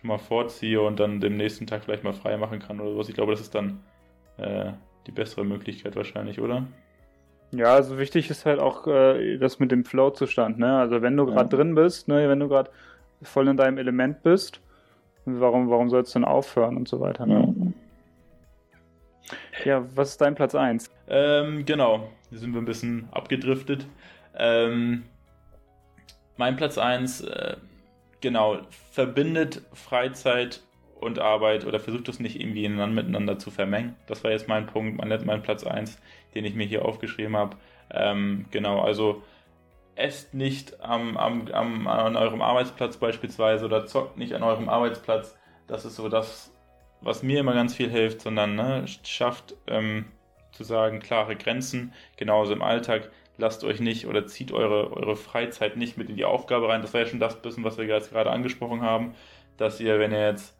schon 0.00 0.08
mal 0.08 0.18
vorziehe 0.18 0.80
und 0.80 0.98
dann 0.98 1.20
dem 1.20 1.36
nächsten 1.36 1.66
Tag 1.66 1.84
vielleicht 1.84 2.04
mal 2.04 2.12
frei 2.12 2.36
machen 2.36 2.58
kann 2.58 2.80
oder 2.80 2.96
was. 2.96 3.08
Ich 3.08 3.14
glaube, 3.14 3.32
das 3.32 3.40
ist 3.40 3.54
dann 3.54 3.80
äh, 4.38 4.72
die 5.06 5.12
bessere 5.12 5.44
Möglichkeit 5.44 5.94
wahrscheinlich, 5.96 6.40
oder? 6.40 6.66
Ja, 7.52 7.74
also 7.74 7.98
wichtig 7.98 8.30
ist 8.30 8.46
halt 8.46 8.60
auch 8.60 8.86
äh, 8.86 9.36
das 9.38 9.58
mit 9.58 9.70
dem 9.72 9.84
Flow-Zustand. 9.84 10.58
Ne? 10.58 10.78
Also 10.78 11.02
wenn 11.02 11.16
du 11.16 11.26
gerade 11.26 11.50
ja. 11.50 11.56
drin 11.56 11.74
bist, 11.74 12.08
ne, 12.08 12.28
wenn 12.28 12.40
du 12.40 12.48
gerade 12.48 12.70
voll 13.22 13.48
in 13.48 13.56
deinem 13.56 13.76
Element 13.76 14.22
bist, 14.22 14.60
warum, 15.26 15.68
warum 15.68 15.90
sollst 15.90 16.14
du 16.14 16.20
denn 16.20 16.28
aufhören 16.28 16.76
und 16.76 16.88
so 16.88 17.00
weiter. 17.00 17.26
Ne? 17.26 17.74
Ja. 19.64 19.80
ja, 19.80 19.86
was 19.94 20.10
ist 20.10 20.20
dein 20.20 20.34
Platz 20.34 20.54
1? 20.54 20.90
Ähm, 21.08 21.66
genau, 21.66 22.08
hier 22.30 22.38
sind 22.38 22.54
wir 22.54 22.62
ein 22.62 22.66
bisschen 22.66 23.08
abgedriftet. 23.10 23.86
Ähm, 24.38 25.02
mein 26.36 26.56
Platz 26.56 26.78
1, 26.78 27.22
äh, 27.22 27.56
genau, 28.20 28.58
verbindet 28.90 29.62
Freizeit 29.72 30.60
und 31.00 31.18
Arbeit 31.18 31.64
oder 31.64 31.80
versucht 31.80 32.08
es 32.08 32.20
nicht 32.20 32.38
irgendwie 32.38 32.68
miteinander 32.68 33.38
zu 33.38 33.50
vermengen. 33.50 33.96
Das 34.06 34.22
war 34.22 34.30
jetzt 34.30 34.48
mein 34.48 34.66
Punkt, 34.66 34.98
mein, 34.98 35.24
mein 35.24 35.42
Platz 35.42 35.64
1, 35.64 35.98
den 36.34 36.44
ich 36.44 36.54
mir 36.54 36.66
hier 36.66 36.84
aufgeschrieben 36.84 37.36
habe. 37.36 37.56
Ähm, 37.90 38.46
genau, 38.50 38.80
also 38.80 39.22
esst 39.96 40.34
nicht 40.34 40.80
am, 40.82 41.16
am, 41.16 41.48
am, 41.48 41.86
an 41.86 42.16
eurem 42.16 42.42
Arbeitsplatz 42.42 42.96
beispielsweise 42.96 43.64
oder 43.64 43.86
zockt 43.86 44.16
nicht 44.16 44.34
an 44.34 44.42
eurem 44.42 44.68
Arbeitsplatz. 44.68 45.36
Das 45.66 45.84
ist 45.84 45.96
so 45.96 46.08
das, 46.08 46.52
was 47.00 47.22
mir 47.22 47.40
immer 47.40 47.54
ganz 47.54 47.74
viel 47.74 47.90
hilft, 47.90 48.20
sondern 48.20 48.54
ne, 48.54 48.84
schafft 49.04 49.56
ähm, 49.66 50.06
zu 50.52 50.64
sagen 50.64 51.00
klare 51.00 51.36
Grenzen, 51.36 51.92
genauso 52.16 52.52
im 52.52 52.62
Alltag. 52.62 53.10
Lasst 53.40 53.64
euch 53.64 53.80
nicht 53.80 54.06
oder 54.06 54.26
zieht 54.26 54.52
eure, 54.52 54.92
eure 54.92 55.16
Freizeit 55.16 55.76
nicht 55.76 55.96
mit 55.96 56.10
in 56.10 56.16
die 56.16 56.24
Aufgabe 56.24 56.68
rein. 56.68 56.82
Das 56.82 56.92
war 56.92 57.00
ja 57.00 57.06
schon 57.06 57.20
das 57.20 57.40
bisschen, 57.40 57.64
was 57.64 57.78
wir 57.78 57.86
jetzt 57.86 58.10
gerade 58.12 58.30
angesprochen 58.30 58.82
haben, 58.82 59.14
dass 59.56 59.80
ihr, 59.80 59.98
wenn 59.98 60.12
ihr 60.12 60.26
jetzt 60.26 60.56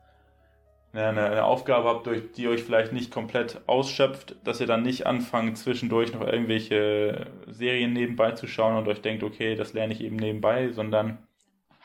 eine, 0.92 1.24
eine 1.24 1.44
Aufgabe 1.44 1.88
habt, 1.88 2.06
durch 2.06 2.32
die 2.32 2.48
euch 2.48 2.62
vielleicht 2.62 2.92
nicht 2.92 3.10
komplett 3.10 3.60
ausschöpft, 3.66 4.36
dass 4.44 4.60
ihr 4.60 4.66
dann 4.66 4.82
nicht 4.82 5.06
anfangt, 5.06 5.58
zwischendurch 5.58 6.12
noch 6.12 6.26
irgendwelche 6.26 7.26
Serien 7.46 7.92
nebenbei 7.92 8.32
zu 8.32 8.46
schauen 8.46 8.76
und 8.76 8.88
euch 8.88 9.02
denkt, 9.02 9.22
okay, 9.22 9.54
das 9.54 9.72
lerne 9.72 9.92
ich 9.92 10.00
eben 10.00 10.16
nebenbei, 10.16 10.72
sondern 10.72 11.18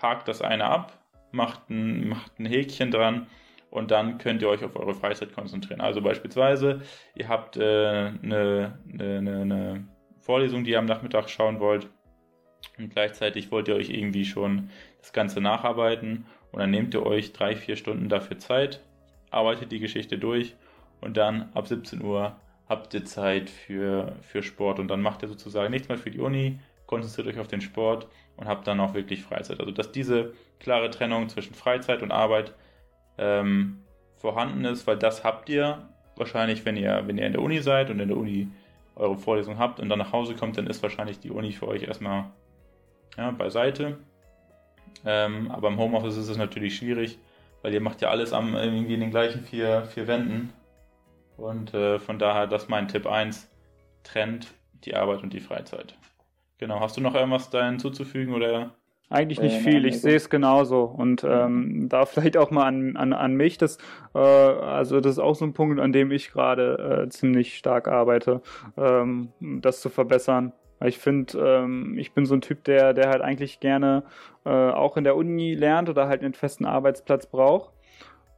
hakt 0.02 0.28
das 0.28 0.42
eine 0.42 0.66
ab, 0.66 0.94
macht 1.32 1.70
ein, 1.70 2.08
macht 2.08 2.40
ein 2.40 2.46
Häkchen 2.46 2.92
dran 2.92 3.28
und 3.70 3.92
dann 3.92 4.18
könnt 4.18 4.42
ihr 4.42 4.50
euch 4.50 4.64
auf 4.64 4.76
eure 4.76 4.96
Freizeit 4.96 5.34
konzentrieren. 5.34 5.82
Also 5.82 6.02
beispielsweise, 6.02 6.82
ihr 7.16 7.28
habt 7.28 7.58
äh, 7.58 8.12
eine, 8.24 8.80
eine, 8.94 9.42
eine 9.42 9.88
Vorlesung, 10.26 10.64
die 10.64 10.72
ihr 10.72 10.80
am 10.80 10.86
Nachmittag 10.86 11.30
schauen 11.30 11.60
wollt. 11.60 11.88
Und 12.80 12.90
gleichzeitig 12.90 13.52
wollt 13.52 13.68
ihr 13.68 13.76
euch 13.76 13.92
irgendwie 13.92 14.26
schon 14.26 14.72
das 15.00 15.14
Ganze 15.14 15.40
nacharbeiten. 15.40 16.26
Und 16.52 16.60
dann 16.60 16.72
nehmt 16.72 16.96
ihr 16.96 17.06
euch 17.06 17.32
drei, 17.32 17.56
vier 17.56 17.76
Stunden 17.76 18.10
dafür 18.10 18.40
Zeit, 18.40 18.82
arbeitet 19.30 19.72
die 19.72 19.80
Geschichte 19.80 20.18
durch. 20.18 20.56
Und 21.00 21.16
dann 21.16 21.52
ab 21.54 21.68
17 21.68 22.02
Uhr 22.02 22.36
habt 22.68 22.96
ihr 22.96 23.06
Zeit 23.06 23.52
für, 23.52 24.16
für 24.22 24.42
Sport. 24.42 24.80
Und 24.80 24.88
dann 24.88 25.04
macht 25.04 25.22
ihr 25.22 25.28
sozusagen 25.28 25.70
nichts 25.70 25.90
mehr 25.90 26.00
für 26.00 26.10
die 26.10 26.20
Uni, 26.20 26.60
konzentriert 26.88 27.28
euch 27.28 27.40
auf 27.40 27.48
den 27.48 27.62
Sport 27.62 28.08
und 28.36 28.48
habt 28.48 28.66
dann 28.66 28.80
auch 28.80 28.96
wirklich 28.96 29.22
Freizeit. 29.22 29.60
Also 29.60 29.72
dass 29.72 29.92
diese 29.92 30.34
klare 30.60 30.90
Trennung 30.90 31.30
zwischen 31.30 31.54
Freizeit 31.54 32.02
und 32.02 32.12
Arbeit 32.12 32.56
ähm, 33.20 33.84
vorhanden 34.18 34.66
ist, 34.66 34.88
weil 34.88 34.98
das 34.98 35.24
habt 35.24 35.50
ihr 35.50 35.88
wahrscheinlich, 36.16 36.66
wenn 36.66 36.78
ihr, 36.78 37.04
wenn 37.06 37.20
ihr 37.20 37.28
in 37.28 37.34
der 37.34 37.44
Uni 37.44 37.60
seid 37.60 37.92
und 37.92 38.00
in 38.00 38.08
der 38.08 38.18
Uni 38.18 38.50
eure 38.96 39.18
Vorlesung 39.18 39.58
habt 39.58 39.80
und 39.80 39.90
dann 39.90 40.00
nach 40.00 40.12
Hause 40.12 40.36
kommt, 40.36 40.58
dann 40.58 40.68
ist 40.68 40.82
wahrscheinlich 40.84 41.20
die 41.20 41.32
Uni 41.32 41.52
für 41.52 41.68
euch 41.68 41.84
erstmal 41.84 42.32
ja, 43.18 43.32
beiseite. 43.32 43.98
Ähm, 45.06 45.52
aber 45.52 45.68
im 45.68 45.78
Homeoffice 45.78 46.18
ist 46.18 46.30
es 46.30 46.38
natürlich 46.38 46.78
schwierig, 46.78 47.20
weil 47.62 47.74
ihr 47.74 47.82
macht 47.82 48.02
ja 48.02 48.10
alles 48.10 48.34
am, 48.34 48.56
irgendwie 48.56 48.94
in 48.94 49.02
den 49.02 49.12
gleichen 49.12 49.44
vier, 49.44 49.86
vier 49.86 50.08
Wänden. 50.08 50.54
Und 51.38 51.74
äh, 51.74 52.00
von 52.00 52.18
daher, 52.18 52.48
das 52.48 52.64
ist 52.64 52.70
mein 52.70 52.88
Tipp 52.88 53.06
1, 53.06 53.50
trennt 54.04 54.54
die 54.86 54.96
Arbeit 54.96 55.24
und 55.24 55.34
die 55.34 55.42
Freizeit. 55.42 55.98
Genau, 56.58 56.80
hast 56.80 56.96
du 56.96 57.02
noch 57.02 57.16
irgendwas 57.16 57.50
da 57.50 57.66
hinzuzufügen 57.66 58.34
oder? 58.34 58.76
Eigentlich 59.10 59.40
nicht 59.40 59.58
äh, 59.58 59.60
viel, 59.60 59.86
ich 59.86 60.02
sehe 60.02 60.16
es 60.16 60.30
genauso. 60.30 60.84
Und 60.84 61.24
ähm, 61.24 61.88
da 61.90 62.06
vielleicht 62.06 62.38
auch 62.38 62.52
mal 62.52 62.66
an, 62.66 62.98
an, 62.98 63.14
an 63.14 63.36
mich, 63.36 63.58
das, 63.58 63.78
äh, 64.16 64.20
also 64.20 65.00
das 65.00 65.14
ist 65.14 65.20
auch 65.20 65.36
so 65.36 65.46
ein 65.46 65.54
Punkt, 65.54 65.80
an 65.80 65.94
dem 65.94 66.12
ich 66.12 66.32
gerade 66.32 67.06
äh, 67.06 67.10
ziemlich 67.10 67.58
stark 67.58 67.88
arbeite, 67.88 68.42
ähm, 68.78 69.30
das 69.40 69.82
zu 69.82 69.90
verbessern. 69.90 70.54
Ich 70.84 70.98
finde, 70.98 71.38
ähm, 71.40 71.98
ich 71.98 72.14
bin 72.14 72.26
so 72.26 72.36
ein 72.36 72.42
Typ, 72.42 72.64
der, 72.66 72.94
der 72.94 73.10
halt 73.10 73.22
eigentlich 73.22 73.60
gerne 73.60 74.04
äh, 74.44 74.50
auch 74.50 74.98
in 74.98 75.04
der 75.04 75.16
Uni 75.16 75.54
lernt 75.54 75.90
oder 75.90 76.08
halt 76.08 76.24
einen 76.24 76.34
festen 76.34 76.66
Arbeitsplatz 76.66 77.28
braucht. 77.28 77.72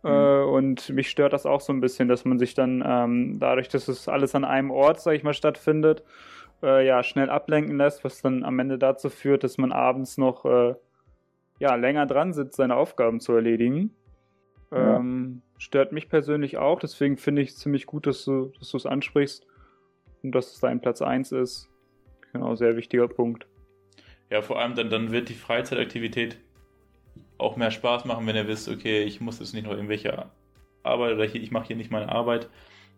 Äh, 0.04 0.10
mhm. 0.10 0.50
und 0.50 0.90
mich 0.92 1.10
stört 1.10 1.34
das 1.34 1.48
auch 1.48 1.60
so 1.60 1.74
ein 1.74 1.82
bisschen, 1.82 2.08
dass 2.08 2.24
man 2.24 2.38
sich 2.38 2.54
dann 2.54 2.84
ähm, 2.86 3.40
dadurch, 3.40 3.68
dass 3.68 3.88
es 3.88 4.08
alles 4.08 4.36
an 4.36 4.46
einem 4.46 4.70
Ort, 4.70 5.02
sag 5.02 5.14
ich 5.14 5.24
mal, 5.24 5.34
stattfindet, 5.34 6.04
äh, 6.64 6.86
ja, 6.86 7.04
schnell 7.04 7.30
ablenken 7.30 7.78
lässt, 7.78 8.04
was 8.04 8.22
dann 8.22 8.44
am 8.44 8.60
Ende 8.60 8.78
dazu 8.78 9.10
führt, 9.10 9.44
dass 9.44 9.58
man 9.58 9.72
abends 9.72 10.18
noch 10.18 10.46
äh, 10.46 10.76
ja, 11.60 11.76
länger 11.76 12.06
dran 12.06 12.34
sitzt, 12.34 12.58
seine 12.58 12.76
Aufgaben 12.76 13.20
zu 13.20 13.34
erledigen. 13.34 13.92
Ja. 14.72 14.98
Ähm, 14.98 15.42
stört 15.58 15.92
mich 15.92 16.10
persönlich 16.10 16.58
auch, 16.58 16.80
deswegen 16.80 17.18
finde 17.18 17.42
ich 17.42 17.50
es 17.50 17.58
ziemlich 17.58 17.86
gut, 17.86 18.06
dass 18.06 18.26
du 18.26 18.52
dass 18.60 18.74
es 18.74 18.86
ansprichst 18.86 19.46
und 20.24 20.34
dass 20.34 20.54
es 20.54 20.60
dein 20.60 20.82
Platz 20.82 21.02
1 21.02 21.32
ist. 21.32 21.70
Genau, 22.34 22.56
sehr 22.56 22.76
wichtiger 22.76 23.08
Punkt. 23.08 23.48
Ja, 24.30 24.42
vor 24.42 24.60
allem 24.60 24.76
dann, 24.76 24.90
dann 24.90 25.12
wird 25.12 25.30
die 25.30 25.34
Freizeitaktivität 25.34 26.38
auch 27.38 27.56
mehr 27.56 27.72
Spaß 27.72 28.06
machen, 28.06 28.28
wenn 28.28 28.36
ihr 28.36 28.48
wisst, 28.48 28.68
okay, 28.68 29.04
ich 29.04 29.22
muss 29.22 29.40
jetzt 29.40 29.54
nicht 29.54 29.66
noch 29.66 29.72
irgendwelche 29.72 30.26
Arbeit 30.84 31.14
oder 31.14 31.26
hier, 31.26 31.42
ich 31.42 31.52
mache 31.52 31.68
hier 31.68 31.76
nicht 31.76 31.92
meine 31.92 32.10
Arbeit, 32.10 32.50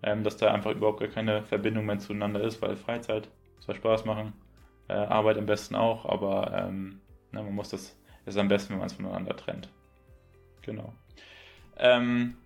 ähm, 0.02 0.24
dass 0.24 0.38
da 0.38 0.52
einfach 0.52 0.72
überhaupt 0.72 1.00
gar 1.00 1.10
keine 1.10 1.43
Verbindung 1.43 1.86
mehr 1.86 2.00
zueinander 2.00 2.41
ist, 2.41 2.62
weil 2.62 2.76
Freizeit 2.76 3.30
soll 3.60 3.76
Spaß 3.76 4.06
machen, 4.06 4.34
äh, 4.88 4.93
Arbeit 4.93 5.38
am 5.38 5.45
besten 5.45 5.76
auch, 5.76 6.06
aber 6.06 6.52
ähm, 6.54 7.02
na, 7.32 7.43
man 7.43 7.54
muss 7.54 7.69
das, 7.69 7.95
ist 8.26 8.38
am 8.38 8.48
besten, 8.48 8.74
wenn 8.74 8.80
man 8.80 8.88
es 8.88 8.93
voneinander 8.93 9.36
trennt. 9.36 9.69
Genau. 10.62 10.93
Ähm, 11.78 12.38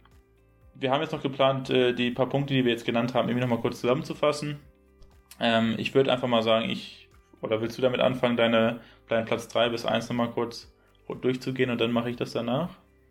wir 0.75 0.91
haben 0.91 1.01
jetzt 1.01 1.11
noch 1.11 1.21
geplant, 1.21 1.69
äh, 1.69 1.93
die 1.93 2.11
paar 2.11 2.29
Punkte, 2.29 2.53
die 2.53 2.65
wir 2.65 2.71
jetzt 2.71 2.85
genannt 2.85 3.13
haben, 3.13 3.27
irgendwie 3.27 3.45
nochmal 3.45 3.61
kurz 3.61 3.81
zusammenzufassen. 3.81 4.59
Ähm, 5.39 5.75
ich 5.77 5.93
würde 5.93 6.11
einfach 6.11 6.27
mal 6.27 6.43
sagen, 6.43 6.69
ich, 6.69 7.09
oder 7.41 7.61
willst 7.61 7.77
du 7.77 7.81
damit 7.81 7.99
anfangen, 7.99 8.37
deine, 8.37 8.79
deinen 9.07 9.25
Platz 9.25 9.47
3 9.47 9.69
bis 9.69 9.85
1 9.85 10.09
nochmal 10.09 10.31
kurz 10.31 10.73
durchzugehen 11.21 11.69
und 11.69 11.81
dann 11.81 11.91
mache 11.91 12.09
ich 12.09 12.15
das 12.15 12.31
danach? 12.31 12.69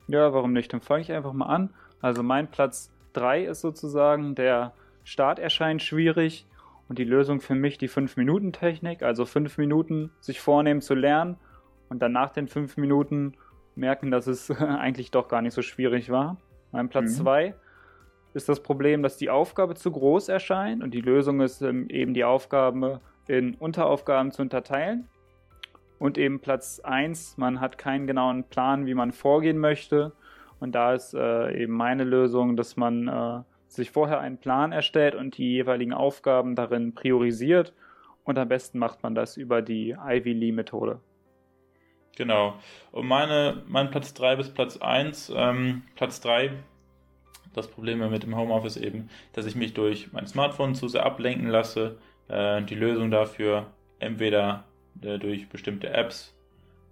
Ja, 0.09 0.33
warum 0.33 0.53
nicht? 0.53 0.73
Dann 0.73 0.81
fange 0.81 1.03
ich 1.03 1.13
einfach 1.13 1.33
mal 1.33 1.47
an. 1.47 1.75
Also 2.01 2.23
mein 2.23 2.51
Platz 2.51 2.93
3 3.13 3.45
ist 3.45 3.61
sozusagen, 3.61 4.35
der 4.35 4.73
Start 5.05 5.39
erscheint 5.39 5.83
schwierig 5.83 6.47
und 6.89 6.99
die 6.99 7.05
Lösung 7.05 7.41
für 7.41 7.55
mich 7.55 7.79
die 7.79 7.89
5-Minuten-Technik, 7.89 9.03
also 9.03 9.25
5 9.25 9.59
Minuten 9.59 10.11
sich 10.21 10.41
vornehmen 10.41 10.81
zu 10.81 10.95
lernen 10.95 11.37
und 11.89 12.01
dann 12.01 12.13
nach 12.13 12.31
den 12.31 12.49
5 12.49 12.77
Minuten 12.77 13.35
merken, 13.75 14.11
dass 14.11 14.27
es 14.27 14.51
eigentlich 14.61 15.11
doch 15.11 15.29
gar 15.29 15.43
nicht 15.43 15.55
so 15.55 15.63
schwierig 15.63 16.11
war. 16.11 16.37
Mein 16.71 16.89
Platz 16.89 17.17
2 17.17 17.49
mhm. 17.49 17.55
ist 18.35 18.49
das 18.49 18.63
Problem, 18.63 19.03
dass 19.03 19.17
die 19.17 19.31
Aufgabe 19.31 19.75
zu 19.75 19.91
groß 19.91 20.29
erscheint 20.29 20.83
und 20.83 20.93
die 20.93 21.01
Lösung 21.01 21.41
ist 21.41 21.63
ähm, 21.63 21.89
eben 21.89 22.15
die 22.15 22.25
Aufgabe 22.25 23.01
in 23.27 23.55
Unteraufgaben 23.55 24.33
zu 24.33 24.43
unterteilen. 24.43 25.09
Und 25.99 26.19
eben 26.19 26.41
Platz 26.41 26.81
1, 26.81 27.37
man 27.37 27.61
hat 27.61 27.79
keinen 27.79 28.09
genauen 28.09 28.45
Plan, 28.45 28.87
wie 28.87 28.95
man 28.95 29.13
vorgehen 29.13 29.59
möchte. 29.59 30.13
Und 30.59 30.75
da 30.75 30.95
ist 30.95 31.15
äh, 31.15 31.63
eben 31.63 31.75
meine 31.75 32.03
Lösung, 32.03 32.57
dass 32.57 32.77
man 32.77 33.07
äh, 33.07 33.43
sich 33.75 33.91
vorher 33.91 34.21
einen 34.21 34.39
Plan 34.39 34.73
erstellt 34.73 35.15
und 35.15 35.37
die 35.37 35.53
jeweiligen 35.53 35.93
Aufgaben 35.93 36.55
darin 36.55 36.95
priorisiert. 36.95 37.73
Und 38.25 38.39
am 38.39 38.49
besten 38.49 38.79
macht 38.79 39.03
man 39.03 39.15
das 39.15 39.37
über 39.37 39.63
die 39.63 39.91
Ivy 39.91 40.33
Lee 40.33 40.53
Methode. 40.53 41.01
Genau. 42.17 42.55
Und 42.93 43.07
meine, 43.07 43.63
mein 43.67 43.91
Platz 43.91 44.15
3 44.15 44.37
bis 44.37 44.51
Platz 44.51 44.77
1, 44.77 45.33
ähm, 45.35 45.83
Platz 45.97 46.21
3, 46.21 46.53
das 47.55 47.69
Problem 47.69 47.99
mit 48.11 48.23
dem 48.23 48.37
Homeoffice 48.37 48.77
eben, 48.77 49.09
dass 49.33 49.47
ich 49.47 49.57
mich 49.57 49.75
durch 49.75 50.13
mein 50.13 50.27
Smartphone 50.27 50.75
zu 50.75 50.89
sehr 50.89 51.05
ablenken 51.05 51.49
lasse. 51.49 51.99
Äh, 52.29 52.63
die 52.63 52.75
Lösung 52.75 53.11
dafür 53.11 53.67
entweder 53.99 54.65
äh, 55.03 55.19
durch 55.19 55.49
bestimmte 55.49 55.91
Apps 55.91 56.35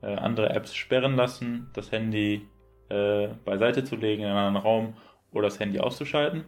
äh, 0.03 0.15
andere 0.15 0.51
Apps 0.51 0.75
sperren 0.75 1.17
lassen, 1.17 1.69
das 1.75 1.93
Handy 1.93 2.47
äh, 2.89 3.29
beiseite 3.45 3.85
zu 3.85 3.97
legen 3.97 4.23
in 4.23 4.29
einen 4.29 4.39
anderen 4.39 4.65
Raum 4.65 4.95
oder 5.33 5.45
das 5.45 5.61
Handy 5.61 5.79
auszuschalten. 5.79 6.45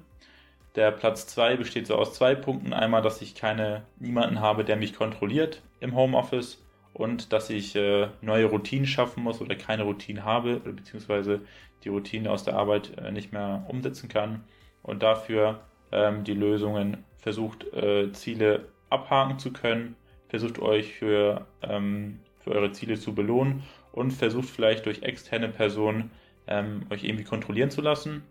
Der 0.75 0.91
Platz 0.91 1.27
2 1.27 1.57
besteht 1.57 1.87
so 1.87 1.97
aus 1.97 2.15
zwei 2.15 2.35
Punkten. 2.35 2.73
Einmal, 2.73 3.03
dass 3.03 3.21
ich 3.21 3.35
keine 3.35 3.83
niemanden 3.99 4.41
habe, 4.41 4.65
der 4.65 4.77
mich 4.77 4.95
kontrolliert 4.95 5.63
im 5.81 5.95
Homeoffice 5.95 6.65
und 6.95 7.33
dass 7.33 7.51
ich 7.51 7.77
äh, 7.77 8.09
neue 8.21 8.47
Routinen 8.47 8.87
schaffen 8.87 9.23
muss 9.23 9.41
oder 9.41 9.55
keine 9.55 9.83
Routine 9.83 10.25
habe, 10.25 10.57
beziehungsweise 10.61 11.41
die 11.85 11.89
Routine 11.89 12.31
aus 12.31 12.45
der 12.45 12.57
Arbeit 12.57 12.97
äh, 12.99 13.11
nicht 13.11 13.33
mehr 13.33 13.65
umsetzen 13.69 14.09
kann 14.09 14.45
und 14.83 15.03
dafür 15.03 15.61
ähm, 15.91 16.25
die 16.25 16.35
Lösungen 16.35 17.05
versucht, 17.19 17.65
äh, 17.75 18.13
Ziele 18.13 18.69
abhaken 18.91 19.39
zu 19.39 19.53
können 19.53 19.97
versucht 20.33 20.61
euch 20.61 20.95
für, 20.95 21.47
ähm, 21.61 22.21
für 22.39 22.53
eure 22.53 22.73
Ziele 22.73 22.99
zu 22.99 23.15
belohnen 23.15 23.65
und 23.93 24.13
versucht 24.13 24.49
vielleicht 24.49 24.87
durch 24.87 25.03
externe 25.03 25.51
Personen 25.51 26.11
ähm, 26.47 26.87
euch 26.89 27.05
irgendwie 27.05 27.25
kontrollieren 27.25 27.71
zu 27.71 27.83
lassen. 27.83 28.23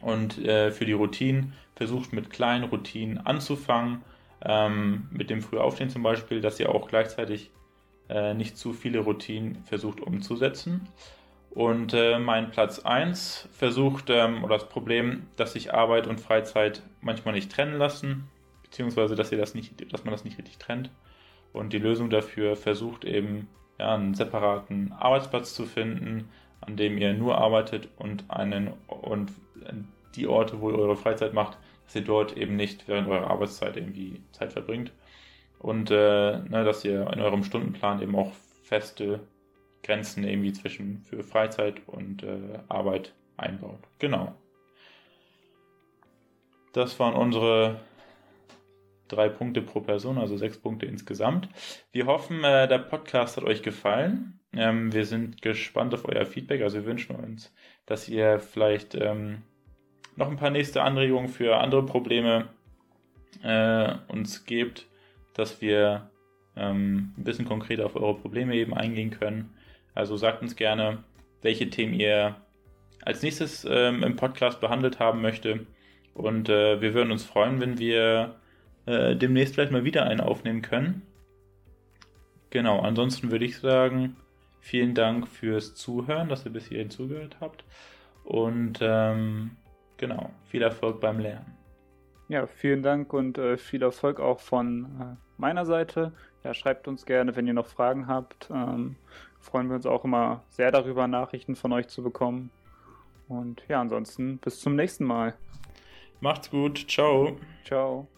Und 0.00 0.38
äh, 0.44 0.70
für 0.70 0.84
die 0.84 0.92
Routinen 0.92 1.54
versucht 1.74 2.12
mit 2.12 2.30
kleinen 2.30 2.64
Routinen 2.64 3.18
anzufangen, 3.18 4.02
ähm, 4.44 5.08
mit 5.10 5.30
dem 5.30 5.42
Frühaufstehen 5.42 5.90
zum 5.90 6.02
Beispiel, 6.02 6.40
dass 6.40 6.60
ihr 6.60 6.74
auch 6.74 6.88
gleichzeitig 6.88 7.50
äh, 8.08 8.34
nicht 8.34 8.56
zu 8.56 8.72
viele 8.72 9.00
Routinen 9.00 9.64
versucht 9.64 10.00
umzusetzen. 10.00 10.88
Und 11.50 11.94
äh, 11.94 12.18
mein 12.18 12.50
Platz 12.50 12.80
1 12.80 13.48
versucht, 13.50 14.10
ähm, 14.10 14.44
oder 14.44 14.58
das 14.58 14.68
Problem, 14.68 15.26
dass 15.36 15.54
sich 15.54 15.72
Arbeit 15.72 16.06
und 16.06 16.20
Freizeit 16.20 16.82
manchmal 17.00 17.34
nicht 17.34 17.50
trennen 17.50 17.78
lassen, 17.78 18.28
beziehungsweise 18.62 19.14
dass 19.14 19.32
ihr 19.32 19.38
das 19.38 19.54
nicht, 19.54 19.92
dass 19.92 20.04
man 20.04 20.12
das 20.12 20.24
nicht 20.24 20.38
richtig 20.38 20.58
trennt 20.58 20.90
und 21.56 21.72
die 21.72 21.78
Lösung 21.78 22.10
dafür 22.10 22.56
versucht 22.56 23.04
eben 23.04 23.48
ja, 23.78 23.94
einen 23.94 24.14
separaten 24.14 24.92
Arbeitsplatz 24.92 25.54
zu 25.54 25.64
finden, 25.64 26.28
an 26.60 26.76
dem 26.76 26.98
ihr 26.98 27.14
nur 27.14 27.38
arbeitet 27.38 27.88
und 27.96 28.24
einen 28.28 28.72
und 28.86 29.32
die 30.14 30.26
Orte, 30.26 30.60
wo 30.60 30.70
ihr 30.70 30.78
eure 30.78 30.96
Freizeit 30.96 31.34
macht, 31.34 31.58
dass 31.84 31.94
ihr 31.94 32.04
dort 32.04 32.36
eben 32.36 32.56
nicht 32.56 32.88
während 32.88 33.08
eurer 33.08 33.30
Arbeitszeit 33.30 33.76
irgendwie 33.76 34.20
Zeit 34.32 34.52
verbringt 34.52 34.92
und 35.58 35.90
äh, 35.90 36.38
ne, 36.38 36.64
dass 36.64 36.84
ihr 36.84 37.10
in 37.12 37.20
eurem 37.20 37.44
Stundenplan 37.44 38.02
eben 38.02 38.16
auch 38.16 38.32
feste 38.62 39.20
Grenzen 39.82 40.24
irgendwie 40.24 40.52
zwischen 40.52 41.02
für 41.02 41.22
Freizeit 41.22 41.82
und 41.86 42.22
äh, 42.22 42.58
Arbeit 42.68 43.12
einbaut. 43.36 43.78
Genau. 43.98 44.34
Das 46.72 46.98
waren 46.98 47.14
unsere 47.14 47.80
drei 49.08 49.28
Punkte 49.28 49.62
pro 49.62 49.80
Person, 49.80 50.18
also 50.18 50.36
sechs 50.36 50.58
Punkte 50.58 50.86
insgesamt. 50.86 51.48
Wir 51.92 52.06
hoffen, 52.06 52.42
äh, 52.44 52.68
der 52.68 52.78
Podcast 52.78 53.36
hat 53.36 53.44
euch 53.44 53.62
gefallen. 53.62 54.40
Ähm, 54.56 54.92
wir 54.92 55.04
sind 55.04 55.42
gespannt 55.42 55.94
auf 55.94 56.06
euer 56.08 56.26
Feedback. 56.26 56.62
Also 56.62 56.78
wir 56.78 56.86
wünschen 56.86 57.16
uns, 57.16 57.52
dass 57.86 58.08
ihr 58.08 58.38
vielleicht 58.38 58.94
ähm, 58.94 59.42
noch 60.16 60.28
ein 60.28 60.36
paar 60.36 60.50
nächste 60.50 60.82
Anregungen 60.82 61.28
für 61.28 61.58
andere 61.58 61.84
Probleme 61.84 62.48
äh, 63.42 63.94
uns 64.08 64.44
gebt, 64.44 64.86
dass 65.34 65.60
wir 65.60 66.10
ähm, 66.56 67.12
ein 67.16 67.24
bisschen 67.24 67.44
konkreter 67.44 67.86
auf 67.86 67.96
eure 67.96 68.16
Probleme 68.16 68.54
eben 68.54 68.74
eingehen 68.74 69.10
können. 69.10 69.50
Also 69.94 70.16
sagt 70.16 70.42
uns 70.42 70.56
gerne, 70.56 71.04
welche 71.42 71.68
Themen 71.70 71.94
ihr 71.94 72.36
als 73.02 73.22
nächstes 73.22 73.66
ähm, 73.68 74.02
im 74.02 74.16
Podcast 74.16 74.60
behandelt 74.60 74.98
haben 74.98 75.20
möchte. 75.22 75.66
Und 76.14 76.48
äh, 76.48 76.80
wir 76.80 76.94
würden 76.94 77.12
uns 77.12 77.24
freuen, 77.24 77.60
wenn 77.60 77.78
wir 77.78 78.36
äh, 78.86 79.14
demnächst 79.16 79.54
vielleicht 79.54 79.72
mal 79.72 79.84
wieder 79.84 80.04
einen 80.04 80.20
aufnehmen 80.20 80.62
können. 80.62 81.02
Genau, 82.50 82.80
ansonsten 82.80 83.30
würde 83.30 83.44
ich 83.44 83.58
sagen, 83.58 84.16
vielen 84.60 84.94
Dank 84.94 85.28
fürs 85.28 85.74
Zuhören, 85.74 86.28
dass 86.28 86.44
ihr 86.44 86.52
bis 86.52 86.66
hierhin 86.66 86.90
zugehört 86.90 87.36
habt. 87.40 87.64
Und 88.24 88.78
ähm, 88.80 89.52
genau, 89.96 90.30
viel 90.44 90.62
Erfolg 90.62 91.00
beim 91.00 91.20
Lernen. 91.20 91.56
Ja, 92.28 92.46
vielen 92.46 92.82
Dank 92.82 93.12
und 93.12 93.38
äh, 93.38 93.56
viel 93.56 93.82
Erfolg 93.82 94.18
auch 94.18 94.40
von 94.40 94.84
äh, 95.00 95.16
meiner 95.36 95.64
Seite. 95.64 96.12
Ja, 96.42 96.54
schreibt 96.54 96.88
uns 96.88 97.06
gerne, 97.06 97.36
wenn 97.36 97.46
ihr 97.46 97.54
noch 97.54 97.66
Fragen 97.66 98.08
habt. 98.08 98.50
Ähm, 98.52 98.96
freuen 99.40 99.68
wir 99.68 99.76
uns 99.76 99.86
auch 99.86 100.04
immer 100.04 100.42
sehr 100.48 100.72
darüber, 100.72 101.06
Nachrichten 101.06 101.54
von 101.54 101.72
euch 101.72 101.86
zu 101.86 102.02
bekommen. 102.02 102.50
Und 103.28 103.62
ja, 103.68 103.80
ansonsten 103.80 104.38
bis 104.38 104.60
zum 104.60 104.74
nächsten 104.74 105.04
Mal. 105.04 105.34
Macht's 106.20 106.50
gut. 106.50 106.86
Ciao. 106.88 107.36
Ciao. 107.64 108.08